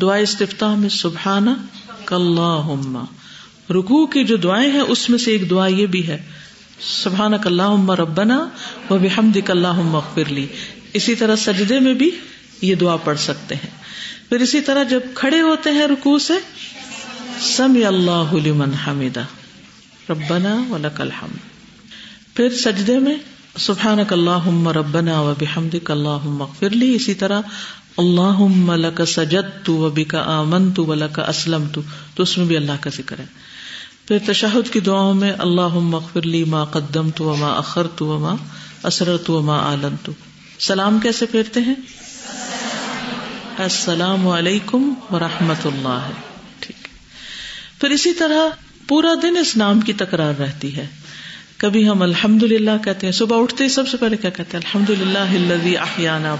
دعا 0.00 0.16
استفتاح 0.16 0.74
میں 0.74 0.88
سبحانہ 0.88 1.50
کلّہ 2.06 3.04
رکو 3.70 4.06
کی 4.06 4.24
جو 4.24 4.36
دعائیں 4.36 4.72
ہیں، 4.72 4.80
اس 4.80 5.10
میں 5.10 5.18
سے 5.18 5.30
ایک 5.30 5.50
دعا 5.50 5.66
یہ 5.66 5.86
بھی 5.86 6.06
ہے۔ 6.06 6.22
سبحان 6.80 7.32
کلّہ 7.42 7.90
ربنا 7.90 8.48
و 8.90 8.98
بحمد 8.98 9.38
کلّہ 9.46 9.66
اخبر 9.68 10.24
لی۔ 10.28 10.46
اسی 10.96 11.14
طرح 11.14 11.36
سجدے 11.36 11.80
میں 11.80 11.94
بھی 11.94 12.10
یہ 12.62 12.74
دعا 12.74 12.96
پڑھ 12.96 13.18
سکتے 13.18 13.54
ہیں۔ 13.54 13.70
پھر 14.28 14.40
اسی 14.40 14.60
طرح 14.60 14.82
جب 14.82 15.00
کھڑے 15.14 15.40
ہوتے 15.40 15.70
ہیں 15.70 15.86
رکو 15.86 16.18
سے، 16.18 16.34
سمی 17.56 17.84
اللہ 17.84 18.34
لمن 18.44 18.74
حمیدہ، 18.74 19.24
ربنا 20.10 20.54
و 20.70 20.78
لکل 20.78 21.10
حمد 21.10 22.34
پھر 22.36 22.54
سجدے 22.54 22.98
میں 22.98 23.14
سبحان 23.58 23.98
اللہ 24.10 24.48
ربنا 24.76 25.20
و 25.20 25.34
بحمد 25.38 25.74
اللہ 25.88 26.24
مغفر 26.24 26.70
لی۔ 26.70 26.94
اسی 26.94 27.14
طرح 27.14 27.40
اللہ 27.96 28.42
لک 28.76 29.00
سجد 29.08 29.64
تو 29.64 29.76
و 29.76 29.90
بکا 29.90 30.22
آمن 30.26 30.70
تو 30.72 30.84
و 30.86 30.94
لک 30.94 31.20
اسلم 31.20 31.64
تو 31.72 31.80
تو 32.14 32.22
اس 32.22 32.38
میں 32.38 32.46
بھی 32.46 32.56
اللہ 32.56 32.72
کا 32.80 32.90
ذکر 32.96 33.18
ہے۔ 33.18 33.24
پھر 34.08 34.18
تشہد 34.26 34.72
کی 34.72 34.80
دعاؤں 34.80 35.14
میں 35.14 35.32
اللہ 35.38 35.78
مغفر 35.84 36.22
لی 36.22 36.44
ما 36.44 36.64
قدم 36.64 37.10
تو 37.10 37.34
ما 37.36 37.52
اخر 37.52 37.86
تو 37.96 38.18
ما 38.18 38.34
اسر 38.84 39.16
تو 39.16 39.42
ما 39.42 39.58
عالن 39.58 39.94
تو 40.02 40.12
سلام 40.58 40.98
کیسے 40.98 41.26
پھیرتے 41.26 41.60
ہیں؟ 41.60 41.74
السلام 43.58 44.28
علیکم 44.28 44.94
و 45.10 45.18
رحمت 45.18 45.66
اللہ۔ 45.66 46.10
ٹھیک۔ 46.60 46.88
پھر 47.80 47.90
اسی 47.90 48.12
طرح 48.12 48.40
پورا 48.88 49.14
دن 49.22 49.36
اس 49.36 49.56
نام 49.56 49.80
کی 49.80 49.92
تکرار 49.92 50.40
رہتی 50.40 50.76
ہے۔ 50.76 50.86
کبھی 51.56 51.88
ہم 51.88 52.02
الحمد 52.02 52.42
للہ 52.42 52.70
کہتے 52.84 53.06
ہیں، 53.06 53.12
صبح 53.12 53.42
اٹھتے 53.42 53.64
ہی 53.64 53.68
سب 53.68 53.88
سے 53.88 53.96
پہلے 53.96 54.16
کیا 54.16 54.30
کہتے 54.30 54.56
ہیں؟ 54.56 54.64
الحمد 54.64 54.90
للہ 54.90 55.78
احیانا 55.78 56.36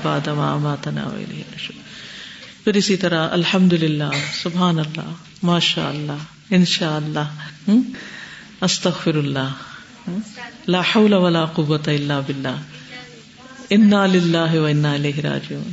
ماتنا 0.57 1.09
پھر 2.64 2.75
اسی 2.75 2.97
طرح 2.97 3.29
الحمد 3.29 3.73
للہ 3.73 4.11
سبحان 4.43 4.79
اللہ 4.79 5.12
ماشاء 5.43 5.89
اللہ 5.89 6.51
انشاء 6.51 6.97
اللہ 6.97 7.71
استغفر 8.61 9.14
اللہ 9.14 9.49
لا 10.69 10.81
حول 10.81 11.12
ولا 11.12 11.45
قوت 11.45 11.89
الا 11.89 12.21
باللہ۔ 12.21 12.76
انا 13.71 14.07
للہ 14.07 14.55
و 14.55 14.64
انا 14.64 14.93
الیہ 14.93 15.21
راجعون۔ 15.21 15.73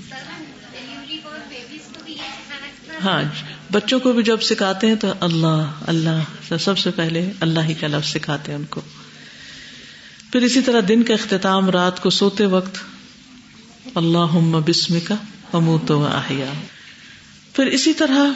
ہاں 3.04 3.24
بچوں 3.72 4.00
کو 4.00 4.14
بھی 4.14 4.24
جب 4.24 4.42
سکھاتے 4.42 4.88
ہیں 4.88 4.96
تو 4.96 5.14
اللہ 5.20 5.72
اللہ، 5.88 6.56
سب 6.60 6.78
سے 6.78 6.92
پہلے 6.92 7.32
اللہ 7.40 7.60
ہی 7.60 7.74
کا 7.74 7.88
لفظ 7.88 8.10
سکھاتے 8.10 8.52
ہیں 8.52 8.60
ان 8.60 8.66
کو۔ 8.66 8.82
پھر 10.32 10.42
اسی 10.42 10.62
طرح 10.62 10.82
دن 10.88 11.04
کا 11.04 11.14
اختتام، 11.14 11.70
رات 11.70 12.02
کو 12.02 12.10
سوتے 12.10 12.46
وقت 12.46 12.78
اللہ 13.96 14.60
بسم 14.66 15.00
کا 15.00 15.16
اموت 15.54 15.92
و 15.92 16.06
احیا۔ 16.06 16.54
پھر 17.54 17.66
اسی 17.66 17.94
طرح 17.94 18.32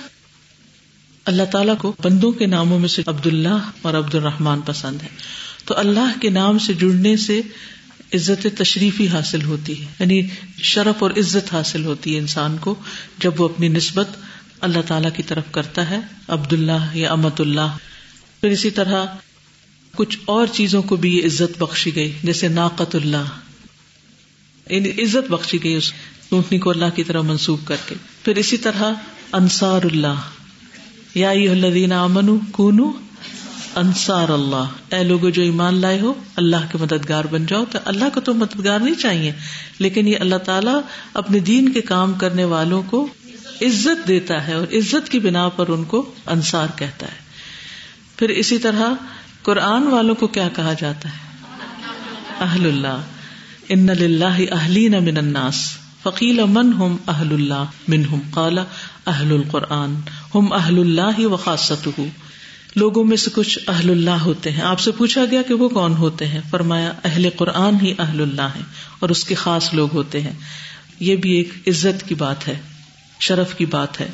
اللہ 1.25 1.43
تعالیٰ 1.43 1.77
کو 1.77 1.95
بندوں 2.03 2.31
کے 2.31 2.45
ناموں 2.45 2.79
میں 2.79 2.89
سے 2.89 3.01
عبد 3.05 3.25
اللہ 3.25 3.69
اور 3.81 3.93
عبد 3.93 4.15
الرحمان 4.15 4.61
پسند 4.61 5.01
ہے 5.01 5.07
تو 5.65 5.77
اللہ 5.77 6.19
کے 6.21 6.29
نام 6.29 6.59
سے 6.59 6.73
جڑنے 6.73 7.17
سے 7.17 7.41
عزت 8.13 8.47
تشریفی 8.57 9.07
حاصل 9.07 9.41
ہوتی 9.41 9.81
ہے۔ 9.81 9.85
یعنی 9.99 10.21
شرف 10.57 10.95
اور 10.99 11.11
عزت 11.11 11.53
حاصل 11.53 11.85
ہوتی 11.85 12.13
ہے 12.13 12.19
انسان 12.19 12.57
کو 12.57 12.75
جب 13.19 13.41
وہ 13.41 13.49
اپنی 13.49 13.67
نسبت 13.67 14.09
اللہ 14.61 14.81
تعالی 14.87 15.07
کی 15.15 15.23
طرف 15.23 15.43
کرتا 15.51 15.89
ہے 15.89 15.99
عبد 16.27 16.53
اللہ 16.53 16.87
یا 16.93 17.11
امت 17.11 17.41
اللہ 17.41 17.77
پھر 18.41 18.49
اسی 18.49 18.69
طرح 18.69 19.05
کچھ 19.95 20.17
اور 20.25 20.47
چیزوں 20.53 20.81
کو 20.81 20.95
بھی 20.95 21.17
یہ 21.17 21.25
عزت 21.25 21.59
بخشی 21.59 21.95
گئی، 21.95 22.11
جیسے 22.23 22.47
ناقت 22.47 22.95
اللہ۔ 22.95 23.23
یعنی 24.69 24.89
عزت 24.89 25.31
بخشی 25.31 25.63
گئی 25.63 25.75
اس 25.75 25.93
اونٹنی 26.29 26.59
کو 26.59 26.69
اللہ 26.69 26.85
کی 26.95 27.03
طرح 27.03 27.21
منسوخ 27.21 27.59
کر 27.65 27.75
کے۔ 27.87 27.95
پھر 28.23 28.35
اسی 28.35 28.57
طرح 28.57 28.83
انصار 29.31 29.81
اللہ۔ 29.83 30.21
یا 31.15 31.29
امن 32.01 32.37
کونو 32.51 32.91
انصار 33.77 34.29
اللہ۔ 34.29 34.95
اے 34.95 35.03
لوگ 35.03 35.29
جو 35.29 35.41
ایمان 35.41 35.75
لائے 35.75 35.99
ہو، 35.99 36.13
اللہ 36.35 36.55
کے 36.71 36.77
مددگار 36.77 37.25
بن 37.31 37.45
جاؤ 37.45 37.63
تو 37.71 37.79
اللہ 37.85 38.05
کو 38.13 38.21
تو 38.21 38.33
مددگار 38.33 38.79
نہیں 38.79 38.95
چاہیے، 38.95 39.31
لیکن 39.79 40.07
یہ 40.07 40.17
اللہ 40.19 40.35
تعالیٰ 40.35 40.79
اپنے 41.13 41.39
دین 41.39 41.71
کے 41.71 41.81
کام 41.81 42.13
کرنے 42.13 42.43
والوں 42.43 42.83
کو 42.83 43.07
عزت 43.61 44.07
دیتا 44.07 44.47
ہے 44.47 44.53
اور 44.53 44.63
عزت 44.63 45.09
کی 45.09 45.19
بنا 45.19 45.49
پر 45.49 45.67
ان 45.67 45.83
کو 45.83 46.11
انصار 46.25 46.67
کہتا 46.75 47.05
ہے۔ 47.05 47.27
پھر 48.15 48.29
اسی 48.29 48.57
طرح 48.57 48.89
قرآن 49.43 49.83
والوں 49.87 50.15
کو 50.15 50.27
کیا 50.27 50.49
کہا 50.55 50.73
جاتا 50.79 51.09
ہے؟ 51.09 51.27
اہل 52.39 52.65
اللہ۔ 52.65 53.01
ان 53.69 53.89
اللہ 53.89 54.53
اہلین 54.53 54.91
من 54.91 55.17
الناس۔ 55.17 55.77
فقیل 56.03 56.41
من 56.47 56.73
ہم 56.73 56.95
اہل 57.07 57.33
اللہ 57.33 57.65
من 57.87 58.03
ہم 58.05 58.19
کالا 58.31 58.63
اہل 59.07 59.31
القرآن۔ 59.31 59.95
ہم 60.35 60.53
اہل 60.53 60.79
اللہ 60.79 61.25
و 61.25 61.37
خاصت 61.37 61.89
لوگوں 62.77 63.03
میں 63.03 63.17
سے 63.17 63.29
کچھ 63.33 63.59
اہل 63.67 63.89
اللہ 63.89 64.09
ہوتے 64.09 64.51
ہیں۔ 64.51 64.61
آپ 64.61 64.79
سے 64.79 64.91
پوچھا 64.91 65.25
گیا 65.31 65.41
کہ 65.41 65.53
وہ 65.53 65.69
کون 65.69 65.93
ہوتے 65.93 66.27
ہیں؟ 66.27 66.41
فرمایا، 66.49 66.93
اہل 67.03 67.29
قرآن 67.35 67.75
ہی 67.81 67.93
اہل 67.99 68.21
اللہ 68.21 68.41
ہے 68.41 68.61
اور 68.99 69.09
اس 69.09 69.23
کے 69.23 69.35
خاص 69.35 69.73
لوگ 69.73 69.93
ہوتے 69.93 70.21
ہیں۔ 70.21 70.33
یہ 70.99 71.15
بھی 71.15 71.31
ایک 71.31 71.49
عزت 71.67 72.07
کی 72.07 72.15
بات 72.15 72.47
ہے، 72.47 72.61
شرف 73.19 73.55
کی 73.55 73.65
بات 73.65 74.01
ہے۔ 74.01 74.07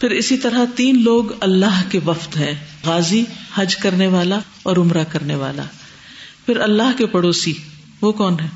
پھر 0.00 0.10
اسی 0.10 0.36
طرح 0.36 0.64
تین 0.76 1.02
لوگ 1.02 1.24
اللہ 1.40 1.82
کے 1.90 2.00
وفد 2.06 2.36
ہے 2.36 2.54
غازی، 2.84 3.24
حج 3.54 3.76
کرنے 3.76 4.06
والا 4.06 4.38
اور 4.62 4.76
عمرہ 4.76 5.04
کرنے 5.04 5.34
والا۔ 5.34 5.62
پھر 6.46 6.60
اللہ 6.60 6.98
کے 6.98 7.06
پڑوسی، 7.06 7.52
وہ 8.00 8.12
کون 8.12 8.40
ہے 8.40 8.48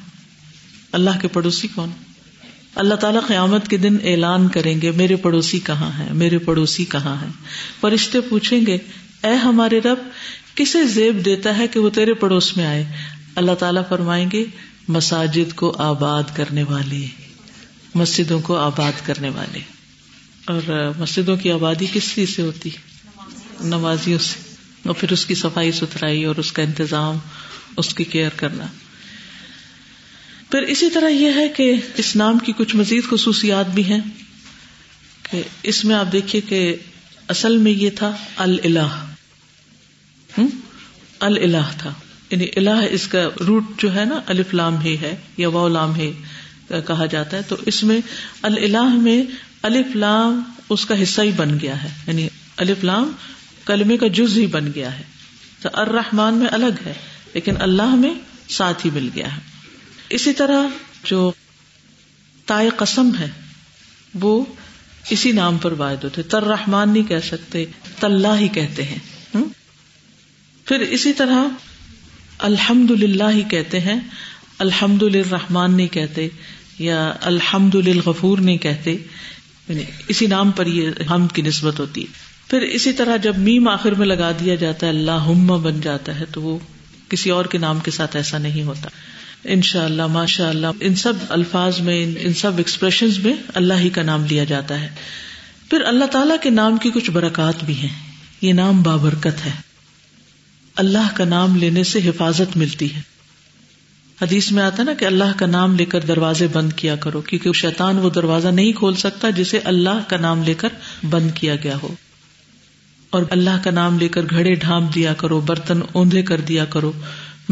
اللہ 0.92 1.10
کے 1.20 1.28
پڑوسی 1.28 1.68
کون؟ 1.74 1.90
اللہ 2.74 2.94
تعالیٰ 2.94 3.26
قیامت 3.26 3.68
کے 3.68 3.76
دن 3.76 3.96
اعلان 4.04 4.48
کریں 4.48 4.80
گے 4.80 4.90
میرے 4.90 5.16
پڑوسی 5.16 5.60
کہاں 5.60 5.98
ہے 5.98 6.12
میرے 6.12 6.38
پڑوسی 6.38 6.84
کہاں 6.84 7.22
ہے 7.22 7.26
فرشتے 7.80 8.20
پوچھیں 8.20 8.66
گے، 8.66 8.78
اے 9.24 9.34
ہمارے 9.34 9.78
رب، 9.78 9.98
کسے 10.54 10.86
زیب 10.86 11.24
دیتا 11.24 11.58
ہے 11.58 11.68
کہ 11.68 11.80
وہ 11.80 11.90
تیرے 11.90 12.14
پڑوس 12.14 12.56
میں 12.56 12.66
آئے؟ 12.66 12.84
اللہ 13.34 13.52
تعالیٰ 13.52 13.82
فرمائیں 13.88 14.26
گے، 14.32 14.44
مساجد 14.88 15.54
کو 15.54 15.74
آباد 15.78 16.22
کرنے 16.34 16.62
والے، 16.62 17.06
مسجدوں 17.94 18.40
کو 18.40 18.56
آباد 18.56 18.92
کرنے 19.06 19.28
والے۔ 19.28 19.58
اور 20.46 20.92
مسجدوں 20.98 21.36
کی 21.36 21.52
آبادی 21.52 21.86
کس 21.92 22.14
چیز 22.14 22.36
سے 22.36 22.42
ہوتی؟ 22.42 22.70
نمازیوں 23.60 24.18
سے۔ 24.18 24.54
اور 24.86 24.94
پھر 24.98 25.12
اس 25.12 25.26
کی 25.26 25.34
صفائی 25.34 25.72
ستھرائی 25.72 26.24
اور 26.24 26.36
اس 26.36 26.52
کا 26.52 26.62
انتظام، 26.62 27.16
اس 27.76 27.94
کی 27.94 28.04
کیئر 28.04 28.30
کرنا۔ 28.36 28.66
پھر 30.52 30.62
اسی 30.62 30.90
طرح 30.90 31.08
یہ 31.08 31.30
ہے 31.34 31.48
کہ 31.48 31.74
اس 31.96 32.16
نام 32.16 32.38
کی 32.38 32.52
کچھ 32.56 32.76
مزید 32.76 33.04
خصوصیات 33.10 33.70
بھی 33.70 33.84
ہیں 33.84 34.00
کہ 35.30 35.42
اس 35.62 35.84
میں 35.84 35.96
آپ 35.96 36.12
دیکھیے 36.12 36.42
کہ 36.42 36.76
اصل 37.28 37.56
میں 37.56 37.72
یہ 37.72 37.90
تھا 37.90 38.16
اللہ 38.36 39.06
اللہ 41.20 41.72
تھا۔ 41.78 41.92
یعنی 42.30 42.46
اللہ 42.56 42.84
اس 42.90 43.08
کا 43.08 43.18
روٹ 43.46 43.64
جو 43.78 43.94
ہے 43.94 44.04
نا، 44.04 44.20
الف 44.26 44.54
لام 44.54 44.80
ہی 44.80 44.96
ہے 44.98 45.16
یا 45.36 45.48
و 45.48 45.68
لام 45.68 45.96
ہے 45.96 46.12
کہا 46.68 47.06
جاتا 47.06 47.36
ہے۔ 47.36 47.42
تو 47.42 47.56
اس 47.66 47.82
میں 47.84 48.00
اللہ 48.42 48.82
میں 48.82 49.22
الف 49.62 49.96
لام 49.96 50.42
اس 50.68 50.86
کا 50.86 51.02
حصہ 51.02 51.20
ہی 51.20 51.30
بن 51.36 51.58
گیا 51.62 51.82
ہے۔ 51.82 51.88
یعنی 52.06 52.28
الف 52.56 52.84
لام 52.84 53.12
کلمے 53.64 53.96
کا 53.96 54.06
جز 54.06 54.38
ہی 54.38 54.46
بن 54.46 54.70
گیا 54.74 54.98
ہے۔ 54.98 55.02
تو 55.62 55.68
الرحمان 55.72 56.34
میں 56.34 56.48
الگ 56.50 56.86
ہے، 56.86 56.94
لیکن 57.34 57.54
اللہ 57.60 57.94
میں 57.94 58.14
ساتھ 58.48 58.86
ہی 58.86 58.90
مل 58.90 59.08
گیا 59.14 59.36
ہے۔ 59.36 59.51
اسی 60.12 60.32
طرح 60.32 60.62
جو 61.04 61.32
تائے 62.46 62.68
قسم 62.76 63.10
ہے، 63.18 63.28
وہ 64.14 64.44
اسی 65.10 65.32
نام 65.32 65.58
پر 65.58 65.72
واحد 65.72 66.04
ہوتے 66.04 66.22
تر 66.22 66.42
رحمان 66.44 66.92
نہیں 66.92 67.02
کہہ 67.02 67.18
سکتے 67.24 67.64
تلّہ 68.00 68.38
ہی 68.38 68.48
کہتے 68.48 68.84
ہیں۔ 68.84 68.98
پھر 70.64 70.80
اسی 70.80 71.12
طرح 71.12 71.44
الحمد 72.38 72.90
للہ 72.90 73.30
ہی 73.30 73.42
کہتے 73.42 73.80
ہیں 73.80 74.00
الحمد 74.58 75.02
لرحمان 75.02 75.76
نہیں 75.76 75.86
کہتے 75.86 76.28
یا 76.78 77.12
الحمد 77.20 77.74
للغفور 77.74 78.38
نہیں 78.38 78.56
کہتے۔ 78.56 78.90
یعنی 79.68 79.82
اسی 80.08 80.26
نام 80.26 80.50
پر 80.50 80.66
یہ 80.66 80.90
ہم 81.10 81.28
کی 81.28 81.42
نسبت 81.42 81.80
ہوتی 81.80 82.00
ہے۔ 82.00 82.06
پھر 82.48 82.60
اسی 82.60 82.92
طرح 82.92 83.16
جب 83.16 83.38
میم 83.38 83.68
آخر 83.68 83.92
میں 83.92 84.06
لگا 84.06 84.32
دیا 84.32 84.54
جاتا 84.54 84.86
ہے 84.86 84.90
اللہ 84.90 85.52
بن 85.62 85.80
جاتا 85.80 86.20
ہے، 86.20 86.24
تو 86.24 86.42
وہ 86.42 86.58
کسی 87.08 87.30
اور 87.30 87.44
کے 87.44 87.58
نام 87.58 87.78
کے 87.78 87.90
ساتھ 87.90 88.16
ایسا 88.16 88.38
نہیں 88.38 88.62
ہوتا۔ 88.62 88.88
ان 89.44 89.62
شاء 89.62 89.84
اللہ 89.84 90.06
ماشاء 90.06 90.48
اللہ 90.48 90.66
ان 90.80 90.94
سب 90.94 91.12
الفاظ 91.28 91.80
میں، 91.80 92.06
ان 92.20 92.34
سب 92.34 92.52
ایکسپریشن 92.56 93.08
میں 93.24 93.32
اللہ 93.54 93.74
ہی 93.74 93.88
کا 93.88 94.02
نام 94.02 94.24
لیا 94.24 94.44
جاتا 94.44 94.80
ہے۔ 94.80 94.88
پھر 95.70 95.80
اللہ 95.80 96.04
تعالی 96.04 96.34
کے 96.42 96.50
نام 96.50 96.76
کی 96.76 96.90
کچھ 96.90 97.10
برکات 97.10 97.64
بھی 97.64 97.74
ہیں۔ 97.74 98.12
یہ 98.42 98.52
نام 98.52 98.82
بابرکت 98.82 99.46
ہے۔ 99.46 99.50
اللہ 100.76 101.08
کا 101.14 101.24
نام 101.24 101.56
لینے 101.56 101.84
سے 101.84 101.98
حفاظت 102.08 102.56
ملتی 102.56 102.94
ہے۔ 102.94 103.00
حدیث 104.22 104.52
میں 104.52 104.62
آتا 104.62 104.82
نا 104.82 104.94
کہ 104.94 105.04
اللہ 105.04 105.38
کا 105.38 105.46
نام 105.46 105.76
لے 105.76 105.84
کر 105.84 106.00
دروازے 106.00 106.46
بند 106.46 106.72
کیا 106.72 106.96
کرو، 106.96 107.20
کیونکہ 107.20 107.52
شیطان 107.52 107.98
وہ 107.98 108.10
دروازہ 108.10 108.48
نہیں 108.48 108.72
کھول 108.72 108.94
سکتا 108.94 109.30
جسے 109.30 109.58
اللہ 109.58 110.08
کا 110.08 110.16
نام 110.16 110.42
لے 110.42 110.54
کر 110.54 110.68
بند 111.10 111.30
کیا 111.34 111.56
گیا 111.56 111.76
ہو۔ 111.82 111.94
اور 113.10 113.22
اللہ 113.30 113.64
کا 113.64 113.70
نام 113.70 113.98
لے 113.98 114.08
کر 114.08 114.22
گھڑے 114.30 114.54
ڈھانپ 114.54 114.94
دیا 114.94 115.14
کرو، 115.14 115.40
برتن 115.40 115.80
اوندے 115.92 116.22
کر 116.22 116.40
دیا 116.40 116.64
کرو۔ 116.64 116.92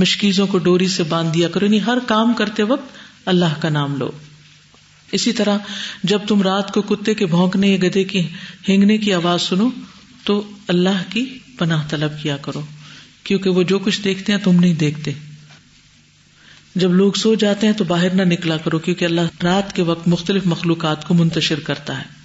مشکیزوں 0.01 0.47
کو 0.47 0.59
ڈوری 0.59 0.89
سے 0.89 1.03
باندھ 1.03 1.35
دیا 1.35 1.49
کرو۔ 1.49 1.65
یعنی 1.65 1.81
ہر 1.87 1.99
کام 2.07 2.33
کرتے 2.33 2.63
وقت 2.63 2.97
اللہ 3.27 3.61
کا 3.61 3.69
نام 3.69 3.97
لو۔ 3.97 4.11
اسی 5.13 5.33
طرح 5.33 5.59
جب 6.05 6.21
تم 6.29 6.43
رات 6.43 6.75
کو 6.75 6.83
کتے 6.83 7.15
کے 7.15 7.27
بھونکنے 7.27 7.69
یا 7.69 7.77
گدے 7.77 8.05
کی 8.05 8.29
ہینگنے 8.69 8.99
کی 8.99 9.13
آواز 9.13 9.43
سنو، 9.43 9.71
تو 10.25 10.51
اللہ 10.69 11.03
کی 11.11 11.39
پناہ 11.59 11.89
طلب 11.89 12.13
کیا 12.23 12.37
کرو۔ 12.37 12.63
کیونکہ 13.25 13.51
وہ 13.51 13.63
جو 13.63 13.79
کچھ 13.79 14.01
دیکھتے 14.05 14.33
ہیں 14.33 14.41
تم 14.41 14.53
نہیں 14.53 14.75
دیکھتے۔ 14.75 15.13
جب 16.75 16.95
لوگ 16.95 17.13
سو 17.13 17.35
جاتے 17.35 17.67
ہیں 17.67 17.75
تو 17.75 17.85
باہر 17.85 18.11
نہ 18.11 18.23
نکلا 18.23 18.57
کرو، 18.57 18.79
کیونکہ 18.79 19.05
اللہ 19.05 19.21
رات 19.43 19.77
کے 19.77 19.83
وقت 19.83 20.09
مختلف 20.09 20.47
مخلوقات 20.47 21.09
کو 21.09 21.15
منتشر 21.15 21.61
کرتا 21.61 21.99
ہے۔ 21.99 22.20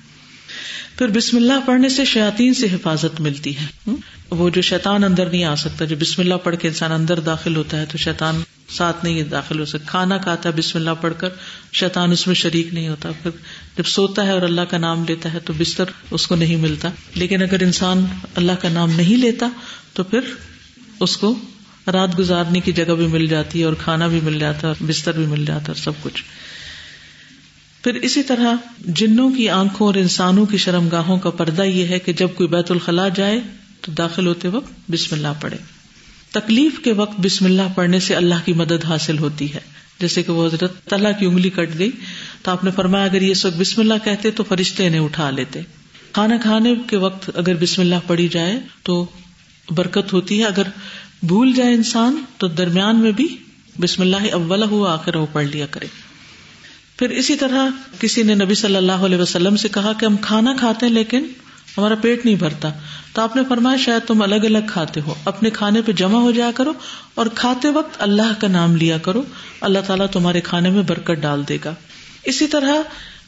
پھر 0.98 1.08
بسم 1.08 1.38
اللہ 1.38 1.60
پڑھنے 1.66 1.90
سے 1.90 2.06
شیاتین 2.06 2.54
سے 2.54 2.68
حفاظت 2.74 3.22
ملتی 3.22 3.58
ہے۔ 3.58 3.94
وہ 4.30 4.50
جو 4.50 4.62
شیطان 4.62 5.04
اندر 5.04 5.30
نہیں 5.30 5.44
آ 5.44 5.56
سکتا، 5.56 5.86
جو 5.86 5.96
بسم 5.96 6.22
اللہ 6.22 6.36
پڑھ 6.44 6.56
کے 6.56 6.68
انسان 6.68 6.92
اندر 6.92 7.20
داخل 7.20 7.56
ہوتا 7.56 7.80
ہے، 7.80 7.86
تو 7.92 7.98
شیطان 7.98 8.42
ساتھ 8.70 9.04
نہیں 9.04 9.24
داخل 9.24 9.60
ہو 9.60 9.66
سکتا۔ 9.66 9.86
کھانا 9.88 10.18
کھاتا 10.18 10.50
ہے، 10.50 10.54
بسم 10.58 10.78
اللہ 10.80 11.02
پڑھ 11.02 11.14
کر 11.18 11.30
شیطان 11.74 12.12
اس 12.12 12.28
میں 12.28 12.36
شریک 12.36 12.74
نہیں 12.74 12.90
ہوتا۔ 12.90 13.12
پھر 13.24 13.32
جب 13.78 13.86
سوتا 13.86 14.26
ہے 14.26 14.32
اور 14.32 14.42
اللہ 14.42 14.62
کا 14.62 14.78
نام 14.78 15.04
لیتا 15.08 15.34
ہے، 15.34 15.40
تو 15.40 15.54
بستر 15.58 15.84
اس 16.12 16.28
کو 16.28 16.36
نہیں 16.36 16.56
ملتا۔ 16.56 16.90
لیکن 17.16 17.42
اگر 17.42 17.64
انسان 17.64 18.06
اللہ 18.36 18.62
کا 18.62 18.70
نام 18.70 18.92
نہیں 18.92 19.18
لیتا، 19.18 19.50
تو 19.94 20.04
پھر 20.04 20.20
اس 21.00 21.18
کو 21.18 21.36
رات 21.94 22.20
گزارنے 22.20 22.60
کی 22.60 22.72
جگہ 22.72 22.94
بھی 22.94 23.08
مل 23.08 23.28
جاتی 23.28 23.60
ہے 23.60 23.66
اور 23.66 23.74
کھانا 23.74 24.08
بھی 24.08 24.20
مل 24.24 24.40
جاتا 24.40 24.60
ہے، 24.60 24.68
اور 24.68 24.88
بستر 24.88 25.12
بھی 25.12 25.26
مل 25.26 25.46
جاتا 25.46 25.72
ہے 25.72 25.82
سب 25.84 25.92
کچھ۔ 26.02 26.24
پھر 27.86 27.96
اسی 27.96 28.24
طرح 28.24 28.54
جنوں 28.80 29.32
کی 29.32 29.50
آنکھوں 29.50 29.88
اور 29.88 29.96
انسانوں 29.96 30.46
کی 30.46 30.58
شرم 30.58 30.88
گاہوں 30.88 31.20
کا 31.20 31.30
پردہ 31.30 31.62
یہ 31.62 31.88
ہے 31.88 32.00
کہ 32.00 32.14
جب 32.14 32.28
کوئی 32.36 32.50
بیت 32.50 32.72
الخلاء 32.72 33.08
جائے 33.16 33.40
تو 33.82 33.92
داخل 33.92 34.28
ہوتے 34.28 34.48
وقت 34.48 34.92
بسم 34.92 35.16
اللہ 35.16 35.28
پڑھے۔ 35.42 35.58
تکلیف 36.32 36.80
کے 36.84 36.94
وقت 36.94 37.20
بسم 37.20 37.46
اللہ 37.46 37.62
پڑھنے 37.76 38.00
سے 38.00 38.16
اللہ 38.16 38.36
کی 38.46 38.54
مدد 38.54 38.86
حاصل 38.86 39.18
ہوتی 39.18 39.54
ہے۔ 39.54 39.60
جیسے 40.00 40.24
کہ 40.24 40.32
وہ 40.32 40.48
حضرت 40.48 40.84
تلا 40.84 41.12
کی 41.12 41.26
انگلی 41.26 41.50
کٹ 41.50 41.80
گئی 41.80 41.92
تو 42.42 42.52
آپ 42.52 42.64
نے 42.64 42.72
فرمایا 42.72 43.06
اگر 43.06 43.22
یہ 43.22 43.34
وقت 43.46 43.58
بسم 43.58 43.82
اللہ 43.82 43.94
کہتے 44.04 44.32
تو 44.32 44.44
فرشتے 44.44 44.88
انہیں 44.88 45.02
اٹھا 45.02 45.30
لیتے۔ 45.30 45.62
کھانا 46.12 46.38
کھانے 46.38 46.74
کے 46.90 46.98
وقت 46.98 47.32
اگر 47.36 47.56
بسم 47.56 47.82
اللہ 47.82 47.96
پڑھی 48.08 48.28
جائے 48.28 48.60
تو 48.84 49.06
برکت 49.70 50.14
ہوتی 50.14 50.40
ہے۔ 50.40 50.46
اگر 50.46 50.64
بھول 51.24 51.54
جائے 51.54 51.74
انسان 51.74 52.22
تو 52.38 52.48
درمیان 52.48 53.00
میں 53.00 53.12
بھی 53.12 53.28
بسم 53.80 54.02
اللہ 54.02 54.34
اول 54.34 54.64
ہوا 54.64 54.94
آخر 54.94 55.16
وہ 55.16 55.26
پڑھ 55.32 55.46
لیا 55.46 55.66
کرے۔ 55.66 56.05
پھر 56.98 57.10
اسی 57.10 57.36
طرح 57.36 57.68
کسی 58.00 58.24
نے 58.24 58.36
نبی 58.36 58.54
صلی 58.54 58.76
اللہ 58.76 58.92
علیہ 58.92 59.18
وسلم 59.18 59.56
سے 59.56 59.70
کہا 59.70 59.94
کہ 59.94 60.06
ہم 60.06 60.18
کھانا 60.18 60.54
کھاتے 60.60 60.86
ہیں 60.86 60.94
لیکن 60.94 61.26
ہمارا 61.78 61.96
پیٹ 61.96 62.26
نہیں 62.26 62.36
بھرتا۔ 62.36 62.72
تو 63.14 63.22
آپ 63.22 63.36
نے 63.36 63.42
فرمایا 63.50 63.78
شاید 63.78 64.08
تم 64.08 64.22
الگ 64.22 64.36
الگ 64.36 64.58
کھاتے 64.68 65.02
ہو۔ 65.02 65.14
اپنے 65.26 65.50
کھانے 65.50 65.82
پہ 65.82 65.92
جمع 65.92 66.20
ہو 66.20 66.32
جایا 66.32 66.52
کرو 66.56 66.74
اور 67.16 67.26
کھاتے 67.36 67.70
وقت 67.70 67.96
اللہ 68.00 68.42
کا 68.42 68.48
نام 68.48 68.76
لیا 68.76 68.98
کرو۔ 68.98 69.24
اللہ 69.62 69.80
تعالیٰ 69.88 70.08
تمہارے 70.08 70.42
کھانے 70.42 70.70
میں 70.70 70.84
برکت 70.84 71.12
ڈال 71.12 71.44
دے 71.50 71.58
گا۔ 71.66 71.74
اسی 72.24 72.48
طرح 72.48 72.74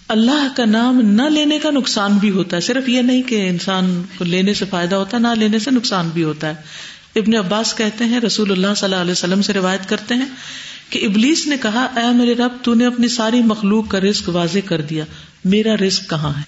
اللہ 0.08 0.48
کا 0.56 0.66
نام 0.66 1.02
نہ 1.04 1.22
لینے 1.22 1.60
کا 1.60 1.72
نقصان 1.72 2.12
بھی 2.18 2.30
ہوتا 2.30 2.56
ہے۔ 2.56 2.62
صرف 2.62 2.90
یہ 2.90 3.02
نہیں 3.02 3.24
کہ 3.24 3.50
انسان 3.50 4.04
کو 4.18 4.24
لینے 4.24 4.54
سے 4.54 4.66
فائدہ 4.66 4.96
ہوتا 4.96 5.18
ہے، 5.18 5.22
نہ 5.22 5.28
لینے 5.28 5.60
سے 5.60 5.72
نقصان 5.72 6.10
بھی 6.14 6.24
ہوتا 6.24 6.50
ہے۔ 6.50 6.56
ابن 7.16 7.36
عباس 7.36 7.76
کہتے 7.76 8.04
ہیں، 8.04 8.20
رسول 8.20 8.52
اللہ 8.52 8.68
صلی 8.78 8.86
اللہ 8.86 8.96
علیہ 8.96 9.12
وسلم 9.12 9.42
سے 9.42 9.54
روایت 9.54 9.90
کرتے 9.90 10.16
ہیں 10.16 10.26
کہ 10.90 11.06
ابلیس 11.06 11.48
نے 11.48 11.56
کہا، 11.62 11.84
اے 11.84 12.14
میرے 12.14 12.34
رب، 12.34 12.52
تو 12.62 12.74
نے 12.74 12.86
اپنی 12.86 13.08
ساری 13.08 13.42
مخلوق 13.42 13.90
کا 13.90 14.00
رزق 14.00 14.30
واضح 14.30 14.60
کر 14.66 14.82
دیا۔ 14.82 15.06
میرا 15.46 15.76
رزق 15.76 16.10
کہاں 16.10 16.30
ہے؟ 16.30 16.42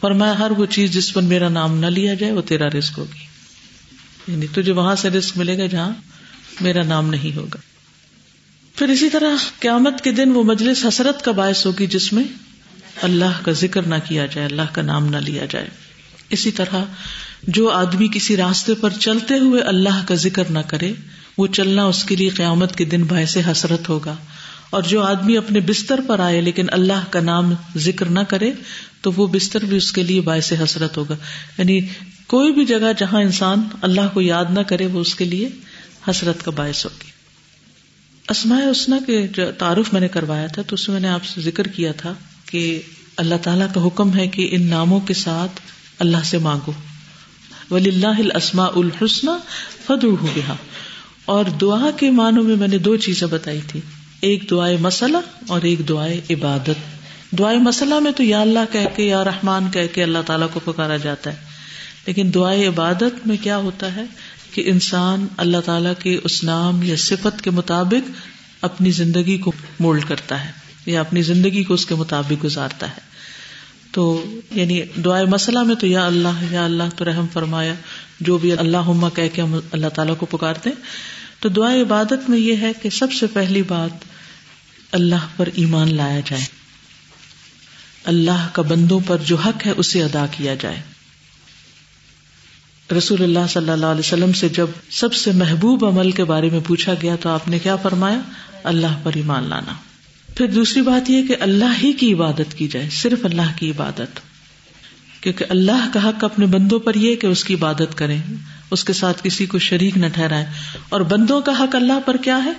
فرمایا، 0.00 0.38
ہر 0.38 0.50
وہ 0.50 0.66
چیز 0.66 0.90
جس 0.90 1.12
پر 1.12 1.22
میرا 1.22 1.48
نام 1.48 1.78
نہ 1.78 1.86
لیا 1.86 2.14
جائے، 2.14 2.32
وہ 2.32 2.42
تیرا 2.42 2.66
رزق 2.66 2.98
ہوگی۔ 2.98 3.32
یعنی 4.32 4.46
تجھے 4.46 4.72
وہاں 4.72 4.96
سے 4.96 5.10
رزق 5.10 5.36
ملے 5.36 5.58
گا 5.58 5.66
جہاں 5.66 5.90
میرا 6.60 6.82
نام 6.82 7.10
نہیں 7.10 7.36
ہوگا۔ 7.36 7.60
پھر 8.76 8.88
اسی 8.88 9.10
طرح 9.10 9.30
قیامت 9.60 10.00
کے 10.00 10.12
دن 10.12 10.32
وہ 10.32 10.42
مجلس 10.42 10.84
حسرت 10.88 11.24
کا 11.24 11.32
باعث 11.32 11.66
ہوگی 11.66 11.86
جس 11.86 12.12
میں 12.12 12.24
اللہ 13.02 13.44
کا 13.44 13.52
ذکر 13.52 13.82
نہ 13.82 13.94
کیا 14.08 14.26
جائے، 14.26 14.46
اللہ 14.46 14.62
کا 14.72 14.82
نام 14.82 15.06
نہ 15.06 15.16
لیا 15.16 15.46
جائے۔ 15.46 15.68
اسی 16.30 16.50
طرح 16.50 16.84
جو 17.42 17.70
آدمی 17.70 18.08
کسی 18.14 18.36
راستے 18.36 18.74
پر 18.74 18.90
چلتے 18.90 19.38
ہوئے 19.38 19.60
اللہ 19.60 20.04
کا 20.08 20.14
ذکر 20.14 20.44
نہ 20.50 20.58
کرے 20.58 20.92
وہ 21.38 21.46
چلنا 21.46 21.84
اس 21.84 22.04
کے 22.04 22.16
لیے 22.16 22.28
قیامت 22.28 22.76
کے 22.76 22.84
دن 22.84 23.04
باعث 23.04 23.36
حسرت 23.50 23.88
ہوگا۔ 23.88 24.16
اور 24.70 24.82
جو 24.82 25.02
آدمی 25.02 25.36
اپنے 25.36 25.60
بستر 25.60 26.00
پر 26.06 26.18
آئے 26.18 26.40
لیکن 26.40 26.66
اللہ 26.72 27.04
کا 27.10 27.20
نام 27.20 27.54
ذکر 27.76 28.06
نہ 28.06 28.20
کرے، 28.20 28.52
تو 29.00 29.12
وہ 29.16 29.26
بستر 29.26 29.64
بھی 29.64 29.76
اس 29.76 29.92
کے 29.92 30.02
لیے 30.02 30.20
باعث 30.20 30.52
حسرت 30.52 30.96
ہوگا۔ 30.96 31.16
یعنی 31.58 31.80
کوئی 32.26 32.52
بھی 32.52 32.64
جگہ 32.64 32.92
جہاں 32.98 33.20
انسان 33.20 33.62
اللہ 33.82 34.00
کو 34.12 34.20
یاد 34.20 34.44
نہ 34.50 34.60
کرے، 34.60 34.86
وہ 34.86 35.00
اس 35.00 35.14
کے 35.14 35.24
لیے 35.24 35.48
حسرت 36.10 36.44
کا 36.44 36.50
باعث 36.50 36.84
ہوگی۔ 36.84 37.10
اسماء 38.28 38.66
اسنا 38.66 38.98
کے 39.06 39.28
جو 39.28 39.52
تعارف 39.58 39.92
میں 39.92 40.00
نے 40.00 40.08
کروایا 40.08 40.46
تھا، 40.46 40.62
تو 40.62 40.74
اس 40.74 40.88
میں 40.88 41.00
نے 41.00 41.08
آپ 41.08 41.24
سے 41.24 41.40
ذکر 41.40 41.66
کیا 41.66 41.92
تھا 41.92 42.14
کہ 42.46 42.82
اللہ 43.16 43.34
تعالیٰ 43.42 43.66
کا 43.74 43.86
حکم 43.86 44.16
ہے 44.16 44.26
کہ 44.26 44.48
ان 44.50 44.62
ناموں 44.62 45.00
کے 45.00 45.14
ساتھ 45.14 45.60
اللہ 45.98 46.16
سے 46.24 46.38
مانگو۔ 46.38 46.72
ولی 47.70 47.90
اللہ 47.90 48.34
السما 48.34 48.64
الحسن 48.64 49.26
فد 49.86 50.04
بہا 50.04 50.56
اور 51.24 51.44
دعا 51.44 51.90
کے 51.96 52.10
معنوں 52.10 52.42
میں 52.42 52.56
میں 52.56 52.68
نے 52.68 52.78
دو 52.78 52.96
چیزیں 52.96 53.28
بتائی 53.28 53.60
تھی۔ 53.66 53.80
ایک 54.20 54.50
دعائیں 54.50 54.78
مسئلہ 54.80 55.16
اور 55.48 55.62
ایک 55.62 55.88
دعائیں 55.88 56.20
عبادت۔ 56.30 57.02
دعائیں 57.38 57.60
مسئلہ 57.60 57.98
میں 57.98 58.12
تو 58.12 58.22
یا 58.22 58.40
اللہ 58.40 58.58
کہہ 58.72 58.96
کے 58.96 59.02
یا 59.02 59.24
رحمان 59.24 59.70
کہہ 59.72 59.94
کے 59.94 60.02
اللہ 60.02 60.18
تعالیٰ 60.26 60.46
کو 60.52 60.72
پکارا 60.72 60.96
جاتا 60.96 61.30
ہے۔ 61.30 61.36
لیکن 62.06 62.30
دعائیں 62.34 62.68
عبادت 62.68 63.26
میں 63.26 63.36
کیا 63.42 63.56
ہوتا 63.56 63.96
ہے 63.96 64.04
کہ 64.54 64.62
انسان 64.66 65.26
اللہ 65.36 65.56
تعالیٰ 65.64 65.92
کے 65.98 66.18
اس 66.24 66.44
نام 66.44 66.82
یا 66.82 66.96
صفت 66.98 67.42
کے 67.42 67.50
مطابق 67.50 68.10
اپنی 68.60 68.90
زندگی 68.90 69.38
کو 69.38 69.52
مولڈ 69.80 70.04
کرتا 70.04 70.44
ہے 70.44 70.50
یا 70.86 71.00
اپنی 71.00 71.22
زندگی 71.22 71.64
کو 71.64 71.74
اس 71.74 71.86
کے 71.86 71.94
مطابق 71.94 72.44
گزارتا 72.44 72.86
ہے۔ 72.86 73.12
تو 73.92 74.24
یعنی 74.50 74.82
دعائیں 75.04 75.26
مسئلہ 75.26 75.62
میں 75.62 75.74
تو 75.74 75.86
یا 75.86 76.06
اللہ 76.06 76.52
یا 76.52 76.64
اللہ 76.64 76.82
تو 76.96 77.04
رحم 77.04 77.26
فرمایا۔ 77.32 77.74
جو 78.22 78.38
بھی 78.38 78.52
اللہ 78.52 78.76
عما 78.76 79.08
کہہ 79.08 79.28
کے 79.32 79.42
ہم 79.42 79.58
اللہ 79.72 79.86
تعالیٰ 79.86 80.16
کو 80.18 80.26
پکارتے 80.26 80.70
تو 81.40 81.48
دعا 81.48 81.74
عبادت 81.74 82.30
میں 82.30 82.38
یہ 82.38 82.56
ہے 82.56 82.72
کہ 82.82 82.90
سب 82.90 83.12
سے 83.12 83.26
پہلی 83.26 83.62
بات 83.62 84.04
اللہ 84.92 85.26
پر 85.36 85.48
ایمان 85.54 85.94
لایا 85.94 86.20
جائے۔ 86.20 86.42
اللہ 88.04 88.48
کا 88.52 88.62
بندوں 88.62 89.00
پر 89.06 89.16
جو 89.16 89.36
حق 89.36 89.66
ہے 89.66 89.72
اسے 89.76 90.02
ادا 90.02 90.26
کیا 90.30 90.54
جائے۔ 90.54 90.82
رسول 92.98 93.22
اللہ 93.22 93.46
صلی 93.48 93.70
اللہ 93.70 93.86
علیہ 93.86 94.00
وسلم 94.00 94.32
سے 94.32 94.48
جب 94.48 94.66
سب 94.90 95.14
سے 95.14 95.32
محبوب 95.32 95.84
عمل 95.84 96.10
کے 96.10 96.24
بارے 96.24 96.50
میں 96.50 96.60
پوچھا 96.66 96.94
گیا 97.02 97.16
تو 97.16 97.28
آپ 97.28 97.48
نے 97.48 97.58
کیا 97.58 97.76
فرمایا؟ 97.76 98.20
اللہ 98.64 99.00
پر 99.02 99.10
ایمان 99.14 99.48
لانا۔ 99.48 99.72
پھر 100.36 100.46
دوسری 100.46 100.82
بات 100.82 101.10
یہ 101.10 101.26
کہ 101.26 101.36
اللہ 101.40 101.80
ہی 101.82 101.92
کی 101.92 102.14
عبادت 102.14 102.58
کی 102.58 102.68
جائے، 102.68 102.90
صرف 102.90 103.24
اللہ 103.24 103.56
کی 103.56 103.70
عبادت۔ 103.70 104.31
کیونکہ 105.22 105.44
اللہ 105.48 105.88
کا 105.92 106.08
حق 106.08 106.24
اپنے 106.24 106.46
بندوں 106.46 106.78
پر 106.78 106.94
یہ 106.94 107.16
کہ 107.16 107.26
اس 107.26 107.44
کی 107.44 107.54
عبادت 107.54 107.98
کریں، 107.98 108.18
اس 108.70 108.84
کے 108.84 108.92
ساتھ 108.92 109.20
کسی 109.22 109.46
کو 109.46 109.58
شریک 109.58 109.96
نہ 109.96 110.06
ٹھہرائے 110.06 110.46
اور 110.88 111.00
بندوں 111.00 111.40
کا 111.40 111.52
حق 111.60 111.74
اللہ 111.74 112.00
پر 112.06 112.16
کیا 112.16 112.44
ہے؟ 112.44 112.52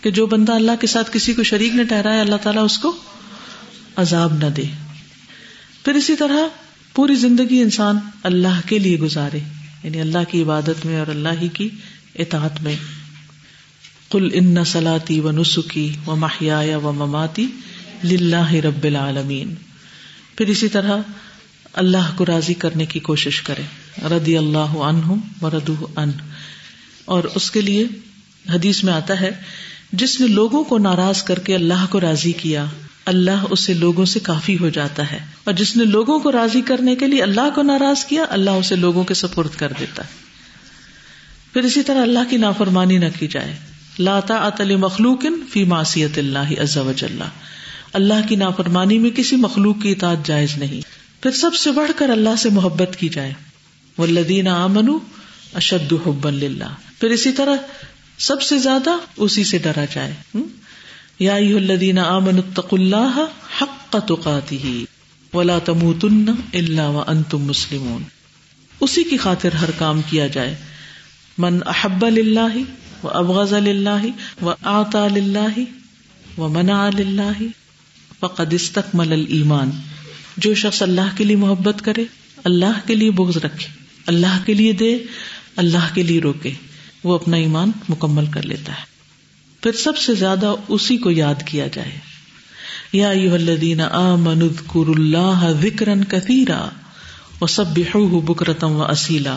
کہ 0.00 0.10
جو 0.10 0.26
بندہ 0.26 0.52
اللہ 0.52 0.72
کے 0.80 0.86
ساتھ 0.86 1.10
کسی 1.12 1.34
کو 1.34 1.42
شریک 1.42 1.74
نہ 1.74 1.82
ٹھہرائے، 1.82 2.20
اللہ 2.20 2.36
تعالیٰ 2.36 2.64
اس 2.64 2.78
کو 2.78 2.96
عذاب 3.96 4.32
نہ 4.34 4.46
دے۔ 4.46 4.64
پھر 5.84 5.94
اسی 5.94 6.16
طرح 6.16 6.38
پوری 6.94 7.14
زندگی 7.14 7.60
انسان 7.60 7.98
اللہ 8.22 8.60
کے 8.66 8.78
لیے 8.78 8.98
گزارے 8.98 9.38
یعنی 9.82 10.00
اللہ 10.00 10.18
کی 10.28 10.42
عبادت 10.42 10.86
میں 10.86 10.98
اور 10.98 11.06
اللہ 11.06 11.28
ہی 11.40 11.48
کی 11.48 11.68
اطاعت 12.18 12.62
میں۔ 12.62 12.76
کل 14.10 14.28
ان 14.32 14.64
سلاتی 14.64 15.20
و 15.20 15.30
نسخی 15.30 15.92
و 16.06 16.16
ماہیا 16.16 16.78
و 16.78 16.92
مماتی 16.92 17.46
لاہ 18.02 18.52
رب 18.52 18.84
العالمین۔ 18.84 19.54
پھر 20.36 20.46
اسی 20.46 20.68
طرح 20.68 20.96
اللہ 21.72 22.16
کو 22.16 22.26
راضی 22.26 22.54
کرنے 22.54 22.86
کی 22.86 23.00
کوشش 23.00 23.42
کرے 23.42 23.62
ردی 24.08 24.38
اللہ 24.38 24.74
و 25.42 25.50
ردو 25.50 25.86
ان۔ 25.96 26.10
اور 27.04 27.24
اس 27.24 27.50
کے 27.50 27.60
لیے 27.60 27.86
حدیث 28.54 28.84
میں 28.84 28.92
آتا 28.92 29.20
ہے، 29.20 29.30
جس 29.92 30.20
نے 30.20 30.26
لوگوں 30.26 30.64
کو 30.64 30.78
ناراض 30.78 31.22
کر 31.22 31.38
کے 31.38 31.54
اللہ 31.54 31.86
کو 31.90 32.00
راضی 32.00 32.32
کیا، 32.32 32.66
اللہ 33.06 33.44
اسے 33.50 33.74
لوگوں 33.74 34.04
سے 34.04 34.20
کافی 34.20 34.58
ہو 34.58 34.68
جاتا 34.68 35.12
ہے۔ 35.12 35.18
اور 35.44 35.54
جس 35.54 35.76
نے 35.76 35.84
لوگوں 35.84 36.20
کو 36.20 36.32
راضی 36.32 36.60
کرنے 36.60 36.96
کے 36.96 37.06
لیے 37.06 37.22
اللہ 37.22 37.50
کو 37.54 37.62
ناراض 37.62 38.04
کیا، 38.04 38.24
اللہ 38.28 38.50
اسے 38.50 38.76
لوگوں 38.76 39.04
کے 39.04 39.14
سپرد 39.14 39.50
کر 39.56 39.72
دیتا۔ 39.80 40.02
ہے 40.02 40.30
پھر 41.52 41.62
اسی 41.62 41.82
طرح 41.82 42.02
اللہ 42.02 42.18
کی 42.30 42.36
نافرمانی 42.36 42.98
نہ 42.98 43.04
کی 43.18 43.26
جائے۔ 43.26 43.56
لاتا 43.98 44.34
اتل 44.34 44.76
مخلوق 44.76 45.24
فی 45.52 45.64
معصیت 45.64 46.18
اللہ 46.18 46.60
عز 46.62 46.78
اللہ 46.78 47.24
اللہ 47.92 48.28
کی 48.28 48.36
نافرمانی 48.36 48.98
میں 48.98 49.10
کسی 49.10 49.36
مخلوق 49.36 49.82
کی 49.82 49.90
اطاعت 49.90 50.26
جائز 50.26 50.58
نہیں۔ 50.58 50.99
پھر 51.20 51.30
سب 51.30 51.54
سے 51.54 51.70
بڑھ 51.70 51.90
کر 51.96 52.10
اللہ 52.10 52.36
سے 52.38 52.50
محبت 52.50 52.96
کی 52.98 53.08
جائے۔ 53.08 53.32
وہ 53.98 54.06
لدین 54.06 54.48
آمن 54.48 54.88
اشد 55.54 55.92
حب 55.92 56.26
اللہ 56.26 56.74
پھر 57.00 57.10
اسی 57.10 57.32
طرح 57.32 57.56
سب 58.18 58.42
سے 58.42 58.58
زیادہ 58.58 58.90
اسی 59.16 59.44
سے 59.44 59.58
ڈرا 59.58 59.84
جائے۔ 59.94 60.38
یا 61.18 61.34
الذین 61.34 61.98
آمنوا 61.98 62.38
اتقوا 62.38 62.80
اللہ 62.80 63.24
حق 63.60 63.92
تقاته 63.92 64.82
ولا 65.34 65.58
تموتن 65.58 66.24
الا 66.52 66.88
وانتم 66.88 67.38
مسلمون۔ 67.38 68.02
اسی 68.80 69.04
کی 69.04 69.16
خاطر 69.16 69.52
ہر 69.52 69.70
کام 69.78 70.00
کیا 70.10 70.26
جائے۔ 70.26 70.56
من 71.38 71.58
احب 71.66 72.06
للہ 72.06 72.56
و 73.02 73.08
ابغض 73.08 73.52
للہ 73.52 74.06
و 74.42 74.52
آتا 74.62 75.08
للہ 75.08 75.60
و 76.40 76.48
منع 76.48 76.90
للہ 76.98 77.42
فقد 78.20 78.52
استکمل 78.52 79.12
الایمان۔ 79.12 79.70
جو 80.36 80.54
شخص 80.54 80.82
اللہ 80.82 81.16
کے 81.16 81.24
لیے 81.24 81.36
محبت 81.36 81.82
کرے، 81.82 82.04
اللہ 82.44 82.86
کے 82.86 82.94
لیے 82.94 83.10
بغض 83.10 83.36
رکھے، 83.36 83.68
اللہ 84.06 84.38
کے 84.46 84.54
لیے 84.54 84.72
دے، 84.72 84.98
اللہ 85.56 85.94
کے 85.94 86.02
لیے 86.02 86.20
روکے، 86.20 86.50
وہ 87.04 87.14
اپنا 87.14 87.36
ایمان 87.36 87.70
مکمل 87.88 88.26
کر 88.26 88.42
لیتا 88.42 88.72
ہے۔ 88.72 88.90
پھر 89.62 89.72
سب 89.72 89.98
سے 89.98 90.14
زیادہ 90.14 90.54
اسی 90.68 90.96
کو 90.96 91.10
یاد 91.10 91.34
کیا 91.44 91.66
جائے۔ 91.66 91.90
یا 92.92 93.10
الذین 93.10 93.80
آمنوا 93.80 94.48
اذکروا 94.48 94.94
اللہ 94.96 95.52
ذکرا 95.62 95.94
کثیرا 96.08 96.68
وسبحوه 97.40 98.18
بکرتم 98.18 98.72
و 98.72 98.82
اصیلا 98.82 99.36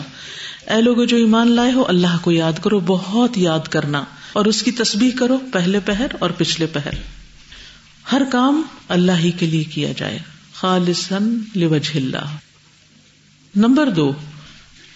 اے 0.66 0.82
لوگ 0.82 1.04
جو 1.04 1.16
ایمان 1.16 1.50
لائے 1.50 1.72
ہو، 1.72 1.84
اللہ 1.88 2.18
کو 2.22 2.32
یاد 2.32 2.52
کرو، 2.62 2.80
بہت 2.80 3.38
یاد 3.38 3.68
کرنا۔ 3.68 4.04
اور 4.32 4.44
اس 4.44 4.62
کی 4.62 4.70
تسبیح 4.70 5.10
کرو، 5.18 5.38
پہلے 5.52 5.80
پہر 5.80 6.06
اور 6.18 6.30
پچھلے 6.30 6.66
پہر۔ 6.66 6.90
ہر 8.12 8.22
کام 8.32 8.62
اللہ 8.88 9.12
ہی 9.12 9.30
کے 9.30 9.46
لیے 9.46 9.64
کیا 9.64 9.92
جائے۔ 9.96 10.18
خالصن 10.54 11.38
لوجہ 11.54 11.96
اللہ۔ 11.96 12.36
نمبر 13.56 13.90
دو، 13.90 14.12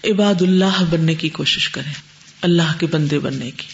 عباد 0.03 0.41
اللہ 0.41 0.83
بننے 0.89 1.15
کی 1.15 1.29
کوشش 1.29 1.69
کریں، 1.69 1.93
اللہ 2.41 2.79
کے 2.79 2.85
بندے 2.85 3.19
بننے 3.19 3.51
کی، 3.51 3.67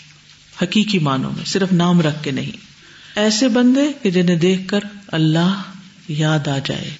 حقیقی 0.62 1.00
معنوں 1.00 1.32
میں، 1.38 1.46
صرف 1.46 1.72
نام 1.72 2.02
رکھ 2.02 2.24
کے 2.24 2.32
نہیں۔ 2.32 2.52
ایسے 3.16 3.48
بندے 3.48 3.82
کہ 4.02 4.12
جنہیں 4.12 4.36
دیکھ 4.36 4.68
کر 4.68 4.80
اللہ 5.08 5.62
یاد 6.08 6.48
آ 6.48 6.58
جائے۔ 6.66 6.92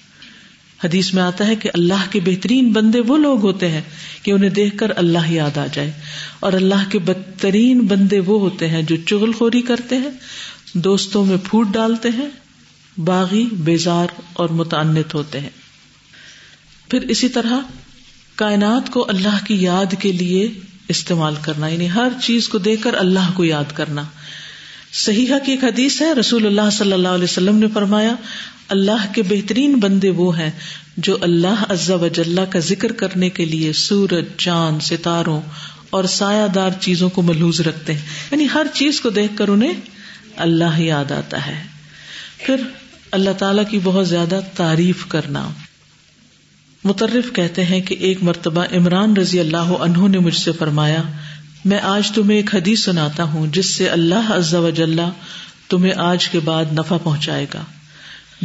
حدیث 0.84 1.14
میں 1.14 1.22
آتا 1.22 1.46
ہے 1.46 1.56
کہ 1.56 1.70
اللہ 1.74 2.10
کے 2.10 2.20
بہترین 2.20 2.72
بندے 2.72 3.00
وہ 3.00 3.16
لوگ 3.16 3.40
ہوتے 3.40 3.70
ہیں 3.70 3.82
کہ 4.22 4.30
انہیں 4.30 4.50
دیکھ 4.50 4.78
کر 4.78 4.92
اللہ 4.96 5.30
یاد 5.30 5.58
آ 5.58 5.66
جائے۔ 5.72 5.92
اور 6.40 6.52
اللہ 6.52 6.90
کے 6.90 6.98
بدترین 6.98 7.80
بندے 7.80 8.20
وہ 8.20 8.40
ہوتے 8.40 8.68
ہیں 8.68 8.82
جو 8.82 8.96
چغل 9.06 9.32
خوری 9.32 9.62
کرتے 9.62 9.96
ہیں، 9.96 10.10
دوستوں 10.74 11.24
میں 11.24 11.36
پھوٹ 11.44 11.68
ڈالتے 11.70 12.08
ہیں 12.08 12.45
باغی، 12.96 13.46
بیزار 13.52 14.06
اور 14.32 14.48
متعنت 14.48 15.14
ہوتے 15.14 15.40
ہیں۔ 15.40 15.50
پھر 16.90 17.00
اسی 17.00 17.28
طرح 17.28 17.58
کائنات 18.34 18.90
کو 18.90 19.06
اللہ 19.08 19.44
کی 19.46 19.54
یاد 19.54 19.94
کے 19.98 20.12
لیے 20.12 20.52
استعمال 20.88 21.34
کرنا 21.42 21.68
یعنی 21.68 21.90
ہر 21.90 22.08
چیز 22.22 22.48
کو 22.48 22.58
دیکھ 22.58 22.82
کر 22.82 22.94
اللہ 22.94 23.30
کو 23.34 23.44
یاد 23.44 23.76
کرنا۔ 23.76 24.02
صحیح 24.92 25.32
کی 25.44 25.50
ایک 25.52 25.64
حدیث 25.64 26.02
ہے، 26.02 26.12
رسول 26.12 26.46
اللہ 26.46 26.70
صلی 26.72 26.92
اللہ 26.92 27.08
علیہ 27.08 27.24
وسلم 27.24 27.56
نے 27.56 27.66
فرمایا، 27.74 28.14
اللہ 28.68 29.14
کے 29.14 29.22
بہترین 29.22 29.74
بندے 29.74 30.10
وہ 30.10 30.38
ہیں 30.38 30.50
جو 30.96 31.18
اللہ 31.20 31.64
عزا 31.68 31.94
وجاللہ 31.94 32.40
کا 32.40 32.58
ذکر 32.58 32.92
کرنے 32.92 33.30
کے 33.30 33.44
لیے 33.44 33.72
سورج، 33.72 34.24
چاند، 34.38 34.82
ستاروں 34.82 35.40
اور 35.90 36.04
سایہ 36.04 36.48
دار 36.48 36.70
چیزوں 36.80 37.10
کو 37.10 37.22
ملوز 37.22 37.60
رکھتے 37.60 37.94
ہیں۔ 37.94 38.00
یعنی 38.30 38.46
ہر 38.54 38.66
چیز 38.74 39.00
کو 39.00 39.10
دیکھ 39.10 39.32
کر 39.36 39.48
انہیں 39.48 39.72
اللہ 40.36 40.80
یاد 40.80 41.12
آتا 41.12 41.46
ہے۔ 41.46 41.66
پھر 42.38 42.56
اللہ 43.16 43.30
تعالی 43.38 43.62
کی 43.70 43.78
بہت 43.82 44.08
زیادہ 44.08 44.40
تعریف 44.56 45.06
کرنا۔ 45.06 45.48
مترف 46.84 47.32
کہتے 47.32 47.64
ہیں 47.64 47.80
کہ 47.80 47.94
ایک 47.94 48.22
مرتبہ 48.22 48.64
عمران 48.72 49.16
رضی 49.16 49.40
اللہ 49.40 49.56
عنہ 49.56 50.08
نے 50.08 50.18
مجھ 50.18 50.36
سے 50.36 50.52
فرمایا، 50.52 51.02
میں 51.64 51.78
آج 51.82 52.10
تمہیں 52.10 52.36
ایک 52.36 52.54
حدیث 52.54 52.84
سناتا 52.84 53.22
ہوں، 53.22 53.46
جس 53.46 53.74
سے 53.74 53.88
اللہ 53.88 54.32
عزا 54.32 54.58
وجاللہ 54.58 55.10
تمہیں 55.68 55.92
آج 55.96 56.28
کے 56.28 56.40
بعد 56.40 56.64
نفع 56.72 56.96
پہنچائے 57.02 57.46
گا۔ 57.54 57.64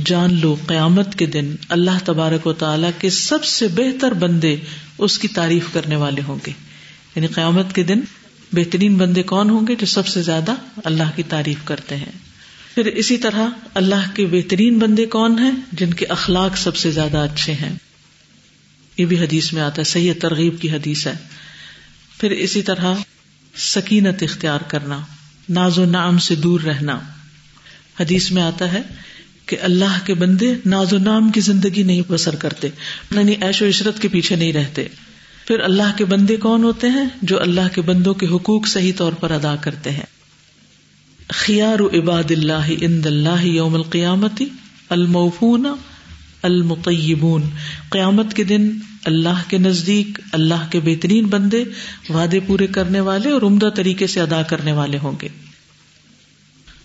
جان 0.05 0.39
لو، 0.39 0.55
قیامت 0.67 1.15
کے 1.15 1.26
دن 1.26 1.55
اللہ 1.69 2.05
تبارک 2.05 2.47
و 2.47 2.53
تعالیٰ 2.53 2.91
کے 2.99 3.09
سب 3.09 3.45
سے 3.45 3.67
بہتر 3.67 4.11
بندے 4.11 4.55
اس 4.97 5.19
کی 5.19 5.28
تعریف 5.28 5.65
کرنے 5.74 5.95
والے 5.95 6.22
ہوں 6.28 6.39
گے۔ 6.47 6.51
یعنی 7.15 7.28
قیامت 7.28 7.76
کے 7.76 7.84
دن 7.84 7.99
بہترین 8.53 8.95
بندے 8.95 9.24
کون 9.24 9.49
ہوں 9.49 9.67
گے 9.67 9.76
جو 9.76 9.86
سب 9.86 10.07
سے 10.07 10.22
زیادہ 10.22 10.51
اللہ 10.84 11.03
کی 11.15 11.24
تعریف 11.24 11.57
کرتے 11.65 11.95
ہیں؟ 11.95 12.31
پھر 12.76 12.86
اسی 12.86 13.17
طرح 13.17 13.47
اللہ 13.74 14.15
کے 14.15 14.26
بہترین 14.26 14.80
بندے 14.80 15.05
کون 15.05 15.39
ہیں 15.39 15.51
جن 15.72 15.93
کے 15.93 16.05
اخلاق 16.05 16.57
سب 16.57 16.76
سے 16.76 16.91
زیادہ 16.91 17.17
اچھے 17.17 17.53
ہیں؟ 17.53 17.76
یہ 18.97 19.05
بھی 19.05 19.19
حدیث 19.19 19.53
میں 19.53 19.61
آتا 19.61 19.76
ہے، 19.80 19.84
صحیح 19.84 20.13
ترغیب 20.22 20.61
کی 20.61 20.72
حدیث 20.72 21.07
ہے۔ 21.07 21.13
پھر 22.19 22.32
اسی 22.32 22.61
طرح 22.61 22.93
سکینت 23.55 24.24
اختیار 24.24 24.59
کرنا، 24.59 24.99
ناز 25.49 25.78
و 25.78 25.86
نام 25.86 26.17
سے 26.17 26.36
دور 26.36 26.59
رہنا۔ 26.59 26.99
حدیث 27.99 28.32
میں 28.32 28.41
آتا 28.41 28.74
ہے 28.74 28.82
کہ 29.45 29.57
اللہ 29.61 29.99
کے 30.05 30.13
بندے 30.13 30.53
ناز 30.65 30.93
و 30.93 30.97
نام 30.97 31.32
کی 31.32 31.39
زندگی 31.39 31.84
نہیں 31.84 32.01
بسر 32.07 32.36
کرتے 32.36 32.67
یعنی 33.11 33.36
ایش 33.41 33.61
و 33.61 33.67
عشرت 33.67 34.01
کے 34.01 34.07
پیچھے 34.07 34.36
نہیں 34.36 34.53
رہتے۔ 34.53 34.88
پھر 35.47 35.59
اللہ 35.59 35.97
کے 35.97 36.05
بندے 36.05 36.36
کون 36.36 36.63
ہوتے 36.63 36.88
ہیں 36.88 37.05
جو 37.22 37.41
اللہ 37.41 37.67
کے 37.74 37.82
بندوں 37.82 38.13
کے 38.13 38.26
حقوق 38.26 38.67
صحیح 38.67 38.93
طور 38.97 39.13
پر 39.13 39.32
ادا 39.32 39.55
کرتے 39.55 39.91
ہیں؟ 39.91 40.20
خیار 41.34 41.80
عباد 41.80 42.32
اللہ 42.32 42.70
اند 42.82 43.06
اللہ 43.06 43.46
یوم 43.46 43.76
القیامتی 43.76 44.46
المفون 44.90 45.66
المطیبون۔ 46.42 47.42
قیامت 47.90 48.34
کے 48.34 48.44
دن 48.44 48.72
اللہ 49.06 49.44
کے 49.48 49.58
نزدیک 49.58 50.20
اللہ 50.32 50.70
کے 50.72 50.80
بہترین 50.80 51.26
بندے 51.26 51.64
وعدے 52.10 52.40
پورے 52.40 52.68
کرنے 52.68 53.00
والے 53.00 53.30
اور 53.30 53.42
عمدہ 53.42 53.70
طریقے 53.76 54.08
سے 54.08 54.22
ادا 54.22 54.42
کرنے 54.42 54.72
والے 54.72 54.98
ہوں 55.04 55.12
گے۔ 55.22 55.28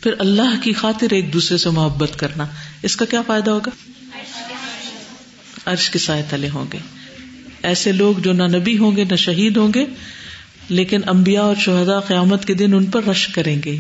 پھر 0.00 0.12
اللہ 0.18 0.62
کی 0.62 0.72
خاطر 0.72 1.06
ایک 1.10 1.32
دوسرے 1.32 1.58
سے 1.58 1.70
محبت 1.70 2.18
کرنا، 2.18 2.46
اس 2.82 2.96
کا 2.96 3.04
کیا 3.04 3.22
فائدہ 3.22 3.50
ہوگا؟ 3.50 3.70
عرش 5.66 5.90
کے 5.90 5.98
سائے 5.98 6.22
تلے 6.30 6.48
ہوں 6.48 6.64
گے۔ 6.72 6.78
ایسے 7.62 7.92
لوگ 7.92 8.20
جو 8.20 8.32
نہ 8.32 8.42
نبی 8.42 8.78
ہوں 8.78 8.96
گے، 8.96 9.04
نہ 9.04 9.16
شہید 9.16 9.56
ہوں 9.56 9.74
گے، 9.74 9.84
لیکن 10.68 11.00
امبیا 11.06 11.42
اور 11.42 11.56
شہدا 11.56 12.00
قیامت 12.00 12.44
کے 12.44 12.54
دن 12.54 12.74
ان 12.74 12.86
پر 12.86 13.04
رش 13.04 13.28
کریں 13.28 13.62
گے۔ 13.64 13.78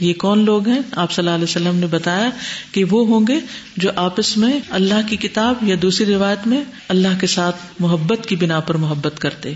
یہ 0.00 0.14
کون 0.14 0.44
لوگ 0.44 0.68
ہیں؟ 0.68 0.80
آپ 0.96 1.12
صلی 1.12 1.22
اللہ 1.22 1.34
علیہ 1.34 1.44
وسلم 1.44 1.76
نے 1.76 1.86
بتایا 1.86 2.30
کہ 2.72 2.84
وہ 2.84 3.06
ہوں 3.06 3.26
گے 3.28 3.40
جو 3.76 3.90
آپس 3.96 4.36
میں 4.36 4.60
اللہ 4.70 5.08
کی 5.08 5.16
کتاب 5.16 5.54
یا 5.62 5.76
دوسری 5.82 6.14
روایت 6.14 6.46
میں 6.46 6.64
اللہ 6.88 7.08
کے 7.20 7.26
ساتھ 7.26 7.56
محبت 7.80 8.26
کی 8.28 8.36
بنا 8.36 8.60
پر 8.60 8.74
محبت 8.74 9.18
کرتے۔ 9.18 9.50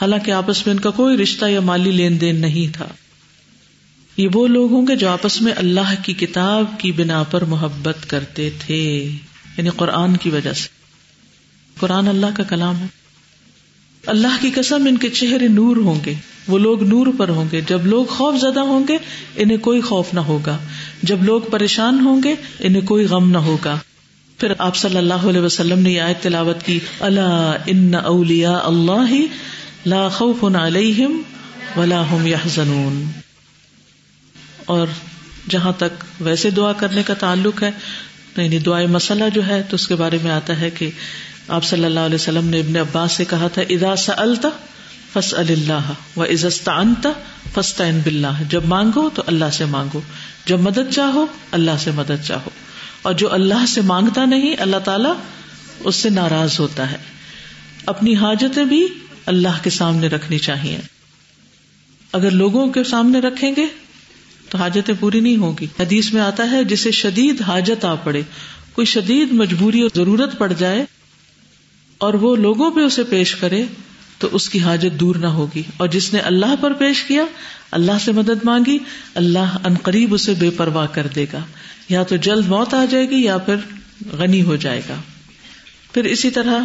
حالانکہ 0.00 0.30
آپس 0.30 0.66
میں 0.66 0.74
ان 0.74 0.80
کا 0.80 0.90
کوئی 0.90 1.16
رشتہ 1.16 1.46
یا 1.46 1.60
مالی 1.60 1.90
لین 1.90 2.20
دین 2.20 2.40
نہیں 2.40 2.74
تھا۔ 2.74 2.86
یہ 4.16 4.28
وہ 4.34 4.46
لوگ 4.46 4.72
ہوں 4.72 4.86
گے 4.86 4.96
جو 4.96 5.08
آپس 5.08 5.42
میں 5.42 5.52
اللہ 5.56 5.94
کی 6.02 6.12
کتاب 6.12 6.64
کی 6.78 6.92
بنا 6.92 7.22
پر 7.22 7.44
محبت 7.44 8.10
کرتے 8.10 8.50
تھے۔ 8.58 9.10
یعنی 9.56 9.70
قرآن 9.76 10.16
کی 10.16 10.30
وجہ 10.30 10.52
سے۔ 10.52 10.68
قرآن 11.80 12.08
اللہ 12.08 12.26
کا 12.36 12.42
کلام 12.42 12.78
ہے۔ 12.78 12.86
اللہ 14.06 14.36
کی 14.40 14.50
قسم 14.50 14.86
ان 14.88 14.96
کے 14.96 15.08
چہرے 15.08 15.48
نور 15.48 15.76
ہوں 15.76 16.00
گے۔ 16.06 16.14
وہ 16.48 16.58
لوگ 16.58 16.82
نور 16.82 17.06
پر 17.18 17.28
ہوں 17.28 17.44
گے 17.52 17.60
جب 17.60 17.86
لوگ 17.86 18.04
خوف 18.04 18.40
زدہ 18.40 18.60
ہوں 18.60 18.88
گے 18.88 18.98
انہیں 19.36 19.58
کوئی 19.58 19.80
خوف 19.80 20.14
نہ 20.14 20.20
ہوگا 20.20 20.58
جب 21.02 21.22
لوگ 21.22 21.40
پریشان 21.50 22.00
ہوں 22.00 22.22
گے 22.22 22.34
انہیں 22.60 22.86
کوئی 22.86 23.06
غم 23.06 23.30
نہ 23.30 23.38
ہوگا 23.38 23.78
پھر 24.38 24.52
آپ 24.58 24.76
صلی 24.76 24.96
اللہ 24.96 25.28
علیہ 25.28 25.40
وسلم 25.40 25.78
نے 25.78 26.00
آیت 26.00 26.22
تلاوت 26.22 26.62
کی 26.62 26.78
اللہ 27.00 27.56
ان 27.66 27.94
اولیا 27.94 28.58
اللہ 28.64 29.14
لا 29.86 30.08
خوف 30.08 30.44
علیہم 30.44 31.20
ولا 31.76 32.00
هم 32.02 32.26
يحزنون 32.26 33.04
اور 34.66 34.86
جہاں 35.48 35.72
تک 35.76 36.04
ویسے 36.20 36.50
دعا 36.50 36.72
کرنے 36.72 37.02
کا 37.02 37.14
تعلق 37.14 37.62
ہے 37.62 37.70
یعنی 38.36 38.58
دعائیں 38.58 38.86
مسئلہ 38.86 39.24
جو 39.34 39.46
ہے، 39.46 39.62
تو 39.62 39.74
اس 39.74 39.86
کے 39.88 39.94
بارے 39.94 40.18
میں 40.22 40.30
آتا 40.30 40.60
ہے 40.60 40.70
کہ 40.70 40.90
آپ 41.48 41.64
صلی 41.64 41.84
اللہ 41.84 42.00
علیہ 42.00 42.14
وسلم 42.14 42.48
نے 42.48 42.60
ابن 42.60 42.76
عباس 42.76 43.12
سے 43.12 43.24
کہا 43.24 43.48
تھا 43.48 43.62
ادا 43.68 43.96
سلتا 43.96 44.48
فس 45.14 45.34
اللہ 45.34 45.92
و 46.16 46.24
عزستا 46.24 46.72
انتا 46.72 47.12
فستا 47.54 47.84
بلّہ 48.04 48.42
جب 48.48 48.64
مانگو 48.64 49.10
تو 49.10 49.22
اللہ 49.26 49.44
سے 49.52 49.64
مانگو۔ 49.64 50.00
جب 50.46 50.60
مدد 50.60 50.92
چاہو 50.92 51.26
اللہ 51.50 51.70
سے 51.78 51.90
مدد 51.90 52.26
چاہو۔ 52.26 52.50
اور 53.02 53.12
جو 53.12 53.32
اللہ 53.32 53.66
سے 53.68 53.80
مانگتا 53.80 54.24
نہیں، 54.24 54.56
اللہ 54.58 54.76
تعالی 54.76 55.08
اس 55.80 55.96
سے 55.96 56.10
ناراض 56.10 56.60
ہوتا 56.60 56.90
ہے۔ 56.90 56.96
اپنی 57.86 58.16
حاجتیں 58.16 58.64
بھی 58.64 58.86
اللہ 59.26 59.62
کے 59.62 59.70
سامنے 59.70 60.06
رکھنی 60.06 60.38
چاہیے۔ 60.38 60.78
اگر 62.12 62.30
لوگوں 62.30 62.68
کے 62.68 62.84
سامنے 62.84 63.20
رکھیں 63.20 63.52
گے 63.56 63.66
تو 64.48 64.58
حاجتیں 64.58 64.94
پوری 65.00 65.20
نہیں 65.20 65.36
ہوگی۔ 65.36 65.66
حدیث 65.80 66.12
میں 66.12 66.22
آتا 66.22 66.50
ہے، 66.50 66.64
جسے 66.64 66.90
شدید 66.90 67.42
حاجت 67.42 67.84
آ 67.84 67.94
پڑے، 67.94 68.22
کوئی 68.72 68.84
شدید 68.84 69.32
مجبوری 69.32 69.80
اور 69.80 69.90
ضرورت 69.96 70.38
پڑ 70.38 70.52
جائے 70.52 70.84
اور 71.98 72.14
وہ 72.14 72.36
لوگوں 72.36 72.70
پہ 72.70 72.80
اسے 72.80 73.04
پیش 73.04 73.34
کرے 73.34 73.64
تو 74.18 74.28
اس 74.32 74.50
کی 74.50 74.60
حاجت 74.60 75.00
دور 75.00 75.16
نہ 75.16 75.26
ہوگی۔ 75.26 75.62
اور 75.76 75.88
جس 75.88 76.12
نے 76.12 76.20
اللہ 76.20 76.54
پر 76.60 76.72
پیش 76.72 77.02
کیا، 77.02 77.24
اللہ 77.70 77.92
سے 78.04 78.12
مدد 78.12 78.44
مانگی، 78.44 78.78
اللہ 79.14 79.56
ان 79.64 79.74
قریب 79.82 80.14
اسے 80.14 80.34
بے 80.34 80.50
پرواہ 80.50 80.86
کر 80.86 81.06
دے 81.06 81.26
گا۔ 81.32 81.38
یا 81.88 82.02
تو 82.02 82.16
جلد 82.16 82.46
موت 82.46 82.74
آ 82.74 82.84
جائے 82.84 83.10
گی 83.10 83.24
یا 83.24 83.38
پھر 83.38 83.56
غنی 84.12 84.42
ہو 84.42 84.56
جائے 84.56 84.82
گا۔ 84.88 84.94
پھر 85.92 86.04
اسی 86.04 86.30
طرح 86.30 86.58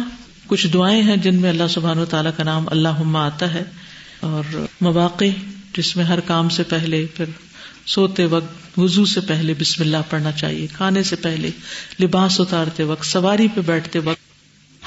کچھ 0.46 0.66
دعائیں 0.66 1.02
ہیں 1.02 1.16
جن 1.16 1.34
میں 1.34 1.50
اللہ 1.50 1.68
سبحان 1.70 1.98
و 1.98 2.04
تعالیٰ 2.04 2.30
کا 2.36 2.42
نام 2.42 2.64
اللہ 2.70 3.16
آتا 3.16 3.54
ہے۔ 3.54 3.62
اور 4.20 4.66
مواقع 4.80 5.24
جس 5.76 5.96
میں 5.96 6.04
ہر 6.04 6.20
کام 6.20 6.48
سے 6.48 6.62
پہلے، 6.62 7.06
پھر 7.16 7.24
سوتے 7.86 8.24
وقت، 8.24 8.78
وضو 8.78 9.04
سے 9.04 9.20
پہلے 9.20 9.54
بسم 9.58 9.82
اللہ 9.82 9.96
پڑھنا 10.10 10.32
چاہیے، 10.32 10.66
کھانے 10.66 11.02
سے 11.02 11.16
پہلے، 11.16 11.50
لباس 12.02 12.40
اتارتے 12.40 12.82
وقت، 12.82 13.06
سواری 13.06 13.48
پہ 13.54 13.60
بیٹھتے 13.60 13.98
وقت، 13.98 14.20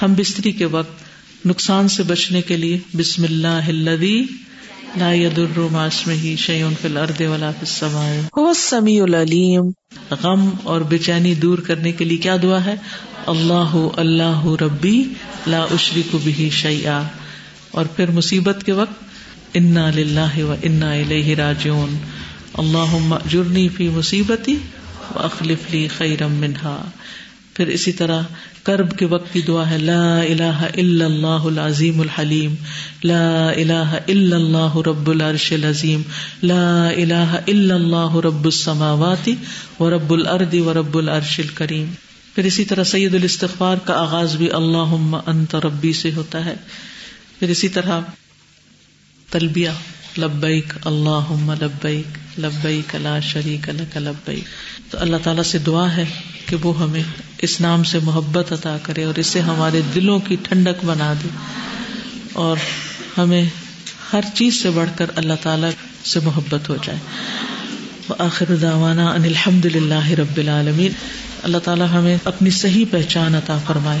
ہم 0.02 0.14
بستری 0.14 0.52
کے 0.52 0.64
وقت 0.64 1.03
نقصان 1.44 1.88
سے 1.88 2.02
بچنے 2.02 2.42
کے 2.42 2.56
لیے 2.56 2.78
بسم 2.94 3.24
اللہ 3.24 3.70
لا 4.98 5.12
يضر 5.12 5.58
مع 5.72 5.86
اسمه 5.86 6.34
شيء 6.36 6.66
في 6.80 6.88
الارض 6.88 7.20
ولا 7.20 7.50
في 7.50 7.62
السماء. 7.62 8.10
هو 8.36 8.50
السميع 8.50 9.04
العليم 9.04 9.70
غم 10.22 10.50
اور 10.62 10.80
بے 10.80 11.34
دور 11.42 11.58
کرنے 11.58 11.92
کے 11.92 12.04
لیے 12.04 12.16
کیا 12.16 12.36
دعا 12.42 12.64
ہے؟ 12.64 12.74
اللہ 13.26 13.74
اللہ 13.96 14.46
ربی 14.60 15.02
لا 15.46 15.62
اشرک 15.62 16.16
به 16.24 16.48
شيئا 16.50 17.02
اور 17.70 17.86
پھر 17.96 18.10
مصیبت 18.10 18.62
کے 18.66 18.72
وقت 18.72 19.02
انا 19.54 19.90
للہ 19.90 20.44
و 20.44 20.54
انا 20.62 20.92
الیہ 20.92 21.34
راجعون. 21.34 21.96
اللہم 22.54 23.12
اجرنی 23.12 23.68
فی 23.68 23.88
مصیبتی 23.88 24.56
واخلف 25.14 25.70
لی 25.70 25.88
خیرا 25.98 26.26
منها 26.26 26.90
پھر 27.54 27.66
اسی 27.66 27.92
طرح 27.92 28.22
کرب 28.64 28.98
کے 28.98 29.06
وقت 29.06 29.32
کی 29.32 29.40
دعا 29.42 29.70
ہے، 29.70 29.78
لا 29.78 30.20
الہ 30.20 30.68
الا 30.76 31.04
اللہ 31.04 31.26
العظیم 31.26 32.00
الحلیم، 32.00 32.54
لا 33.04 33.48
الہ 33.48 33.96
الا 34.08 34.36
اللہ 34.36 34.76
رب 34.76 35.10
العرش 35.10 35.52
العظیم، 35.52 36.02
لا 36.42 36.88
الہ 36.88 37.36
الا 37.46 37.74
اللہ 37.74 38.16
رب 38.16 38.44
السماوات 38.44 39.28
و 39.80 39.90
رب 39.90 40.12
الارض 40.12 40.54
و 40.54 40.74
رب 40.74 40.98
العرش 40.98 41.40
الکریم۔ 41.40 41.92
پھر 42.34 42.44
اسی 42.44 42.64
طرح 42.64 42.84
سید 42.84 43.14
الاستغفار 43.14 43.76
کا 43.84 44.00
آغاز 44.00 44.36
بھی 44.36 44.50
اللہ 44.52 45.18
انت 45.26 45.54
ربی 45.54 45.92
سے 45.92 46.10
ہوتا 46.16 46.44
ہے۔ 46.44 46.54
پھر 47.38 47.48
اسی 47.48 47.68
طرح 47.68 48.00
تلبیہ۔ 49.30 49.70
لبیک 50.18 50.72
اللہ 50.84 51.54
لبیک 51.62 52.38
لبیک 52.38 52.94
لا 52.94 53.20
شریک 53.20 53.68
لک 53.68 53.96
لبیک۔ 53.96 54.44
تو 54.92 54.98
اللہ 55.00 55.16
تعالیٰ 55.22 55.42
سے 55.42 55.58
دعا 55.58 55.96
ہے 55.96 56.04
کہ 56.46 56.56
وہ 56.62 56.80
ہمیں 56.80 57.02
اس 57.38 57.60
نام 57.60 57.84
سے 57.84 57.98
محبت 58.02 58.52
عطا 58.52 58.76
کرے 58.82 59.04
اور 59.04 59.18
اسے 59.18 59.40
ہمارے 59.40 59.80
دلوں 59.94 60.18
کی 60.18 60.36
ٹھنڈک 60.42 60.84
بنا 60.84 61.12
دے۔ 61.24 61.28
اور 62.32 62.56
ہمیں 63.18 63.44
ہر 64.12 64.20
چیز 64.34 64.62
سے 64.62 64.70
بڑھ 64.70 64.90
کر 64.96 65.06
اللہ 65.16 65.32
تعالی 65.42 65.66
سے 66.04 66.20
محبت 66.20 66.68
ہو 66.68 66.76
جائے۔ 66.84 66.98
آخر 68.18 68.56
داوانا 68.62 69.10
ان 69.10 69.24
الحمد 69.24 69.64
للہ 69.64 70.08
رب 70.08 70.36
العالمین۔ 70.36 70.92
اللہ 71.42 71.58
تعالیٰ 71.58 71.86
ہمیں 71.92 72.16
اپنی 72.24 72.50
صحیح 72.50 72.84
پہچان 72.90 73.34
عطا 73.34 73.58
فرمائے۔ 73.66 74.00